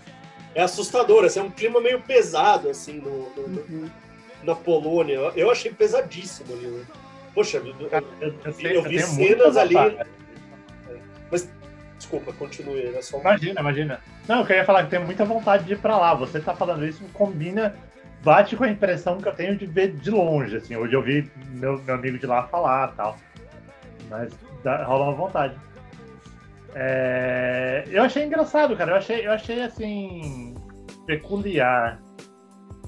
[0.56, 3.90] É assustador, assim, é um clima meio pesado, assim, no, no- Uhum.
[4.44, 5.16] na Polônia.
[5.36, 6.86] Eu- achei pesadíssimo ali, né?
[7.34, 7.90] Poxa, eu- eu,
[8.22, 10.10] eu, Eu vi tenho cenas ali- vontade.
[12.02, 13.20] Desculpa, continue, era só.
[13.20, 14.00] Imagina, imagina.
[14.28, 16.14] Não, eu queria falar que tenho muita vontade de ir pra lá.
[16.16, 17.76] Você tá falando isso, combina,
[18.24, 20.76] bate com a impressão que eu tenho de ver de longe, assim.
[20.76, 23.18] Hoje eu vi meu, meu amigo de lá falar tal.
[24.10, 24.34] Mas
[24.64, 25.56] dá, rola uma vontade.
[26.74, 28.92] É, eu achei engraçado, cara.
[28.92, 30.56] Eu achei, eu achei assim.
[31.06, 32.00] peculiar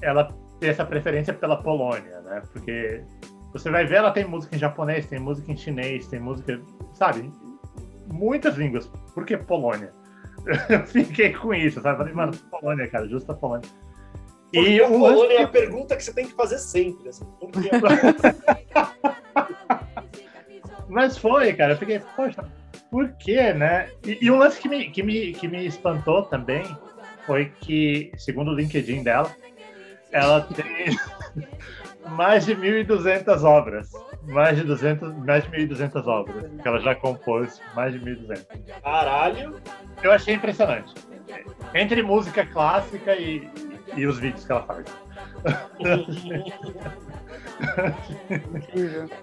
[0.02, 2.42] ela ter essa preferência pela Polônia, né?
[2.52, 3.02] Porque
[3.52, 6.60] você vai ver, ela tem música em japonês, tem música em chinês, tem música,
[6.92, 7.30] sabe?
[8.06, 8.86] Muitas línguas.
[9.14, 9.92] Por que Polônia?
[10.68, 11.98] Eu fiquei com isso, sabe?
[11.98, 13.68] Falei, mano, Polônia, cara, justa Polônia.
[14.52, 17.70] E a lance Polônia é a pergunta que você tem que fazer sempre, assim, que
[20.88, 21.72] Mas foi, cara.
[21.72, 22.44] Eu fiquei, poxa,
[22.90, 23.90] por quê, né?
[24.06, 26.64] E, e um lance que me, que, me, que me espantou também
[27.26, 29.34] foi que, segundo o LinkedIn dela,
[30.12, 30.96] ela tem
[32.10, 33.90] mais de 1.200 obras.
[34.26, 38.46] Mais de, 200, mais de 1.200 obras que ela já compôs, mais de 1.200.
[38.82, 39.60] Caralho.
[40.02, 40.94] Eu achei impressionante.
[41.74, 43.48] Entre música clássica e,
[43.96, 44.84] e os vídeos que ela faz.
[48.54, 49.08] Incrível.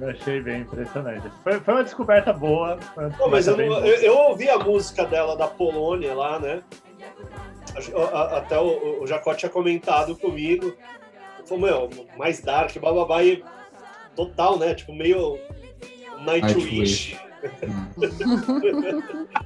[0.00, 1.28] Eu achei bem impressionante.
[1.42, 2.78] Foi, foi uma descoberta boa.
[2.94, 6.14] Foi uma Pô, mas eu, descoberta não- eu, eu ouvi a música dela da Polônia
[6.14, 6.62] lá, né?
[7.96, 10.72] A- a- Até o, o Jacó tinha comentado comigo.
[11.46, 13.42] Falou, meu, mais dark, bababá, e
[14.18, 14.74] total, né?
[14.74, 15.38] Tipo, meio
[16.24, 17.14] Nightwish.
[17.14, 17.28] Nightwish.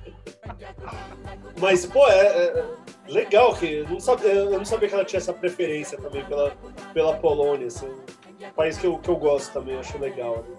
[1.60, 2.64] Mas, pô, é, é
[3.08, 3.74] legal que.
[3.74, 6.56] eu Não sabia, eu não sabia que ela tinha essa preferência também pela,
[6.94, 7.66] pela Polônia.
[7.66, 10.38] Assim, um país que eu, que eu gosto também, acho legal.
[10.38, 10.56] Né?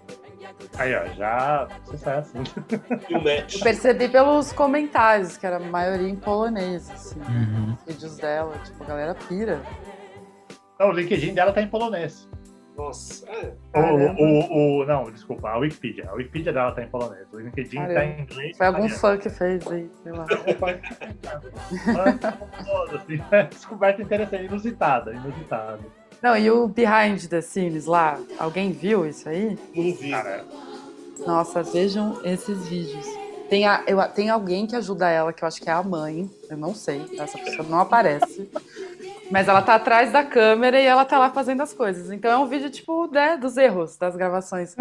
[0.77, 2.33] Aí, ó, já sucesso.
[3.09, 3.55] E o match.
[3.55, 7.19] Eu percebi pelos comentários, que era a maioria em polonês, assim.
[7.19, 7.73] Uhum.
[7.73, 9.59] Os vídeos dela, tipo, a galera pira.
[10.79, 12.29] Não, o LinkedIn dela tá em polonês.
[12.75, 13.53] Nossa, é.
[13.75, 13.79] O,
[14.23, 16.09] o, o, não, desculpa, a Wikipedia.
[16.09, 17.27] A Wikipedia dela tá em polonês.
[17.31, 18.03] O LinkedIn tá Caramba.
[18.05, 18.57] em inglês.
[18.57, 20.25] Foi algum fã que fez aí, sei lá.
[22.65, 25.79] Todo, assim, é Descoberta interessante, inusitada, inusitada.
[26.21, 28.17] Não, e o behind the scenes lá?
[28.39, 29.57] Alguém viu isso aí?
[29.75, 30.09] Não vi.
[30.09, 30.43] Cara,
[31.27, 33.22] Nossa, vejam esses vídeos.
[33.53, 36.27] Tem, a, eu, tem alguém que ajuda ela, que eu acho que é a mãe.
[36.49, 38.49] Eu não sei, essa pessoa não aparece.
[39.29, 42.09] Mas ela tá atrás da câmera e ela tá lá fazendo as coisas.
[42.09, 44.75] Então é um vídeo, tipo, né, dos erros das gravações.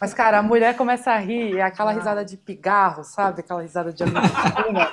[0.00, 3.42] Mas, cara, a mulher começa a rir, é aquela risada de pigarro, sabe?
[3.42, 4.90] Aquela risada de americana.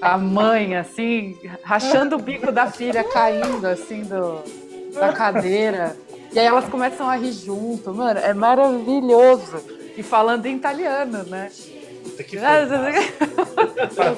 [0.00, 4.42] A mãe, assim, rachando o bico da filha, caindo, assim, do,
[4.98, 5.94] da cadeira.
[6.32, 7.92] E aí elas começam a rir junto.
[7.92, 9.62] Mano, é maravilhoso.
[9.98, 11.50] E falando em italiano, né?
[12.12, 13.02] Puta que Ah, pariu.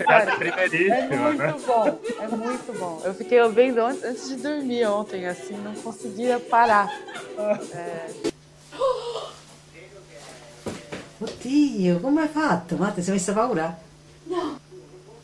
[0.09, 1.47] É É primeiríssima, né?
[1.47, 3.01] muito bom, é muito bom.
[3.05, 3.41] Eu fiquei
[3.85, 6.89] an- antes de dormir ontem, assim, não conseguia parar.
[7.73, 8.11] É,
[11.21, 12.77] Oddio, come hai fatto?
[12.77, 13.79] Ma ti sei messa a paura?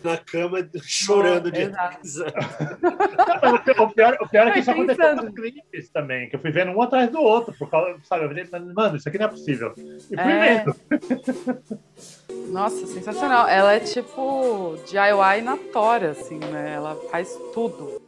[0.02, 1.64] Na cama, chorando de.
[3.78, 5.26] O pior, o pior é que isso aconteceu pensando.
[5.26, 8.28] com clipes também, que eu fui vendo um atrás do outro, por causa, sabe, eu
[8.46, 9.74] falei, mano, isso aqui não é possível.
[9.76, 10.64] E fui É.
[10.64, 10.76] vendo.
[12.50, 13.46] Nossa, sensacional.
[13.48, 16.72] Ela é tipo DIY na tora, assim, né?
[16.76, 18.00] Ela faz tudo.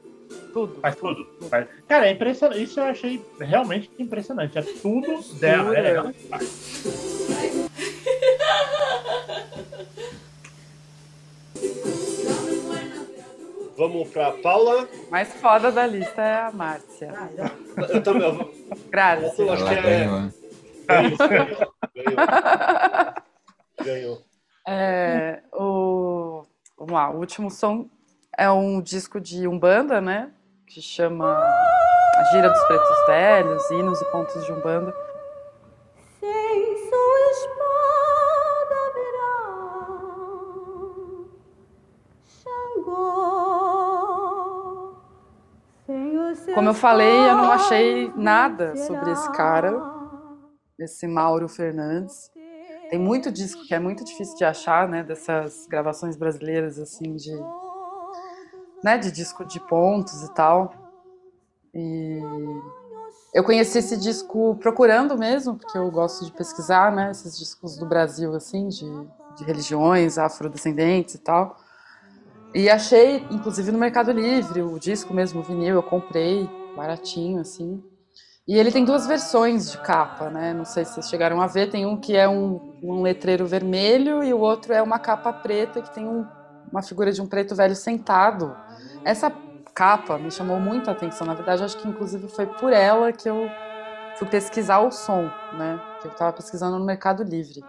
[0.52, 0.80] Tudo.
[0.80, 1.26] Faz tudo.
[1.48, 2.62] Faz- Cara, é impressionante.
[2.62, 4.58] Isso eu achei realmente impressionante.
[4.58, 5.76] É tudo dela.
[5.76, 7.71] É, ela faz.
[13.76, 14.88] Vamos pra Paula.
[15.10, 17.12] Mais foda da lista é a Márcia.
[17.88, 18.28] Eu também.
[18.28, 18.52] eu
[18.90, 19.38] Graças.
[19.38, 19.82] eu acho Ela que é.
[19.82, 20.30] ganhou.
[20.86, 21.72] Ganhou, ganhou.
[23.82, 24.22] Ganhou.
[24.68, 26.44] É, o,
[26.78, 27.88] vamos lá, o último som
[28.36, 30.30] é um disco de Umbanda, né?
[30.66, 34.94] Que chama A Gira dos Pretos Velhos, Hinos e Pontos de Umbanda.
[36.20, 37.81] Sem sua espada
[46.54, 49.72] Como eu falei, eu não achei nada sobre esse cara,
[50.78, 52.30] esse Mauro Fernandes.
[52.90, 55.02] Tem muito disco que é muito difícil de achar, né?
[55.02, 57.32] Dessas gravações brasileiras, assim, de,
[58.84, 60.74] né, de disco de pontos e tal.
[61.74, 62.20] E
[63.32, 67.12] eu conheci esse disco procurando mesmo, porque eu gosto de pesquisar, né?
[67.12, 68.84] Esses discos do Brasil, assim, de,
[69.36, 71.56] de religiões afrodescendentes e tal.
[72.54, 77.82] E achei, inclusive, no Mercado Livre, o disco mesmo, o vinil, eu comprei, baratinho, assim.
[78.46, 80.52] E ele tem duas versões de capa, né?
[80.52, 81.70] Não sei se vocês chegaram a ver.
[81.70, 85.82] Tem um que é um, um letreiro vermelho e o outro é uma capa preta
[85.82, 86.28] que tem um-
[86.70, 88.58] uma figura de um preto velho sentado.
[89.04, 89.30] Essa
[89.74, 91.26] capa me chamou muito a atenção.
[91.26, 93.56] Na verdade, acho que inclusive foi por ela que eu
[94.14, 95.80] fui pesquisar o som, né?
[96.00, 97.64] Que eu estava pesquisando no Mercado Livre.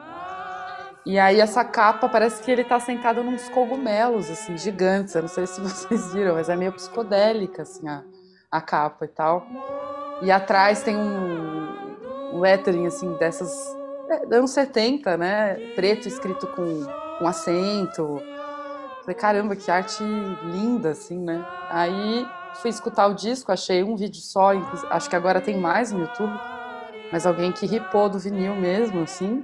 [1.06, 5.14] E aí essa capa parece que ele tá sentado nos cogumelos, assim, gigantes.
[5.14, 8.04] Eu não sei se vocês viram, mas é meio psicodélica, assim, a,
[8.50, 9.46] a capa e tal.
[10.22, 13.76] E atrás tem um, lettering, assim, dessas...
[14.10, 15.56] É, anos 70, né?
[15.76, 16.86] Preto escrito com,
[17.20, 18.22] com acento.
[19.02, 20.04] Falei, caramba, que arte
[20.44, 21.46] linda, assim, né?
[21.70, 22.26] Aí
[22.56, 24.52] fui escutar o disco, achei um vídeo só,
[24.90, 26.34] acho que agora tem mais no YouTube,
[27.12, 29.44] mas alguém que ripou do vinil mesmo, assim.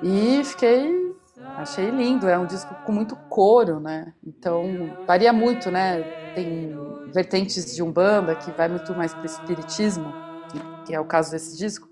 [0.00, 1.10] E fiquei.
[1.56, 4.14] Achei lindo, é um disco com muito couro, né?
[4.24, 6.04] Então, varia muito, né?
[6.32, 10.16] Tem vertentes de Umbanda que vai muito mais pro espiritismo,
[10.48, 11.88] que, que é o caso desse disco.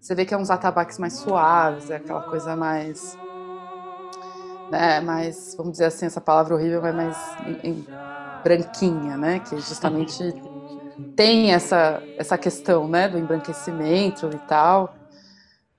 [0.00, 3.18] Você vê que é uns atabaques mais suaves, é aquela coisa mais.
[4.70, 7.88] Né, mais, vamos dizer assim, essa palavra horrível, mas mais em- em
[8.42, 9.40] branquinha, né?
[9.40, 10.34] Que justamente
[11.16, 13.08] tem essa, essa questão, né?
[13.08, 14.95] Do embranquecimento e tal.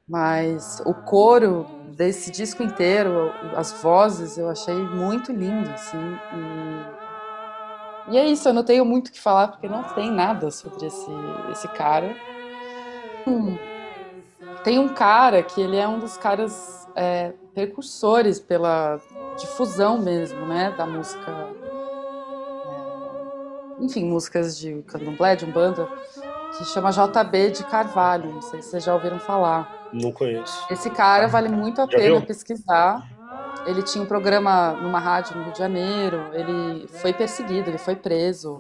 [0.07, 1.65] Mas o coro
[1.95, 5.97] desse disco inteiro, as vozes, eu achei muito lindo, assim.
[8.07, 10.49] E, e é isso, eu não tenho muito o que falar, porque não tem nada
[10.51, 11.11] sobre esse,
[11.51, 12.15] esse cara.
[13.25, 13.57] Hum,
[14.63, 18.99] Tem um cara que ele é um dos caras é, precursores pela
[19.38, 21.31] difusão mesmo, né, da música...
[22.65, 25.88] é, enfim, músicas de candomblé, de umbanda,
[26.57, 29.76] que chama JB de Carvalho, não sei se vocês já ouviram falar.
[29.93, 30.65] Não conheço.
[30.72, 32.26] Esse cara vale muito a Já pena viu?
[32.26, 33.07] pesquisar.
[33.65, 36.30] Ele tinha um programa numa rádio no Rio de Janeiro.
[36.34, 38.59] Ele foi perseguido, ele foi preso,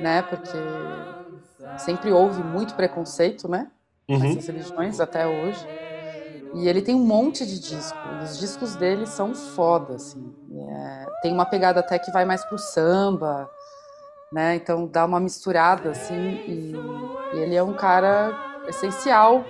[0.00, 0.22] né?
[0.22, 0.58] Porque
[1.78, 3.68] sempre houve muito preconceito, né?
[4.08, 4.18] Uhum.
[4.18, 5.66] Nessas religiões até hoje.
[6.54, 7.98] E ele tem um monte de disco.
[8.22, 10.32] Os discos dele são foda, assim.
[10.56, 13.50] É, tem uma pegada até que vai mais pro samba,
[14.32, 14.54] né?
[14.54, 16.14] Então dá uma misturada, assim.
[16.14, 16.72] E,
[17.34, 18.32] e ele é um cara
[18.68, 19.44] essencial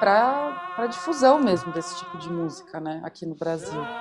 [0.00, 3.92] para a difusão mesmo desse tipo de música, né, aqui no Brasil.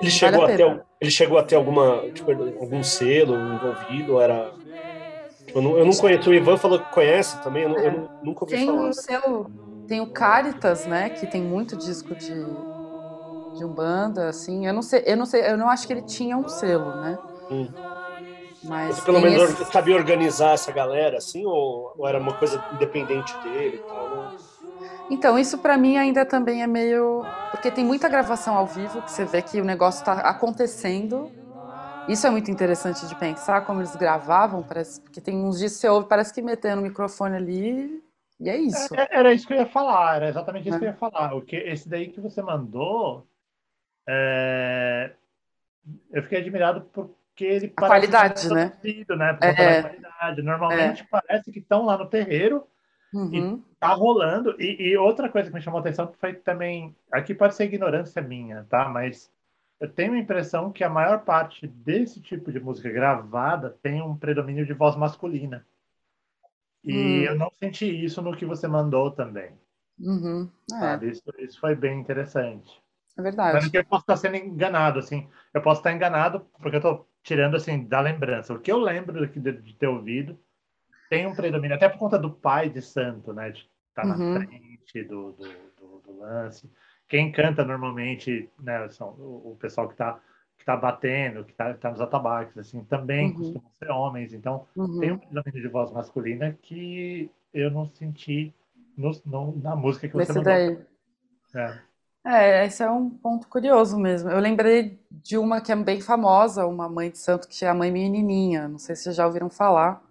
[0.00, 0.86] Ele Vale chegou, a a ter, pena.
[1.00, 4.20] ele chegou a ter alguma, tipo, algum selo envolvido?
[4.20, 4.52] Era.
[5.46, 6.30] tipo, eu, não, eu não conheço.
[6.30, 8.90] O Ivan falou que conhece também, eu, não- eu não- nunca ouvi Tem falar.
[8.90, 9.50] um selo,
[9.86, 12.66] tem o Caritas, né, que tem muito disco de
[13.54, 14.66] de umbanda, assim.
[14.66, 17.20] Eu não sei, eu não sei, eu não acho que ele tinha um selo, né?
[17.48, 17.74] Hum.
[18.68, 23.40] Mas pelo menos esse- sabia organizar essa galera, assim, ou, ou era uma coisa independente
[23.42, 24.32] dele e tal?
[25.08, 27.22] Então, isso pra mim ainda também é meio.
[27.50, 31.30] Porque tem muita gravação ao vivo que você vê que o negócio tá acontecendo.
[32.08, 35.78] Isso é muito interessante de pensar, como eles gravavam, parece, porque tem uns dias que
[35.78, 38.02] você ouve, parece que metendo o microfone ali
[38.40, 38.94] E é isso.
[38.96, 40.78] É- Era isso que eu ia falar, era exatamente isso É.
[40.80, 41.34] que eu ia falar.
[41.34, 43.24] O que, esse daí que você mandou,
[44.06, 45.12] é,
[46.10, 46.82] eu fiquei admirado
[47.34, 48.64] porque ele A qualidade, mais né?
[49.16, 49.36] né?
[49.42, 49.82] É.
[49.82, 50.42] qualidade.
[50.42, 52.64] Normalmente parece que estão lá no terreiro
[53.12, 53.62] Uhum.
[53.78, 54.56] tá rolando.
[54.60, 58.20] E, e outra coisa que me chamou a atenção foi também, aqui pode ser ignorância
[58.22, 58.88] minha, tá?
[58.88, 59.30] Mas
[59.78, 64.16] eu tenho a impressão que a maior parte desse tipo de música gravada tem um
[64.16, 65.64] predomínio de voz masculina.
[66.82, 67.22] E Hum.
[67.22, 69.52] eu não senti isso no que você mandou também.
[69.98, 70.48] Uhum.
[70.72, 71.10] É, sabe?
[71.10, 72.82] Isso, isso foi bem interessante.
[73.18, 73.66] É Mas verdade.
[73.66, 75.28] é que eu posso estar sendo enganado, assim.
[75.52, 78.54] Eu posso estar enganado porque eu estou tirando, assim, da lembrança.
[78.54, 80.38] O que eu lembro de, de ter ouvido
[81.08, 83.50] tem um predomínio, até por conta do pai de santo, né?
[83.50, 84.08] De estar Uhum.
[84.08, 85.44] na frente do, do,
[85.78, 86.70] do- do lance.
[87.08, 88.88] Quem canta normalmente, né?
[88.90, 90.20] São o, o pessoal que está
[90.58, 93.34] que tá batendo, que está tá nos atabaques, assim, também Uhum.
[93.34, 94.32] costumam ser homens.
[94.32, 95.00] Então, Uhum.
[95.00, 98.54] tem um predomínio de voz masculina que eu não senti
[98.96, 100.64] no, no- na música que você Desse mandou.
[100.66, 100.78] daí.
[101.54, 101.78] É.
[102.26, 104.30] É, esse é um ponto curioso mesmo.
[104.30, 107.74] Eu lembrei de uma que é bem famosa, uma mãe de santo que é a
[107.74, 108.66] mãe menininha.
[108.66, 110.02] Não sei se vocês já ouviram falar,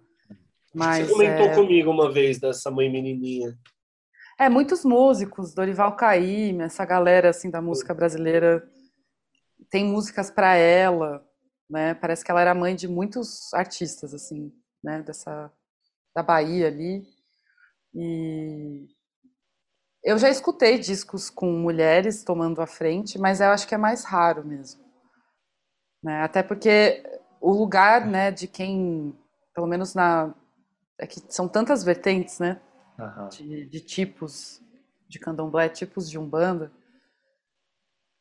[0.72, 3.58] mas Você comentou é, comigo uma vez dessa mãe menininha.
[4.38, 8.64] é muitos músicos, Dorival Caymmi, essa galera assim da música brasileira
[9.68, 11.26] tem músicas para ela,
[11.68, 11.94] né?
[11.94, 15.02] Parece que ela era mãe de muitos artistas assim, né?
[15.02, 15.50] Dessa
[16.14, 17.04] da Bahia ali.
[17.92, 18.86] E
[20.04, 24.04] eu já escutei discos com mulheres tomando a frente, mas eu acho que é mais
[24.04, 24.84] raro mesmo.
[26.02, 26.22] Né?
[26.22, 27.02] Até porque
[27.40, 29.16] o lugar, né, de quem,
[29.54, 30.34] pelo menos na.
[30.98, 32.60] É que são tantas vertentes, né?
[32.98, 33.28] Aham.
[33.30, 34.60] De, de tipos
[35.08, 36.70] de candomblé, tipos de umbanda.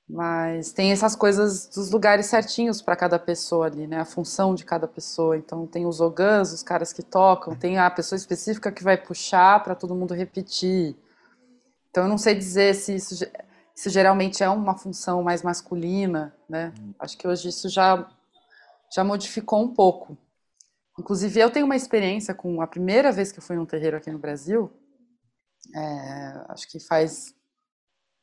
[0.09, 3.99] Mas tem essas coisas dos lugares certinhos para cada pessoa ali, né?
[3.99, 5.37] A função de cada pessoa.
[5.37, 9.61] Então tem os ogãs, os caras que tocam, tem a pessoa específica que vai puxar
[9.63, 10.95] para todo mundo repetir.
[11.93, 13.23] Então eu não sei dizer se isso,
[13.85, 16.73] geralmente é uma função mais masculina, né?
[16.97, 18.09] Acho que hoje isso já
[18.91, 20.17] já modificou um pouco.
[20.99, 24.09] Inclusive eu tenho uma experiência com a primeira vez que eu fui num terreiro aqui
[24.11, 24.73] no Brasil,
[25.75, 27.35] é, acho que faz,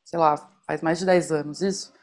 [0.03, 0.35] sei lá,
[0.67, 1.93] faz mais de 10 anos isso.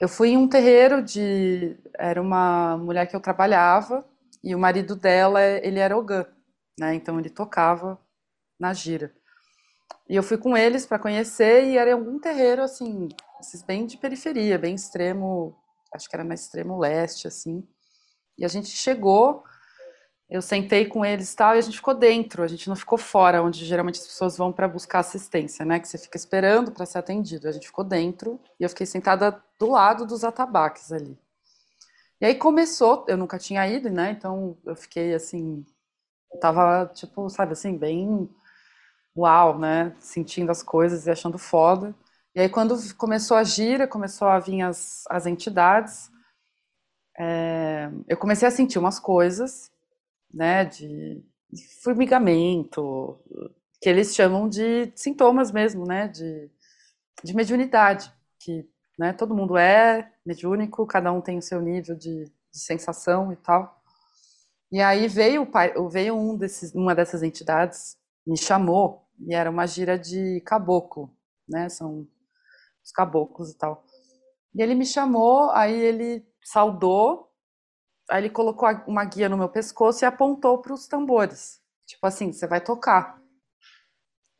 [0.00, 1.76] Eu fui em um terreiro de.
[1.98, 4.06] Era uma mulher que eu trabalhava
[4.42, 6.24] e o marido dela, ele era ogã,
[6.80, 6.94] né?
[6.94, 8.00] Então ele tocava
[8.58, 9.14] na gira.
[10.08, 13.08] E eu fui com eles para conhecer e era em algum terreiro, assim,
[13.40, 15.56] esses bem de periferia, bem extremo,
[15.92, 17.66] acho que era mais extremo leste, assim.
[18.36, 19.44] E a gente chegou,
[20.28, 22.98] eu sentei com eles e tal, e a gente ficou dentro, a gente não ficou
[22.98, 25.78] fora, onde geralmente as pessoas vão para buscar assistência, né?
[25.78, 27.48] Que você fica esperando para ser atendido.
[27.48, 31.16] A gente ficou dentro e eu fiquei sentada do lado dos atabaques ali.
[32.20, 34.10] E aí começou, eu nunca tinha ido, né?
[34.10, 35.64] Então eu fiquei assim,
[36.32, 38.28] eu tava tipo, sabe assim, bem
[39.16, 39.94] uau, né?
[40.00, 41.94] Sentindo as coisas e achando foda.
[42.34, 46.10] E aí quando começou a gira, começou a vir as, as entidades,
[47.18, 49.70] é, eu comecei a sentir umas coisas,
[50.32, 51.22] né, de
[51.82, 53.18] formigamento,
[53.80, 56.50] que eles chamam de sintomas mesmo, né, de,
[57.22, 58.68] de mediunidade, que
[58.98, 63.36] né, todo mundo é mediúnico, cada um tem o seu nível de, de sensação e
[63.36, 63.80] tal.
[64.72, 65.46] E aí veio,
[65.88, 67.96] veio um desses, uma dessas entidades,
[68.26, 71.14] me chamou, e era uma gira de caboclo,
[71.48, 72.06] né, são
[72.82, 73.84] os caboclos e tal.
[74.54, 77.32] E ele me chamou, aí ele saudou,
[78.10, 81.60] aí ele colocou uma guia no meu pescoço e apontou para os tambores.
[81.86, 83.20] Tipo assim, você vai tocar.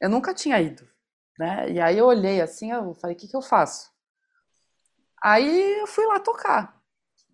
[0.00, 0.88] Eu nunca tinha ido,
[1.38, 1.70] né?
[1.70, 3.92] E aí eu olhei assim, eu falei, o que que eu faço?
[5.22, 6.78] Aí eu fui lá tocar.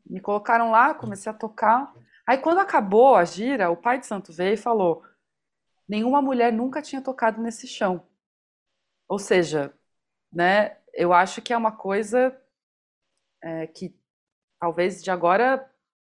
[0.07, 1.93] Me colocaram lá, comecei a tocar.
[2.27, 5.03] Aí quando acabou a gira, o pai de santo veio e falou:
[5.91, 8.07] nenhuma mulher nunca tinha tocado nesse chão.
[9.09, 9.73] Ou seja,
[10.33, 10.77] né?
[10.95, 12.37] Eu acho que é uma coisa
[13.43, 13.95] é, que
[14.61, 15.59] talvez de agora,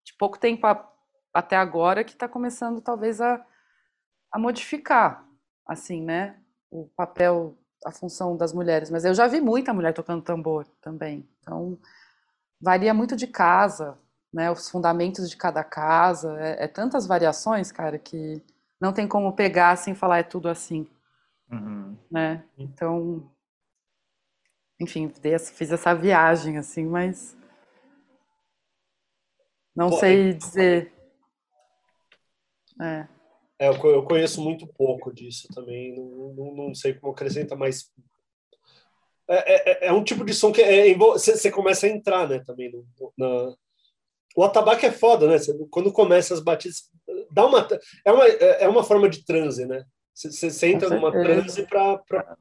[0.04, 0.90] de pouco tempo a-
[1.34, 3.44] até agora, que está começando talvez a,
[4.32, 5.26] a modificar,
[5.66, 6.38] assim, né?
[6.70, 8.90] O papel, a função das mulheres.
[8.90, 11.28] Mas eu já vi muita mulher tocando tambor também.
[11.40, 11.78] Então,
[12.60, 13.98] varia muito de casa,
[14.32, 14.50] né?
[14.50, 16.38] Os fundamentos de cada casa.
[16.40, 18.42] É, é tantas variações, cara, que
[18.84, 20.86] não tem como pegar e falar é tudo assim,
[21.50, 21.96] Uhum.
[22.10, 22.44] né?
[22.58, 23.30] Então,
[24.78, 25.10] enfim,
[25.54, 27.34] fiz essa viagem assim, mas
[29.74, 30.92] não Pô, sei dizer.
[32.78, 33.08] É.
[33.58, 37.56] É, eu co- eu conheço muito pouco disso também, não, não, não sei como acrescenta,
[37.56, 37.90] mas
[39.26, 42.28] é, é, é um tipo de som que é, envol- você você começa a entrar,
[42.28, 42.84] né, também no,
[43.16, 43.54] na...
[44.36, 45.38] O atabaque é foda, né?
[45.38, 46.90] Você- quando começa as batidas,
[47.34, 47.68] dá uma
[48.04, 49.84] é uma é uma forma de transe, né?
[50.14, 51.98] Você, você senta numa transe pra.
[51.98, 52.36] pra...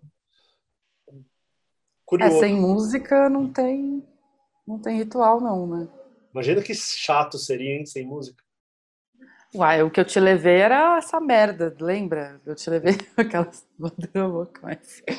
[2.20, 4.04] É, sem música não tem,
[4.68, 5.88] não tem ritual, não, né?
[6.32, 8.44] Imagina que chato seria, hein, sem música.
[9.56, 12.42] Uai, o que eu te levei era essa merda, lembra?
[12.46, 13.68] Eu te levei aquelas.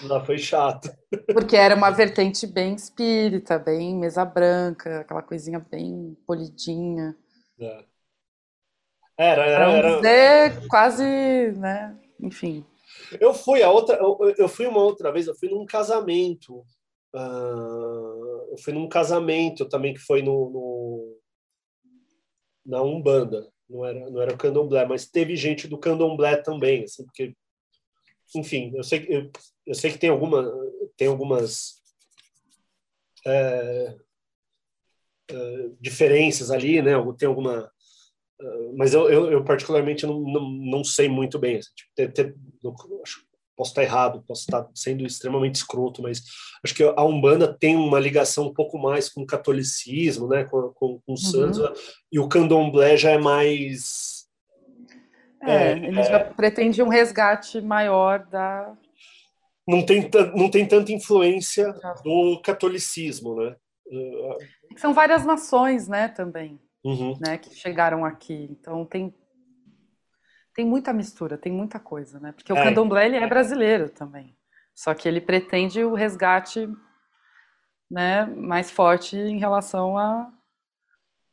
[0.08, 0.90] Não, foi chato.
[1.32, 7.16] Porque era uma vertente bem espírita, bem mesa branca, aquela coisinha bem polidinha.
[7.60, 7.84] É.
[9.16, 9.96] Era, era, era.
[9.96, 11.04] dizer quase,
[11.52, 11.96] né?
[12.20, 12.64] Enfim.
[13.20, 16.64] Eu fui a outra, eu, eu fui uma outra vez, eu fui num casamento.
[17.14, 21.18] ah, eu fui num casamento também que foi no, no-
[22.66, 23.48] na Umbanda.
[23.68, 27.34] Não era, não era o Candomblé, mas teve gente do Candomblé também, assim, porque
[28.34, 29.30] enfim, eu sei que eu,
[29.66, 30.52] eu sei que tem alguma
[30.96, 31.82] tem algumas
[33.26, 33.96] é,
[35.30, 36.92] é, diferenças ali, né?
[37.18, 37.73] Tem alguma Uh,
[38.76, 41.58] mas eu, eu, eu particularmente não, não, não sei muito bem.
[41.58, 43.24] assim, tipo, ter- ter- não- acho-
[43.56, 46.22] posso estar errado, posso estar sendo extremamente escroto, mas
[46.64, 50.70] acho que a Umbanda tem uma ligação um pouco mais com o catolicismo, né, com,
[50.74, 51.16] com, com Uhum.
[51.16, 54.24] santos, e o candomblé já é mais...
[55.40, 58.74] É, É, ele já pretende um resgate maior da.
[59.68, 61.72] Não tem, não tem tanta influência
[62.02, 63.54] do catolicismo, né?
[64.76, 67.16] São várias nações, né, também, uhum.
[67.20, 68.48] né, que chegaram aqui.
[68.50, 69.14] Então tem
[70.54, 72.30] tem muita mistura, tem muita coisa, né?
[72.30, 72.62] Porque o É.
[72.62, 74.36] candomblé ele é brasileiro também.
[74.72, 76.68] Só que ele pretende o resgate,
[77.90, 80.30] né, mais forte em relação a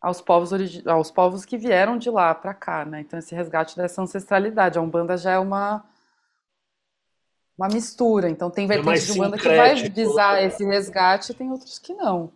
[0.02, 0.52] aos povos
[0.88, 3.02] aos povos que vieram de lá para cá, né?
[3.02, 5.86] Então esse resgate dessa ancestralidade, a Umbanda já é uma
[7.56, 8.28] uma mistura.
[8.28, 11.94] Então tem vertente mais de Umbanda que vai visar esse resgate e tem outros que
[11.94, 12.32] não.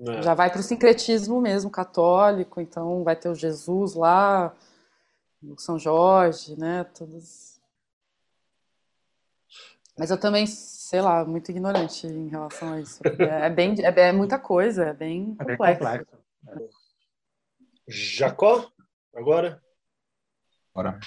[0.00, 0.22] É.
[0.22, 4.54] Já vai para o sincretismo mesmo, católico, então vai ter o Jesus lá,
[5.42, 6.84] o São Jorge, né?
[6.84, 7.60] Todos.
[9.98, 13.02] Mas eu também, sei lá, muito ignorante em relação a isso.
[13.02, 16.06] porque É bem, é, é muita coisa, é bem É bem complexo.
[16.44, 16.78] complexo.
[17.88, 18.70] Jacó,
[19.14, 19.60] agora?
[20.72, 21.00] Bora.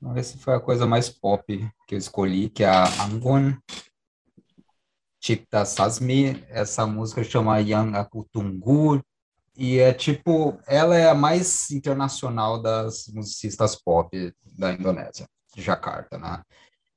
[0.00, 1.46] Vamos ver se foi a coisa mais pop
[1.86, 3.56] que eu escolhi, que é a Angon
[5.26, 6.44] Chipta Sasmi.
[6.48, 9.02] Essa música chama Yang Akutungu.
[9.56, 16.16] E é tipo, ela é a mais internacional das musicistas pop da Indonésia, de Jakarta,
[16.16, 16.42] né?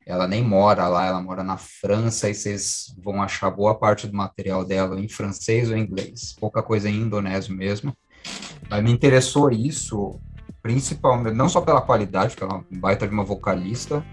[0.06, 4.16] Ela nem mora lá, ela mora na França e vocês vão achar boa parte do
[4.16, 6.36] material dela em francês ou em inglês.
[6.40, 7.98] Pouca coisa em indonésio mesmo.
[8.70, 10.20] Mas me interessou isso,
[10.62, 14.06] principalmente, não só pela qualidade, porque ela é uma baita de uma vocalista,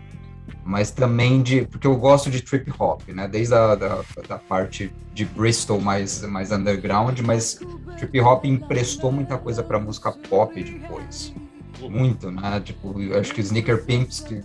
[0.64, 3.28] mas também de, porque eu gosto de trip hop, né?
[3.28, 7.60] Desde a da, da parte de Bristol mais, mais underground, mas
[7.96, 11.32] trip hop emprestou muita coisa para música pop depois.
[11.80, 12.60] Muito, né?
[12.64, 14.42] Tipo, eu acho que Sneaker Pimps, que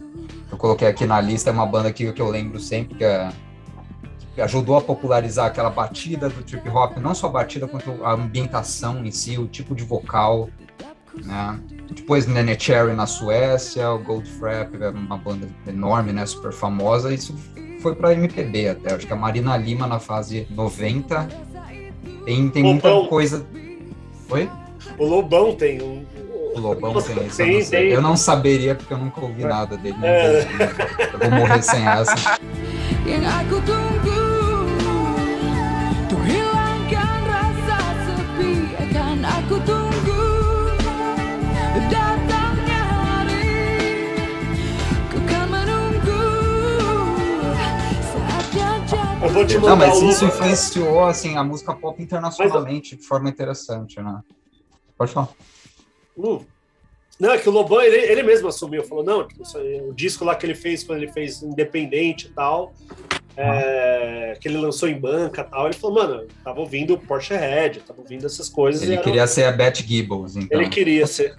[0.51, 3.29] eu coloquei aqui na lista, é uma banda que, que eu lembro sempre que, é-
[4.35, 8.13] que ajudou a popularizar aquela batida do trip hop, não só a batida, quanto a
[8.13, 10.49] ambientação em si, o tipo de vocal,
[11.25, 11.59] né?
[11.91, 16.25] Depois Nene Cherry na Suécia, o Goldfrapp é uma banda enorme, né?
[16.25, 17.13] Super famosa.
[17.13, 17.35] Isso
[17.81, 18.93] foi para MPB até.
[18.93, 21.27] Acho que a Marina Lima na fase 90
[22.25, 23.45] tem, tem muita coisa.
[24.29, 24.49] Oi?
[24.97, 26.05] O Lobão tem um.
[26.55, 27.41] O Lobão tem isso.
[27.41, 27.79] eu Tem, não sei.
[27.81, 27.89] tem.
[27.91, 29.95] Eu não saberia porque eu nunca ouvi nada dele.
[30.03, 30.41] É.
[30.45, 30.67] vou-
[31.13, 32.13] Eu vou morrer sem essa.
[49.31, 53.29] vou te Não, mandar mas o isso influenciou assim a música pop internacionalmente de forma
[53.29, 54.21] interessante, né?
[54.97, 55.29] Pode falar.
[56.17, 56.39] Hum.
[57.19, 59.27] Não, é que o Lobão, ele, ele mesmo assumiu, falou, não,
[59.87, 62.73] o disco lá que ele fez, quando ele fez Independente e tal,
[63.37, 67.35] é, que ele lançou em banca e tal, ele falou, mano, eu tava ouvindo Porsche
[67.35, 68.81] Red, eu tava ouvindo essas coisas.
[68.81, 70.59] Ele era- queria ser a Beth Gibbons, então.
[70.59, 71.37] ele queria ser.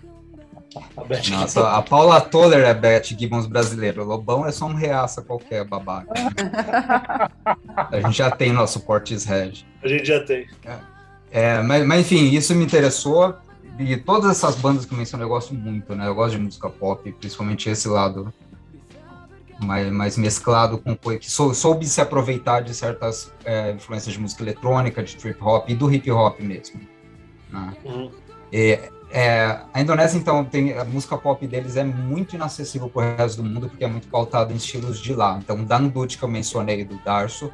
[1.30, 4.02] Nossa, a Paula Toller é Beth Gibbons brasileira.
[4.02, 6.12] O Lobão é só um reaça qualquer, babaca.
[7.90, 9.66] A gente já tem nosso Portishead.
[9.82, 10.46] A gente já tem.
[11.30, 13.34] É, mas, mas enfim, isso me interessou.
[13.78, 16.06] E todas essas bandas que eu mencionei eu gosto muito, né?
[16.06, 18.32] Eu gosto de música pop, principalmente esse lado
[19.62, 24.20] mais, mais mesclado com coisa que sou, soube se aproveitar de certas é, influências de
[24.20, 26.80] música eletrônica, de trip hop e do hip hop mesmo.
[27.50, 27.72] Né?
[27.84, 28.10] Uhum.
[28.52, 28.78] E,
[29.12, 33.42] é, a Indonésia, então, tem a música pop deles é muito inacessível para o resto
[33.42, 35.38] do mundo porque é muito pautado em estilos de lá.
[35.42, 37.52] Então, o Dangdut que eu mencionei do Darso,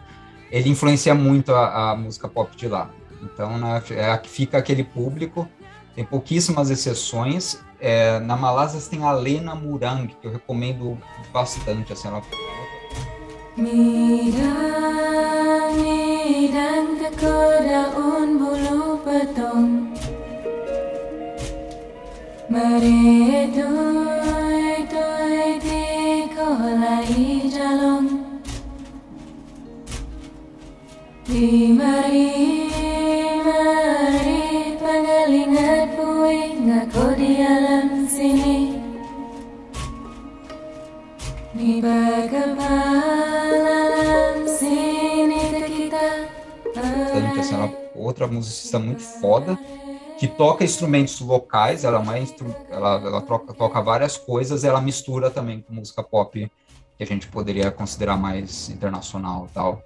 [0.50, 2.90] ele influencia muito a, a música pop de lá.
[3.22, 5.48] Então, né, é, fica aquele público,
[5.94, 10.98] tem pouquíssimas exceções é, na Malásia tem a Lena Murang, que eu recomendo
[11.32, 12.22] bastante, assim, ela
[13.56, 14.42] Mirang,
[15.76, 16.98] mirang
[22.48, 28.08] Mari doi doi di kolai jalong
[31.28, 32.32] Di mari
[33.44, 38.80] mari pengalingat puing ngako di alam sini
[41.52, 43.76] Di bagaimana
[44.48, 46.32] sini kita
[47.36, 49.58] assim, ela é outra musicista muito foda,
[50.18, 52.18] que toca instrumentos locais, ela, é uma
[52.70, 56.50] ela, ela troca- toca várias coisas, ela mistura também com música pop,
[56.98, 59.84] que a gente poderia considerar mais internacional e tal.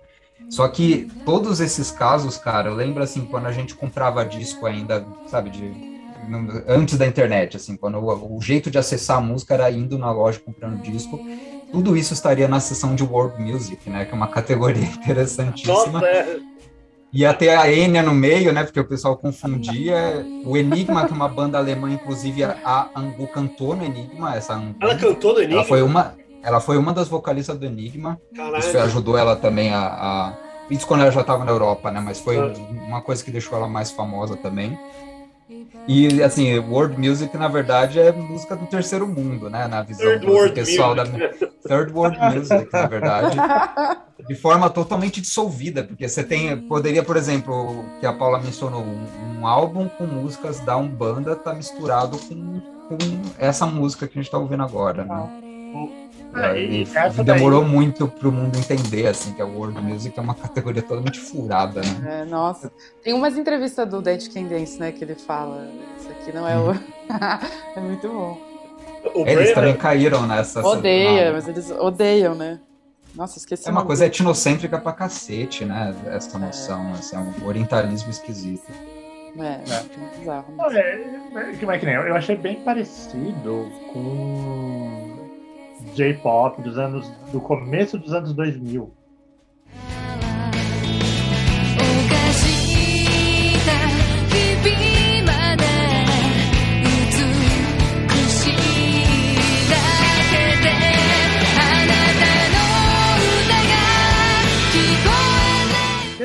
[0.48, 5.09] Só que todos esses casos, cara, eu lembro assim, quando a gente comprava disco ainda,
[5.26, 5.80] sabe, de
[6.68, 10.10] antes da internet, assim, quando o, o jeito de acessar a música era indo na
[10.12, 11.22] loja comprando disco,
[11.70, 16.00] tudo isso estaria na seção de world music, né, que é uma categoria interessantíssima.
[16.00, 16.40] Nossa, é.
[17.12, 18.64] Ia ter a Enya no meio, né?
[18.64, 20.24] Porque o pessoal confundia.
[20.47, 24.34] O Enigma, que é uma banda alemã, inclusive a- Angu cantou no Enigma.
[24.34, 24.76] Essa Angu.
[24.80, 25.56] Ela cantou no Enigma?
[25.59, 28.18] Ela foi uma, ela foi uma das vocalistas do Enigma.
[28.34, 28.59] Caralho.
[28.59, 30.32] Isso ajudou ela também a, a-
[30.70, 32.01] Isso quando ela já estava na Europa, né?
[32.01, 32.51] Mas foi Ah.
[32.86, 34.78] uma coisa que deixou ela mais famosa também.
[35.86, 39.66] E, assim, world music, na verdade, é música do terceiro mundo, né?
[39.68, 41.05] Na visão Third do pessoal da...
[41.66, 43.36] Third world music, na verdade
[44.26, 48.82] de forma totalmente dissolvida, porque você tem, poderia, por exemplo, o que a Paula mencionou,
[48.82, 52.97] um, um álbum com músicas da Umbanda tá misturado com, com
[53.39, 55.28] essa música que a gente tá ouvindo agora, né?
[56.34, 60.16] Ah, E e essa daí- demorou muito pro mundo entender, assim, que a world music
[60.18, 62.22] é uma categoria totalmente furada, né?
[62.22, 62.70] É, nossa.
[63.02, 65.68] Tem umas entrevistas do Dead Can Dance, né, que ele fala,
[65.98, 66.72] isso aqui não é o...
[67.76, 68.51] é muito bom.
[69.14, 70.64] O Eles também caíram nessa...
[70.64, 72.60] Odeia, mas eles odeiam, né?
[73.14, 74.14] Nossa, esqueci É uma coisa dele.
[74.14, 75.94] etnocêntrica pra cacete, né?
[76.06, 78.70] Essa noção, assim, é um orientalismo esquisito.
[79.38, 80.54] É, é bizarro.
[80.56, 82.02] Não, é, é, é que nem eu?
[82.02, 85.28] Eu achei bem parecido com
[85.94, 88.92] J-pop dos anos do começo dos anos 2000.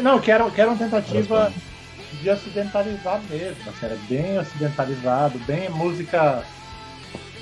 [0.08, 1.52] Não, que era, que era uma tentativa
[2.22, 3.70] de ocidentalizar mesmo.
[3.70, 6.46] Assim, era bem ocidentalizado, bem música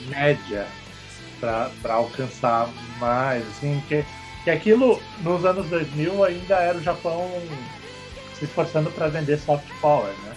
[0.07, 0.65] média
[1.39, 2.67] para alcançar
[2.99, 4.03] mais, assim, que,
[4.43, 7.31] que aquilo nos anos 2000 ainda era o Japão
[8.33, 10.33] se esforçando para vender soft power, né?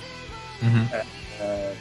[1.40, 1.74] É,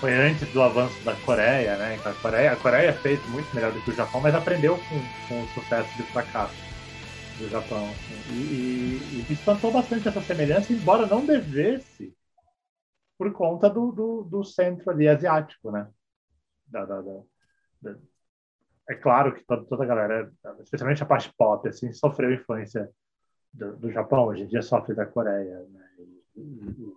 [0.00, 1.96] foi antes do avanço da Coreia, né?
[1.96, 5.00] Então, A Coreia, a Coreia fez muito melhor do que o Japão, mas aprendeu com,
[5.28, 6.65] com o sucesso e o fracasso
[7.38, 7.98] do Japão.
[8.28, 12.14] E, e, e espantou bastante essa semelhança, embora não devesse
[13.18, 15.88] por conta do, do, do centro ali asiático, né?
[16.66, 17.96] Da, da- da-
[18.88, 22.90] É claro que toda, toda a galera, especialmente a parte pop, assim, sofreu influência
[23.52, 24.26] do, do Japão.
[24.26, 25.86] Hoje em dia sofre da Coreia, né?
[26.36, 26.94] E-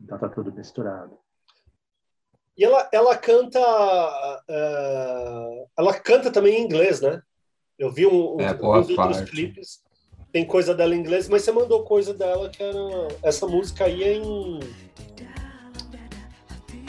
[0.00, 1.18] então tá tudo misturado.
[2.56, 3.58] E ela, ela canta.
[4.48, 7.22] eh, ela canta também em inglês, né?
[7.78, 9.80] Eu vi um, um, É, boa uns outros clipes.
[10.32, 12.78] Tem coisa dela em inglês, mas você mandou coisa dela que era.
[13.22, 14.60] Essa música aí é em.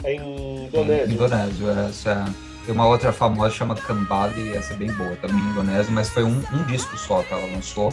[0.02, 1.14] É em Indonésia.
[1.14, 5.50] Indonésio, essa é- Tem uma outra famosa chama Kambali, essa é bem boa também em
[5.50, 7.92] indonésio, mas foi um, um disco só que ela lançou.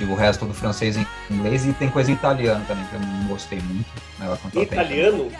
[0.00, 3.00] E o resto do francês em inglês e tem coisa em italiano também, que eu
[3.00, 3.86] não gostei muito.
[4.20, 5.30] Ela italiano?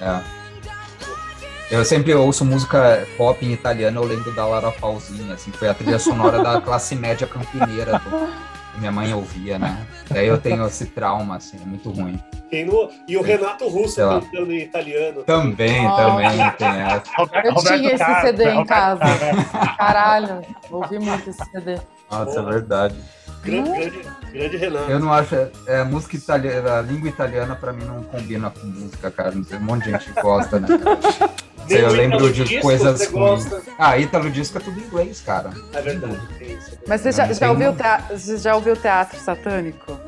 [0.00, 0.45] É.
[1.70, 5.74] Eu sempre ouço música pop em italiano, eu lembro da Lara Pausini, assim, foi a
[5.74, 9.84] trilha sonora da classe média campineira do- que minha mãe ouvia, né?
[10.08, 12.22] Daí eu tenho esse trauma, assim, é muito ruim.
[12.64, 14.20] No- E o Renato Russo Sei lá.
[14.20, 15.22] cantando em italiano.
[15.24, 15.96] Também, Oh.
[15.96, 17.02] também tem essa.
[17.44, 19.00] Eu tinha esse CD em casa.
[19.76, 21.80] Caralho, ouvi muito esse CD.
[22.10, 22.94] Nossa, é verdade.
[23.42, 24.02] Grande, grande,
[24.32, 24.90] grande Renato.
[24.90, 25.34] Eu não acho.
[25.66, 29.32] É, música italiana, a língua italiana pra mim não combina com música, cara.
[29.32, 30.68] Não sei, um monte de gente gosta, né?
[31.68, 33.62] Sei, eu o lembro Ítalo de Disco coisas gosta?
[33.78, 35.50] Ah, Ítalo Disco é tudo em inglês, cara.
[35.72, 36.18] É verdade.
[36.40, 36.78] isso.
[36.86, 39.98] Mas você já, já ouviu uma- teatro, você já ouviu teatro satânico?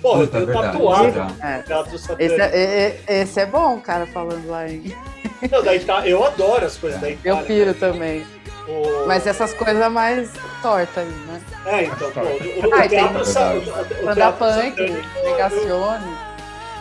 [0.00, 1.34] Pô, eu tenho é verdade, tatuado.
[1.42, 1.58] É.
[1.62, 2.22] teatro satânico.
[2.34, 4.94] Esse é, é- é- esse é bom, cara, falando lá em.
[5.50, 7.40] Não, da Ita- Eu adoro as coisas da Itália.
[7.40, 8.24] Eu piro também.
[8.68, 10.30] O- Mas essas coisas mais
[10.62, 11.40] tortas aí, né?
[11.66, 15.30] É, então, pô, o, o Ai, teatro tem- sa- o Banda teatro punk, satânico, eu-
[15.30, 16.27] negacione.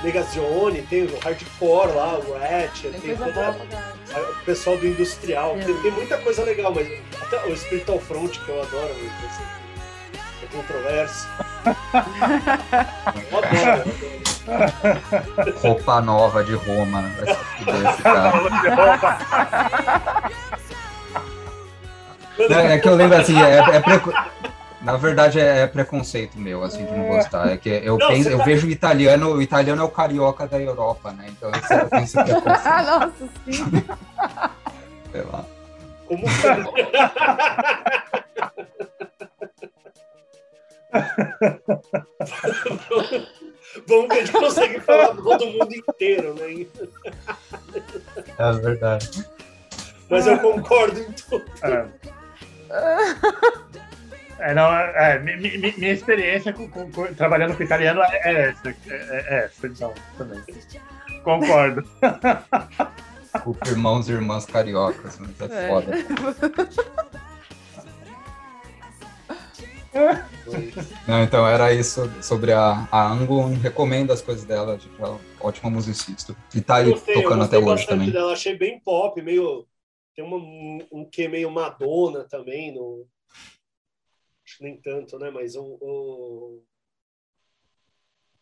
[0.04, 5.56] Negazione, tem o hardcore lá, o Ratchet, Tem tem, toda- pra o pessoal do industrial.
[5.60, 5.64] É.
[5.66, 6.88] Tem, tem muita coisa legal, mas
[7.22, 8.92] até o Spiritual Front, que eu adoro,
[9.28, 9.44] assim,
[10.44, 11.28] é controverso.
[13.32, 13.92] Eu adoro,
[14.48, 15.60] eu adoro.
[15.62, 17.02] Roupa nova de Roma.
[17.02, 17.16] né?
[17.20, 18.32] Vai se fuder esse cara.
[22.50, 24.14] É que eu lembro assim, é, é preco-
[24.88, 27.50] na verdade é, é preconceito meu, assim, de não gostar.
[27.52, 30.48] É que eu, Não, penso, eu tá- vejo o italiano, o italiano é o carioca
[30.48, 31.26] da Europa, né?
[31.30, 33.84] Então esse- eu tenho esse preconceito, Ah, nossa, sim.
[35.12, 35.46] sei lá.
[36.08, 36.24] Como
[43.88, 46.66] Vamos que a gente consegue falar mal do mundo inteiro, né?
[48.38, 49.26] É verdade.
[50.10, 51.46] Mas eu concordo em tudo.
[51.64, 51.86] É.
[54.40, 58.22] É, não, é, mi- mi- mi- minha experiência com, com- com- trabalhando com italiano é,
[58.24, 58.70] é essa.
[58.70, 60.42] É, é- é essa, então, também.
[61.24, 61.84] Concordo.
[63.46, 65.68] Os irmãos e irmãs cariocas, mas é, É.
[65.68, 65.92] foda.
[71.08, 73.14] Não, então era isso sobre a, a.
[73.62, 76.36] Recomendo as coisas dela, tipo, ela é uma ótima musicista.
[76.54, 78.12] E tá aí Gostei, tocando até hoje também.
[78.12, 78.34] dela.
[78.34, 79.66] Achei bem pop, meio.
[80.16, 82.74] Tem uma, um, um quê meio Madonna também.
[82.74, 83.08] No...
[84.60, 85.30] Nem tanto, né?
[85.30, 86.62] Mas um...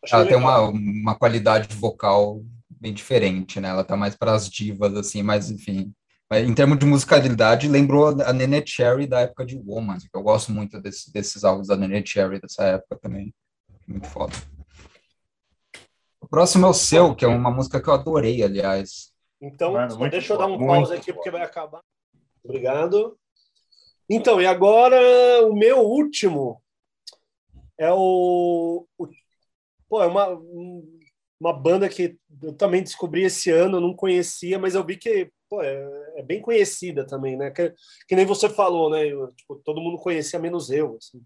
[0.02, 3.68] Achei Ela tem uma, uma qualidade vocal bem diferente, né?
[3.68, 5.92] Ela tá mais para as divas, assim, mas enfim.
[6.28, 10.22] Mas Em termos de musicalidade, lembrou a Nene Cherry da época de Woman, que eu
[10.22, 13.32] gosto muito desse- desses álbuns da Nene Cherry dessa época também.
[13.86, 14.32] Muito foda.
[16.20, 19.12] O próximo é o seu, que é uma música que eu adorei, aliás.
[19.40, 21.80] Então, Mano, deixa eu dar um pause aqui porque vai acabar.
[22.42, 23.16] Obrigado.
[24.08, 24.96] Então, e agora
[25.46, 26.62] o meu último
[27.78, 28.86] é o.
[28.98, 29.08] o-
[29.88, 31.00] pô, é uma, um-
[31.40, 35.62] uma banda que eu também descobri esse ano, não conhecia, mas eu vi que pô,
[35.62, 37.50] é, é bem conhecida também, né?
[37.50, 37.74] Que,
[38.08, 39.06] que nem você falou, né?
[39.06, 40.96] Eu, tipo, todo mundo conhecia, menos eu.
[40.96, 41.20] assim.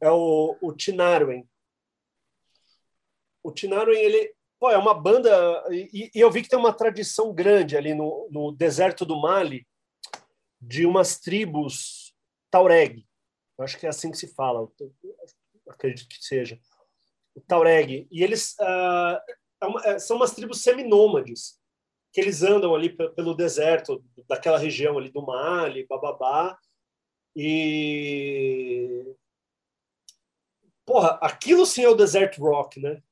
[0.00, 1.48] É o, o Tinarwen.
[3.42, 5.30] O Tinarwen, ele, Pô, é uma banda.
[5.70, 9.66] E, e eu vi que tem uma tradição grande ali no, no deserto do Mali
[10.60, 12.14] de umas tribos
[12.50, 13.06] Taureg.
[13.60, 14.68] Acho que é assim que se fala.
[15.68, 16.58] acredito que seja.
[17.34, 18.06] O Taureg.
[18.10, 19.20] E eles é
[19.84, 21.58] é- são umas tribos seminômades
[22.12, 26.56] que eles andam ali pe- pelo deserto daquela região ali do Mali, bababá.
[27.36, 29.14] E
[30.86, 33.02] porra, aquilo sim é o desert rock, né?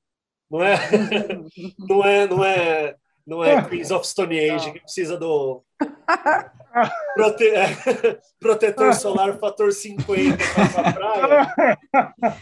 [0.51, 0.77] Não é,
[1.79, 2.97] não é, não é,
[3.27, 5.65] não é Queens of Stone Age que precisa do
[7.15, 7.77] prote- é,
[8.41, 10.37] protetor solar fator 50
[10.75, 11.79] pra praia.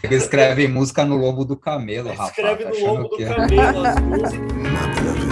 [0.03, 2.29] Eles escrevem música no lobo do camelo, rapaz.
[2.29, 5.25] Escreve tá no achando lombo do que- camelo as músicas.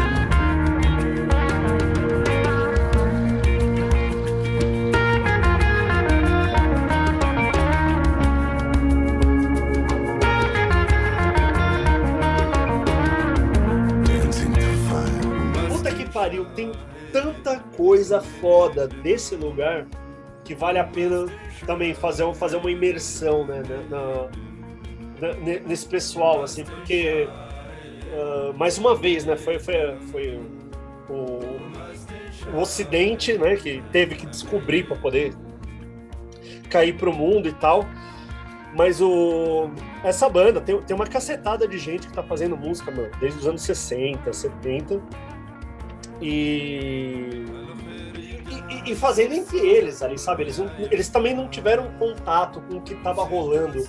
[15.69, 16.71] Puta que pariu, tem
[17.23, 19.85] tanta coisa foda desse lugar
[20.43, 21.25] que vale a pena
[21.65, 24.27] também fazer, fazer uma imersão né, na-
[25.21, 27.27] na- ne- nesse pessoal, assim, porque
[28.13, 29.75] ah, mais uma vez, né, foi, foi,
[30.11, 30.39] foi
[31.09, 31.39] o,
[32.53, 35.33] o Ocidente, né, que teve que descobrir para poder
[36.69, 37.85] cair pro mundo e tal.
[38.75, 39.69] Mas o,
[40.03, 43.47] essa banda tem, tem uma cacetada de gente que tá fazendo música, mano, desde os
[43.47, 44.99] anos 60, 70.
[46.25, 47.43] E,
[48.69, 50.43] e, e fazendo entre eles ali, sabe?
[50.43, 50.57] Eles,
[50.89, 53.85] eles também não tiveram contato com o que tava rolando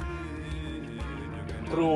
[1.70, 1.94] pro.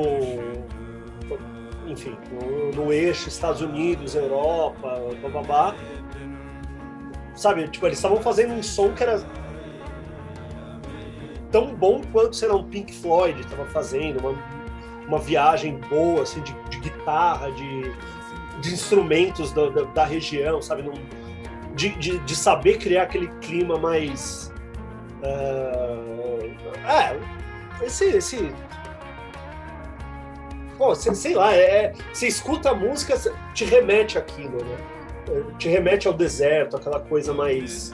[1.85, 5.75] Enfim, no, no eixo Estados Unidos, Europa, bababá.
[7.35, 7.67] Sabe?
[7.67, 9.21] Tipo, eles estavam fazendo um som que era
[11.51, 14.37] tão bom quanto, sei lá, um Pink Floyd estava fazendo, uma,
[15.05, 17.91] uma viagem boa, assim, de, de guitarra, de,
[18.61, 20.81] de instrumentos da, da, da região, sabe?
[20.83, 20.93] Num-
[21.75, 24.51] de, de, de saber criar aquele clima mais.
[26.85, 27.13] ah,
[27.81, 28.05] é, esse.
[28.05, 28.53] esse
[30.77, 34.77] pô, sei, sei lá, é, é- você escuta a música, cê- te remete àquilo, né?
[35.29, 37.91] É, Te remete ao deserto, aquela coisa mais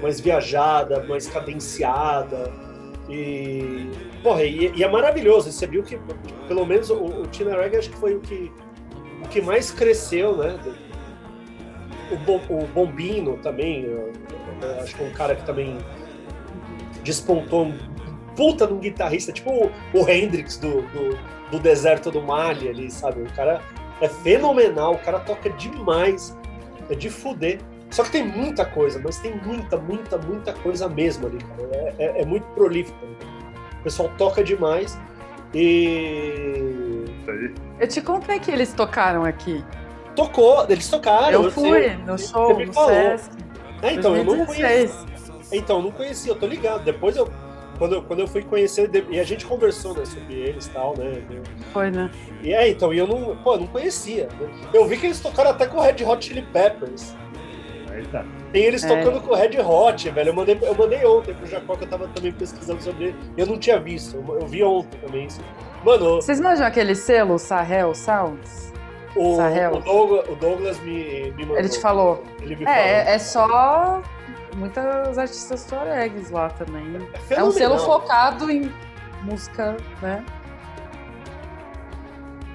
[0.00, 2.52] mais viajada, mais cadenciada.
[3.08, 3.88] E,
[4.22, 5.50] porra, e, e é maravilhoso.
[5.52, 5.96] Você viu que,
[6.48, 8.50] pelo menos, o, o Tina Reggae acho que foi o que,
[9.32, 10.58] que mais cresceu, né?
[12.10, 14.12] O, Bom- o Bombino também, eu-
[14.60, 15.78] eu acho que é um cara que também
[17.02, 17.78] despontou um
[18.36, 21.18] puta de um guitarrista, tipo o, o Hendrix do, do,
[21.50, 23.20] do deserto do Mali ali, sabe?
[23.22, 23.60] Um cara
[24.00, 26.36] É fenomenal, o cara toca demais.
[26.90, 27.60] É de fuder.
[27.90, 31.62] Só que tem muita coisa, mas tem muita, muita, muita coisa mesmo ali, cara.
[31.72, 32.98] É, é- é muito prolífico.
[33.78, 34.98] O pessoal toca demais.
[35.54, 36.81] E.
[37.78, 39.64] Eu te contei que eles tocaram aqui.
[40.14, 41.44] Tocou, eles tocaram.
[41.44, 42.90] eu fui no Você show, me no falou.
[42.90, 43.30] Sesc.
[43.82, 44.90] É, então, eu não 2016.
[44.92, 45.58] conhecia.
[45.58, 46.84] Então, eu não conhecia, eu tô ligado.
[46.84, 47.28] Depois eu.
[47.78, 50.94] Quando eu, quando eu fui conhecer, e a gente conversou né, sobre eles e tal,
[50.96, 51.20] né?
[51.72, 52.10] Foi, né?
[52.42, 54.28] E é, então, e eu não, pô, eu não conhecia.
[54.38, 54.48] né?
[54.72, 57.14] Eu vi que eles tocaram até com o Red Hot Chili Peppers.
[57.92, 58.24] Eita.
[58.52, 58.88] Tem eles É.
[58.88, 60.28] tocando com o Red Hot, velho.
[60.28, 63.16] Eu mandei, eu mandei ontem pro Jacó que eu tava também pesquisando sobre ele.
[63.36, 64.16] E eu não tinha visto.
[64.16, 65.40] Eu, eu vi ontem também isso.
[65.84, 68.72] Mano, Vocês manjam aquele selo, Sahel Sounds?
[69.16, 69.74] o, Sahel.
[69.74, 71.58] o, Douglas, o Douglas me, me mandou.
[71.58, 72.24] Ele te falou.
[72.40, 72.78] Ele me falou.
[72.78, 74.02] É, é só
[74.56, 76.84] muitas artistas tuaregs lá também.
[76.96, 77.52] É, um fenomenal.
[77.52, 78.72] selo focado em
[79.22, 80.24] música, né?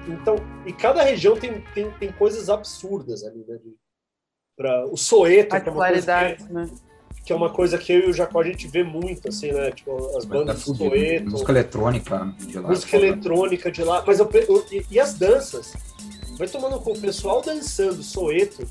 [0.06, 3.58] Então, e cada região tem, tem, tem coisas absurdas ali, né?
[4.56, 6.68] Pra, o Soeto, que é, uma coisa que, né?
[7.28, 9.70] Que é uma coisa que eu e o Jacó a gente vê muito, assim, né?
[9.70, 11.30] Tipo, as Tá bandas do fudido.
[11.30, 12.68] Música eletrônica de lá.
[12.70, 14.02] música eletrônica de lá.
[14.06, 15.74] Mas eu, eu- e, e as danças?
[16.38, 18.66] Vai tomando com o pessoal dançando Soeto.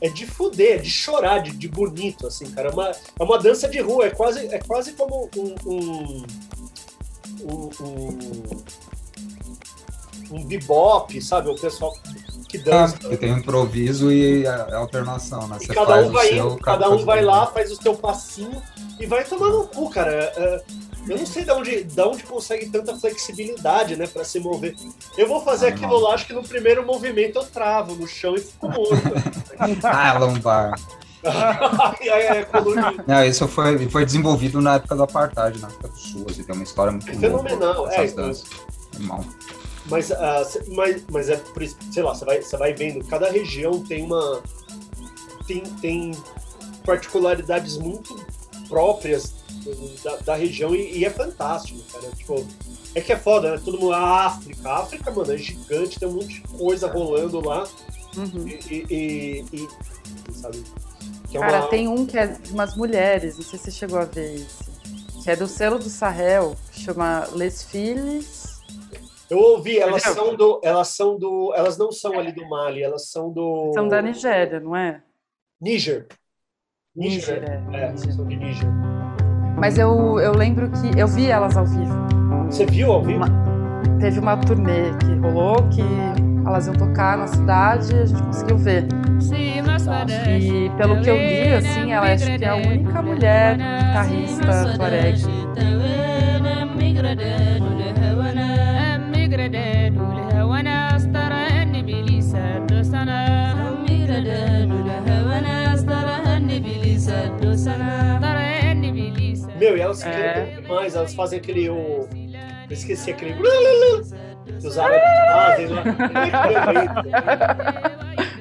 [0.00, 2.68] É de fuder, é de chorar, de, de bonito, assim, cara.
[2.68, 5.54] É uma, é uma dança de rua, é quase, é quase como um.
[5.66, 6.26] um,
[7.42, 8.48] um, um,
[10.38, 11.48] um bebop, sabe?
[11.50, 11.92] O pessoal
[12.48, 12.96] que Ah, dança.
[12.98, 15.58] porque tem improviso e alternação, né?
[15.60, 18.60] E Você cada um vai seu, cada um vai lá, faz o seu passinho
[18.98, 20.10] e vai tomar no cu, cara.
[20.12, 20.62] É,
[21.08, 24.74] eu não sei de onde, de onde consegue tanta flexibilidade, né, pra se mover.
[25.16, 28.40] Eu vou fazer aquilo lá, acho que no primeiro movimento eu travo no chão e
[28.40, 28.92] fico morto.
[29.84, 30.74] Ah, lombar.
[32.52, 36.26] Coluna- Não, isso foi, foi desenvolvido na época do Apartheid, na África do Sul.
[36.30, 38.30] Assim, tem uma história muito Fenomenal, louca é, então.
[38.94, 39.24] Irmão.
[39.90, 43.04] Mas, ah, cê- mas, mas é por isso, sei lá, você vai, você vai vendo,
[43.06, 44.42] cada região tem uma.
[45.46, 46.12] tem, tem
[46.84, 48.14] particularidades muito
[48.68, 49.34] próprias
[50.02, 52.08] da, da região e, e é fantástico, cara.
[52.16, 52.46] Tipo,
[52.94, 53.60] é que é foda, né?
[53.64, 53.92] Todo mundo.
[53.92, 57.66] A África, a África, mano, é gigante, tem um monte de coisa rolando lá.
[58.16, 58.46] Uhum.
[58.48, 60.62] E, e, e- e- sabe?
[61.32, 63.98] É Cara, uma- tem um que é de umas mulheres, não sei se você chegou
[63.98, 64.68] a ver esse.
[65.22, 68.47] Que é do selo do Sahel, chama Les Filles.
[69.30, 70.24] Eu ouvi, elas Entendeu?
[70.24, 70.60] são do.
[70.62, 71.52] Elas são do.
[71.54, 73.72] Elas não são ali do Mali, elas são do.
[73.74, 75.02] São da Nigéria, não é?
[75.60, 76.06] Níger.
[76.96, 77.84] Níger, é.
[77.84, 78.68] É, são de Níger.
[79.58, 81.94] Mas eu, eu lembro que eu vi elas ao vivo.
[82.50, 83.24] Você viu ao vivo?
[83.98, 85.82] teve uma turnê que rolou que
[86.46, 88.86] elas iam tocar na cidade e a gente conseguiu ver.
[90.40, 95.22] E pelo que eu li, assim, ela acho que é a única mulher guitarrista tuareg.
[109.58, 110.10] Meu, e elas É.
[110.10, 111.68] cantam demais, elas fazem aquele.
[111.68, 112.08] O...
[112.08, 112.08] Eu
[112.70, 113.34] esqueci aquele.
[113.34, 115.02] Que os árabes
[115.32, 115.82] fazem lá.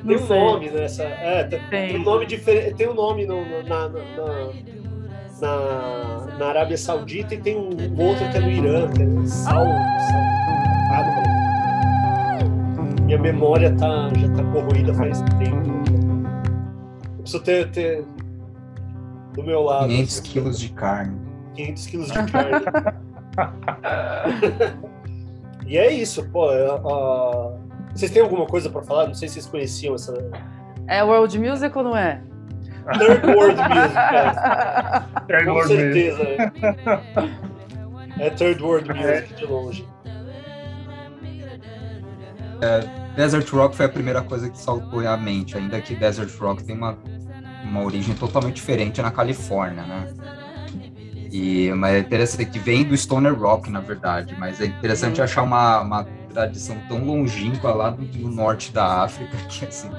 [0.06, 1.04] Tem um nome nessa.
[1.04, 2.76] É, tem, tem um nome diferente.
[2.76, 4.00] Tem um nome no, no- na, na,
[5.42, 7.70] na, na- Arábia Saudita e tem um,
[8.00, 9.66] outro que é no Irã, que é Sal.
[9.66, 10.57] Sal
[13.08, 15.72] Minha memória tá, já tá corroída faz tempo.
[17.16, 18.04] Eu preciso ter, ter
[19.34, 19.88] do meu lado.
[19.88, 21.18] 500 quilos de carne.
[21.56, 22.66] 500 quilos de carne.
[25.66, 26.52] e é isso, pô.
[26.52, 27.58] é, ah,
[27.96, 29.08] vocês têm alguma coisa pra falar?
[29.08, 30.14] Não sei se vocês conheciam essa.
[30.86, 32.22] É World Music ou não é?
[33.00, 35.08] Third World Music, cara.
[35.28, 36.24] Third Com World certeza.
[38.20, 39.88] É Third World Music de longe.
[43.18, 46.76] Desert Rock foi a primeira coisa que saltou à mente, ainda que Desert Rock tem
[46.78, 46.96] uma,
[47.64, 50.08] uma origem totalmente diferente na Califórnia, né?
[51.32, 55.42] E, mas é interessante que vem do Stoner Rock, na verdade, mas é interessante achar
[55.42, 59.90] uma, uma tradição tão longínqua lá do, do norte da África que assim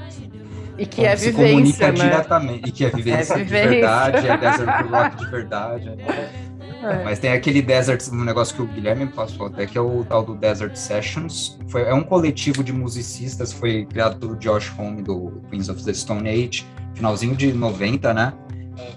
[0.78, 1.92] E que é se vivência, comunica né?
[2.10, 3.68] diretamente e que é vivência, É de vivência.
[3.70, 5.84] verdade, é Desert Rock de verdade.
[5.90, 6.30] né?
[6.82, 7.02] É.
[7.04, 10.04] Mas tem aquele Desert, um negócio que o Guilherme me passou até, que é o
[10.04, 11.58] tal do Desert Sessions.
[11.68, 15.92] Foi, é um coletivo de musicistas, foi criado pelo Josh Homme, do Queens of the
[15.92, 16.64] Stone Age,
[16.94, 18.32] finalzinho de 90, né?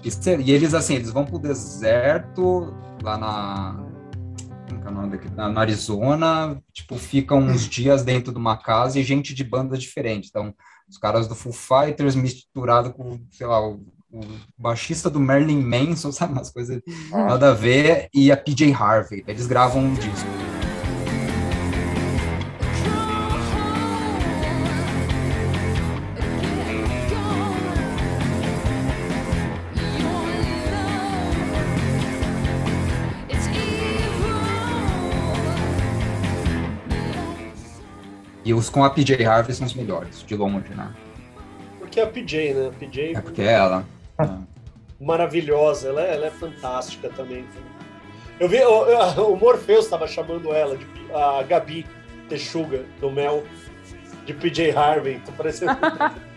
[0.04, 2.72] E, se- e eles, assim, eles vão pro deserto,
[3.02, 3.84] lá na...
[4.70, 5.34] é?
[5.34, 9.80] Na, na Arizona, tipo, ficam uns dias dentro de uma casa e gente de bandas
[9.80, 10.30] diferentes.
[10.30, 10.54] Então,
[10.88, 13.80] os caras do Foo Fighters misturado com, sei lá, o,
[14.12, 14.20] o
[14.58, 16.34] baixista do Merlin Manson, sabe?
[16.34, 17.16] Umas coisas é.
[17.16, 19.24] nada a ver, e a PJ Harvey.
[19.26, 20.28] Eles gravam um disco.
[38.44, 40.92] E os com a PJ Harvey são os melhores, de longe, né?
[41.78, 42.68] Porque é a PJ, né?
[42.68, 43.16] A PJ...
[43.16, 43.86] É porque é ela
[45.00, 47.44] maravilhosa, ela é, ela é fantástica também.
[48.38, 51.86] Eu vi, o, o Morpheus estava chamando ela, de, a Gabi
[52.28, 53.44] Texuga, do Mel,
[54.24, 55.20] de PJ Harvey.
[55.24, 55.72] Tô parecendo...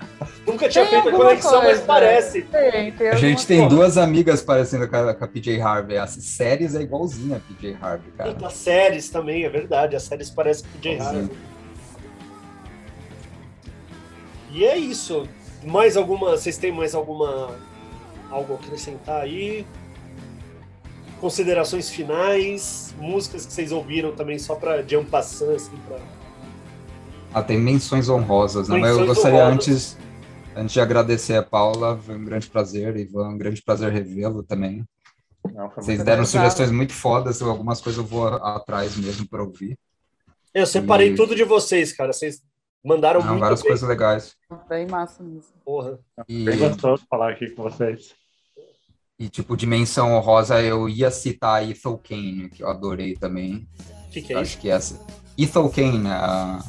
[0.45, 1.83] Nunca tinha Tem feito a conexão, mas coisa.
[1.83, 2.41] parece.
[2.43, 3.75] Tem, tem A gente tem coisa.
[3.75, 5.97] duas amigas parecendo com a, com a PJ Harvey.
[5.97, 8.35] As séries é igualzinha a PJ Harvey, cara.
[8.45, 9.95] As séries também, é verdade.
[9.95, 11.29] As séries parecem PJ Harvey.
[14.55, 15.27] E é isso.
[15.63, 16.31] Mais alguma.
[16.31, 17.49] Vocês têm mais alguma.
[18.29, 19.65] algo a acrescentar aí?
[21.19, 25.97] Considerações finais, músicas que vocês ouviram também, só pra de um passant, assim, pra.
[27.33, 28.77] Ah, tem menções honrosas, né?
[28.77, 29.55] Mas eu Menções gostaria honrosas.
[29.67, 29.97] antes,
[30.55, 34.85] antes de agradecer a Paula, foi um grande prazer, Ivan, um grande prazer revê-lo também.
[35.53, 36.25] Não, Vocês deram legal.
[36.25, 39.77] sugestões muito fodas, algumas coisas eu vou atrás mesmo para ouvir.
[40.53, 42.13] Eu separei E- tudo de vocês, cara.
[42.13, 42.41] Vocês
[42.85, 43.69] mandaram Não, muito várias bem.
[43.71, 44.35] coisas legais.
[44.69, 45.51] Bem massa mesmo.
[45.65, 45.99] Porra.
[46.29, 48.13] E, Bem gostoso falar aqui com vocês.
[49.19, 53.67] e, tipo, dimensão honrosa, eu ia citar a Ethel Kane, que eu adorei também.
[54.11, 54.59] Que, que é Acho isso?
[54.59, 55.05] que essa.
[55.37, 56.59] Ethel Kane, a-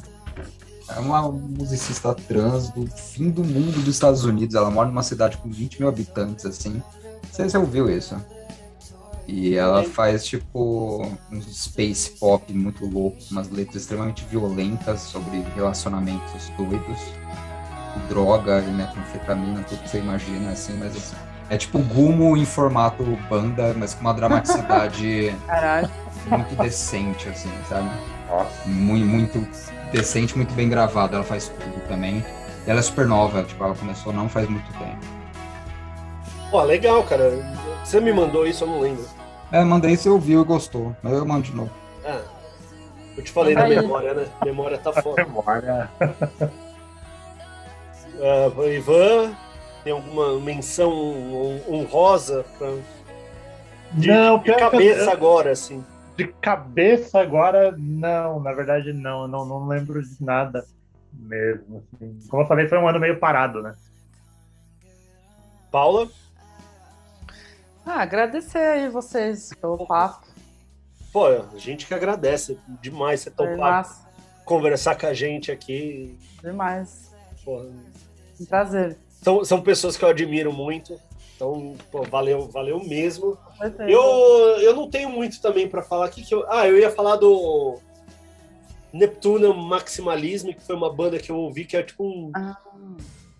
[0.89, 4.55] é uma musicista trans do fim do mundo dos Estados Unidos.
[4.55, 6.75] Ela mora numa cidade com 20 mil habitantes, assim.
[6.75, 8.15] Não sei se você ouviu isso.
[9.29, 16.49] E ela faz, tipo, um space pop muito louco, umas letras extremamente violentas sobre relacionamentos
[16.57, 17.01] doidos,
[18.09, 21.17] droga e metanfetamina, tudo que você imagina, assim, mas assim,
[21.51, 25.35] é tipo Gumo em formato banda, mas com uma dramaticidade
[26.31, 27.91] muito decente, assim, sabe?
[28.67, 29.49] Muito, muito
[29.93, 31.17] decente, muito bem gravada.
[31.17, 32.25] Ela faz tudo também.
[32.67, 35.05] E ela é super nova, tipo, ela começou não faz muito tempo.
[36.51, 37.31] Pô, legal, cara.
[37.85, 39.05] Você me mandou isso, eu não lembro.
[39.53, 41.71] É, mandei se ouviu e gostou, mas eu mando de novo.
[42.05, 42.23] Ah,
[43.17, 43.77] eu te falei da Aí.
[43.77, 44.27] memória, né?
[44.45, 45.25] Memória tá foda.
[45.25, 45.91] Memória.
[48.19, 49.37] Ah, Ivan,
[49.85, 52.69] tem alguma menção hon- honrosa pra...
[53.93, 55.85] de, Não, de que eu- cabeça agora, assim?
[56.17, 60.65] De cabeça agora, não, na verdade não, eu não, não lembro de nada
[61.13, 61.85] mesmo.
[61.93, 62.19] assim.
[62.31, 63.75] Como eu falei, foi um ano meio parado, né?
[65.71, 66.09] Paula?
[67.87, 70.27] Ah, agradecer aí vocês pelo papo.
[71.13, 74.07] Pô, a gente que agradece demais você Foi topar massa.
[74.45, 76.19] conversar com a gente aqui.
[76.43, 77.13] Demais.
[77.45, 77.67] Porra.
[78.41, 78.99] Um prazer.
[79.23, 81.01] São, são pessoas que eu admiro muito.
[81.37, 83.39] Então, pô, valeu, valeu mesmo.
[83.87, 84.01] Eu,
[84.61, 86.23] eu não tenho muito também pra falar aqui.
[86.23, 87.79] Que eu, ah, eu ia falar do
[88.93, 92.31] Neptuna Maximalism, que foi uma banda que eu ouvi que é tipo um.
[92.35, 92.57] Ah.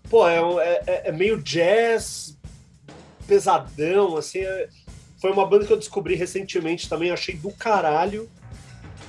[0.09, 2.36] Pô, é, é, é- é meio jazz
[3.27, 4.39] pesadão, assim.
[4.39, 4.69] é-
[5.19, 8.29] foi uma banda que eu descobri recentemente também, achei do caralho.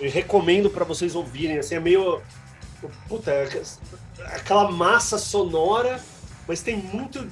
[0.01, 2.23] Eu recomendo pra vocês ouvirem, assim, é meio.
[3.09, 3.49] Puta, é
[4.35, 6.01] aquela massa sonora,
[6.47, 7.29] mas tem muito,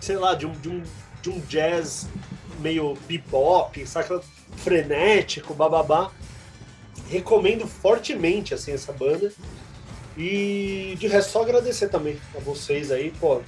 [0.00, 0.82] sei lá, de um, de um,
[1.20, 2.06] de um jazz
[2.60, 4.22] meio bebop, saca?
[4.56, 6.10] Frenético, bababá.
[7.10, 9.32] Recomendo fortemente, assim, essa banda.
[10.16, 13.42] E de resto, só agradecer também a vocês aí, pô.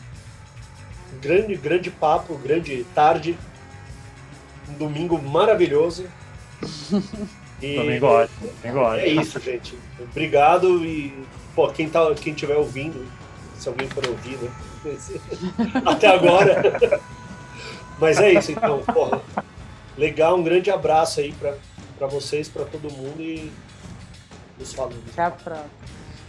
[1.20, 3.36] Grande, grande papo, grande tarde.
[4.68, 6.06] Um domingo maravilhoso.
[7.62, 9.78] E Domingo ótimo, domingo é isso, gente.
[9.98, 11.24] Obrigado e,
[11.55, 13.06] pô, quem, tá, quem tiver ouvindo,
[13.56, 14.51] se alguém for ouvir, né?
[15.86, 17.01] Até agora.
[17.98, 19.22] Mas é isso, então, porra.
[19.97, 21.55] Legal, um grande abraço aí pra,
[21.97, 23.51] pra vocês, pra todo mundo e
[24.59, 24.98] nos falamos.
[25.12, 25.70] Até a próxima.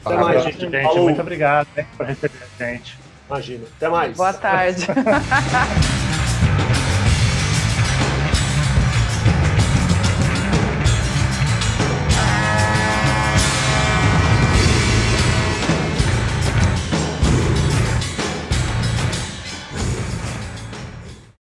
[0.05, 0.59] Até mais, gente.
[0.59, 2.97] Gente, muito obrigado né, por receber a gente.
[3.29, 3.65] Imagina.
[3.75, 4.15] Até mais.
[4.17, 4.85] Boa tarde.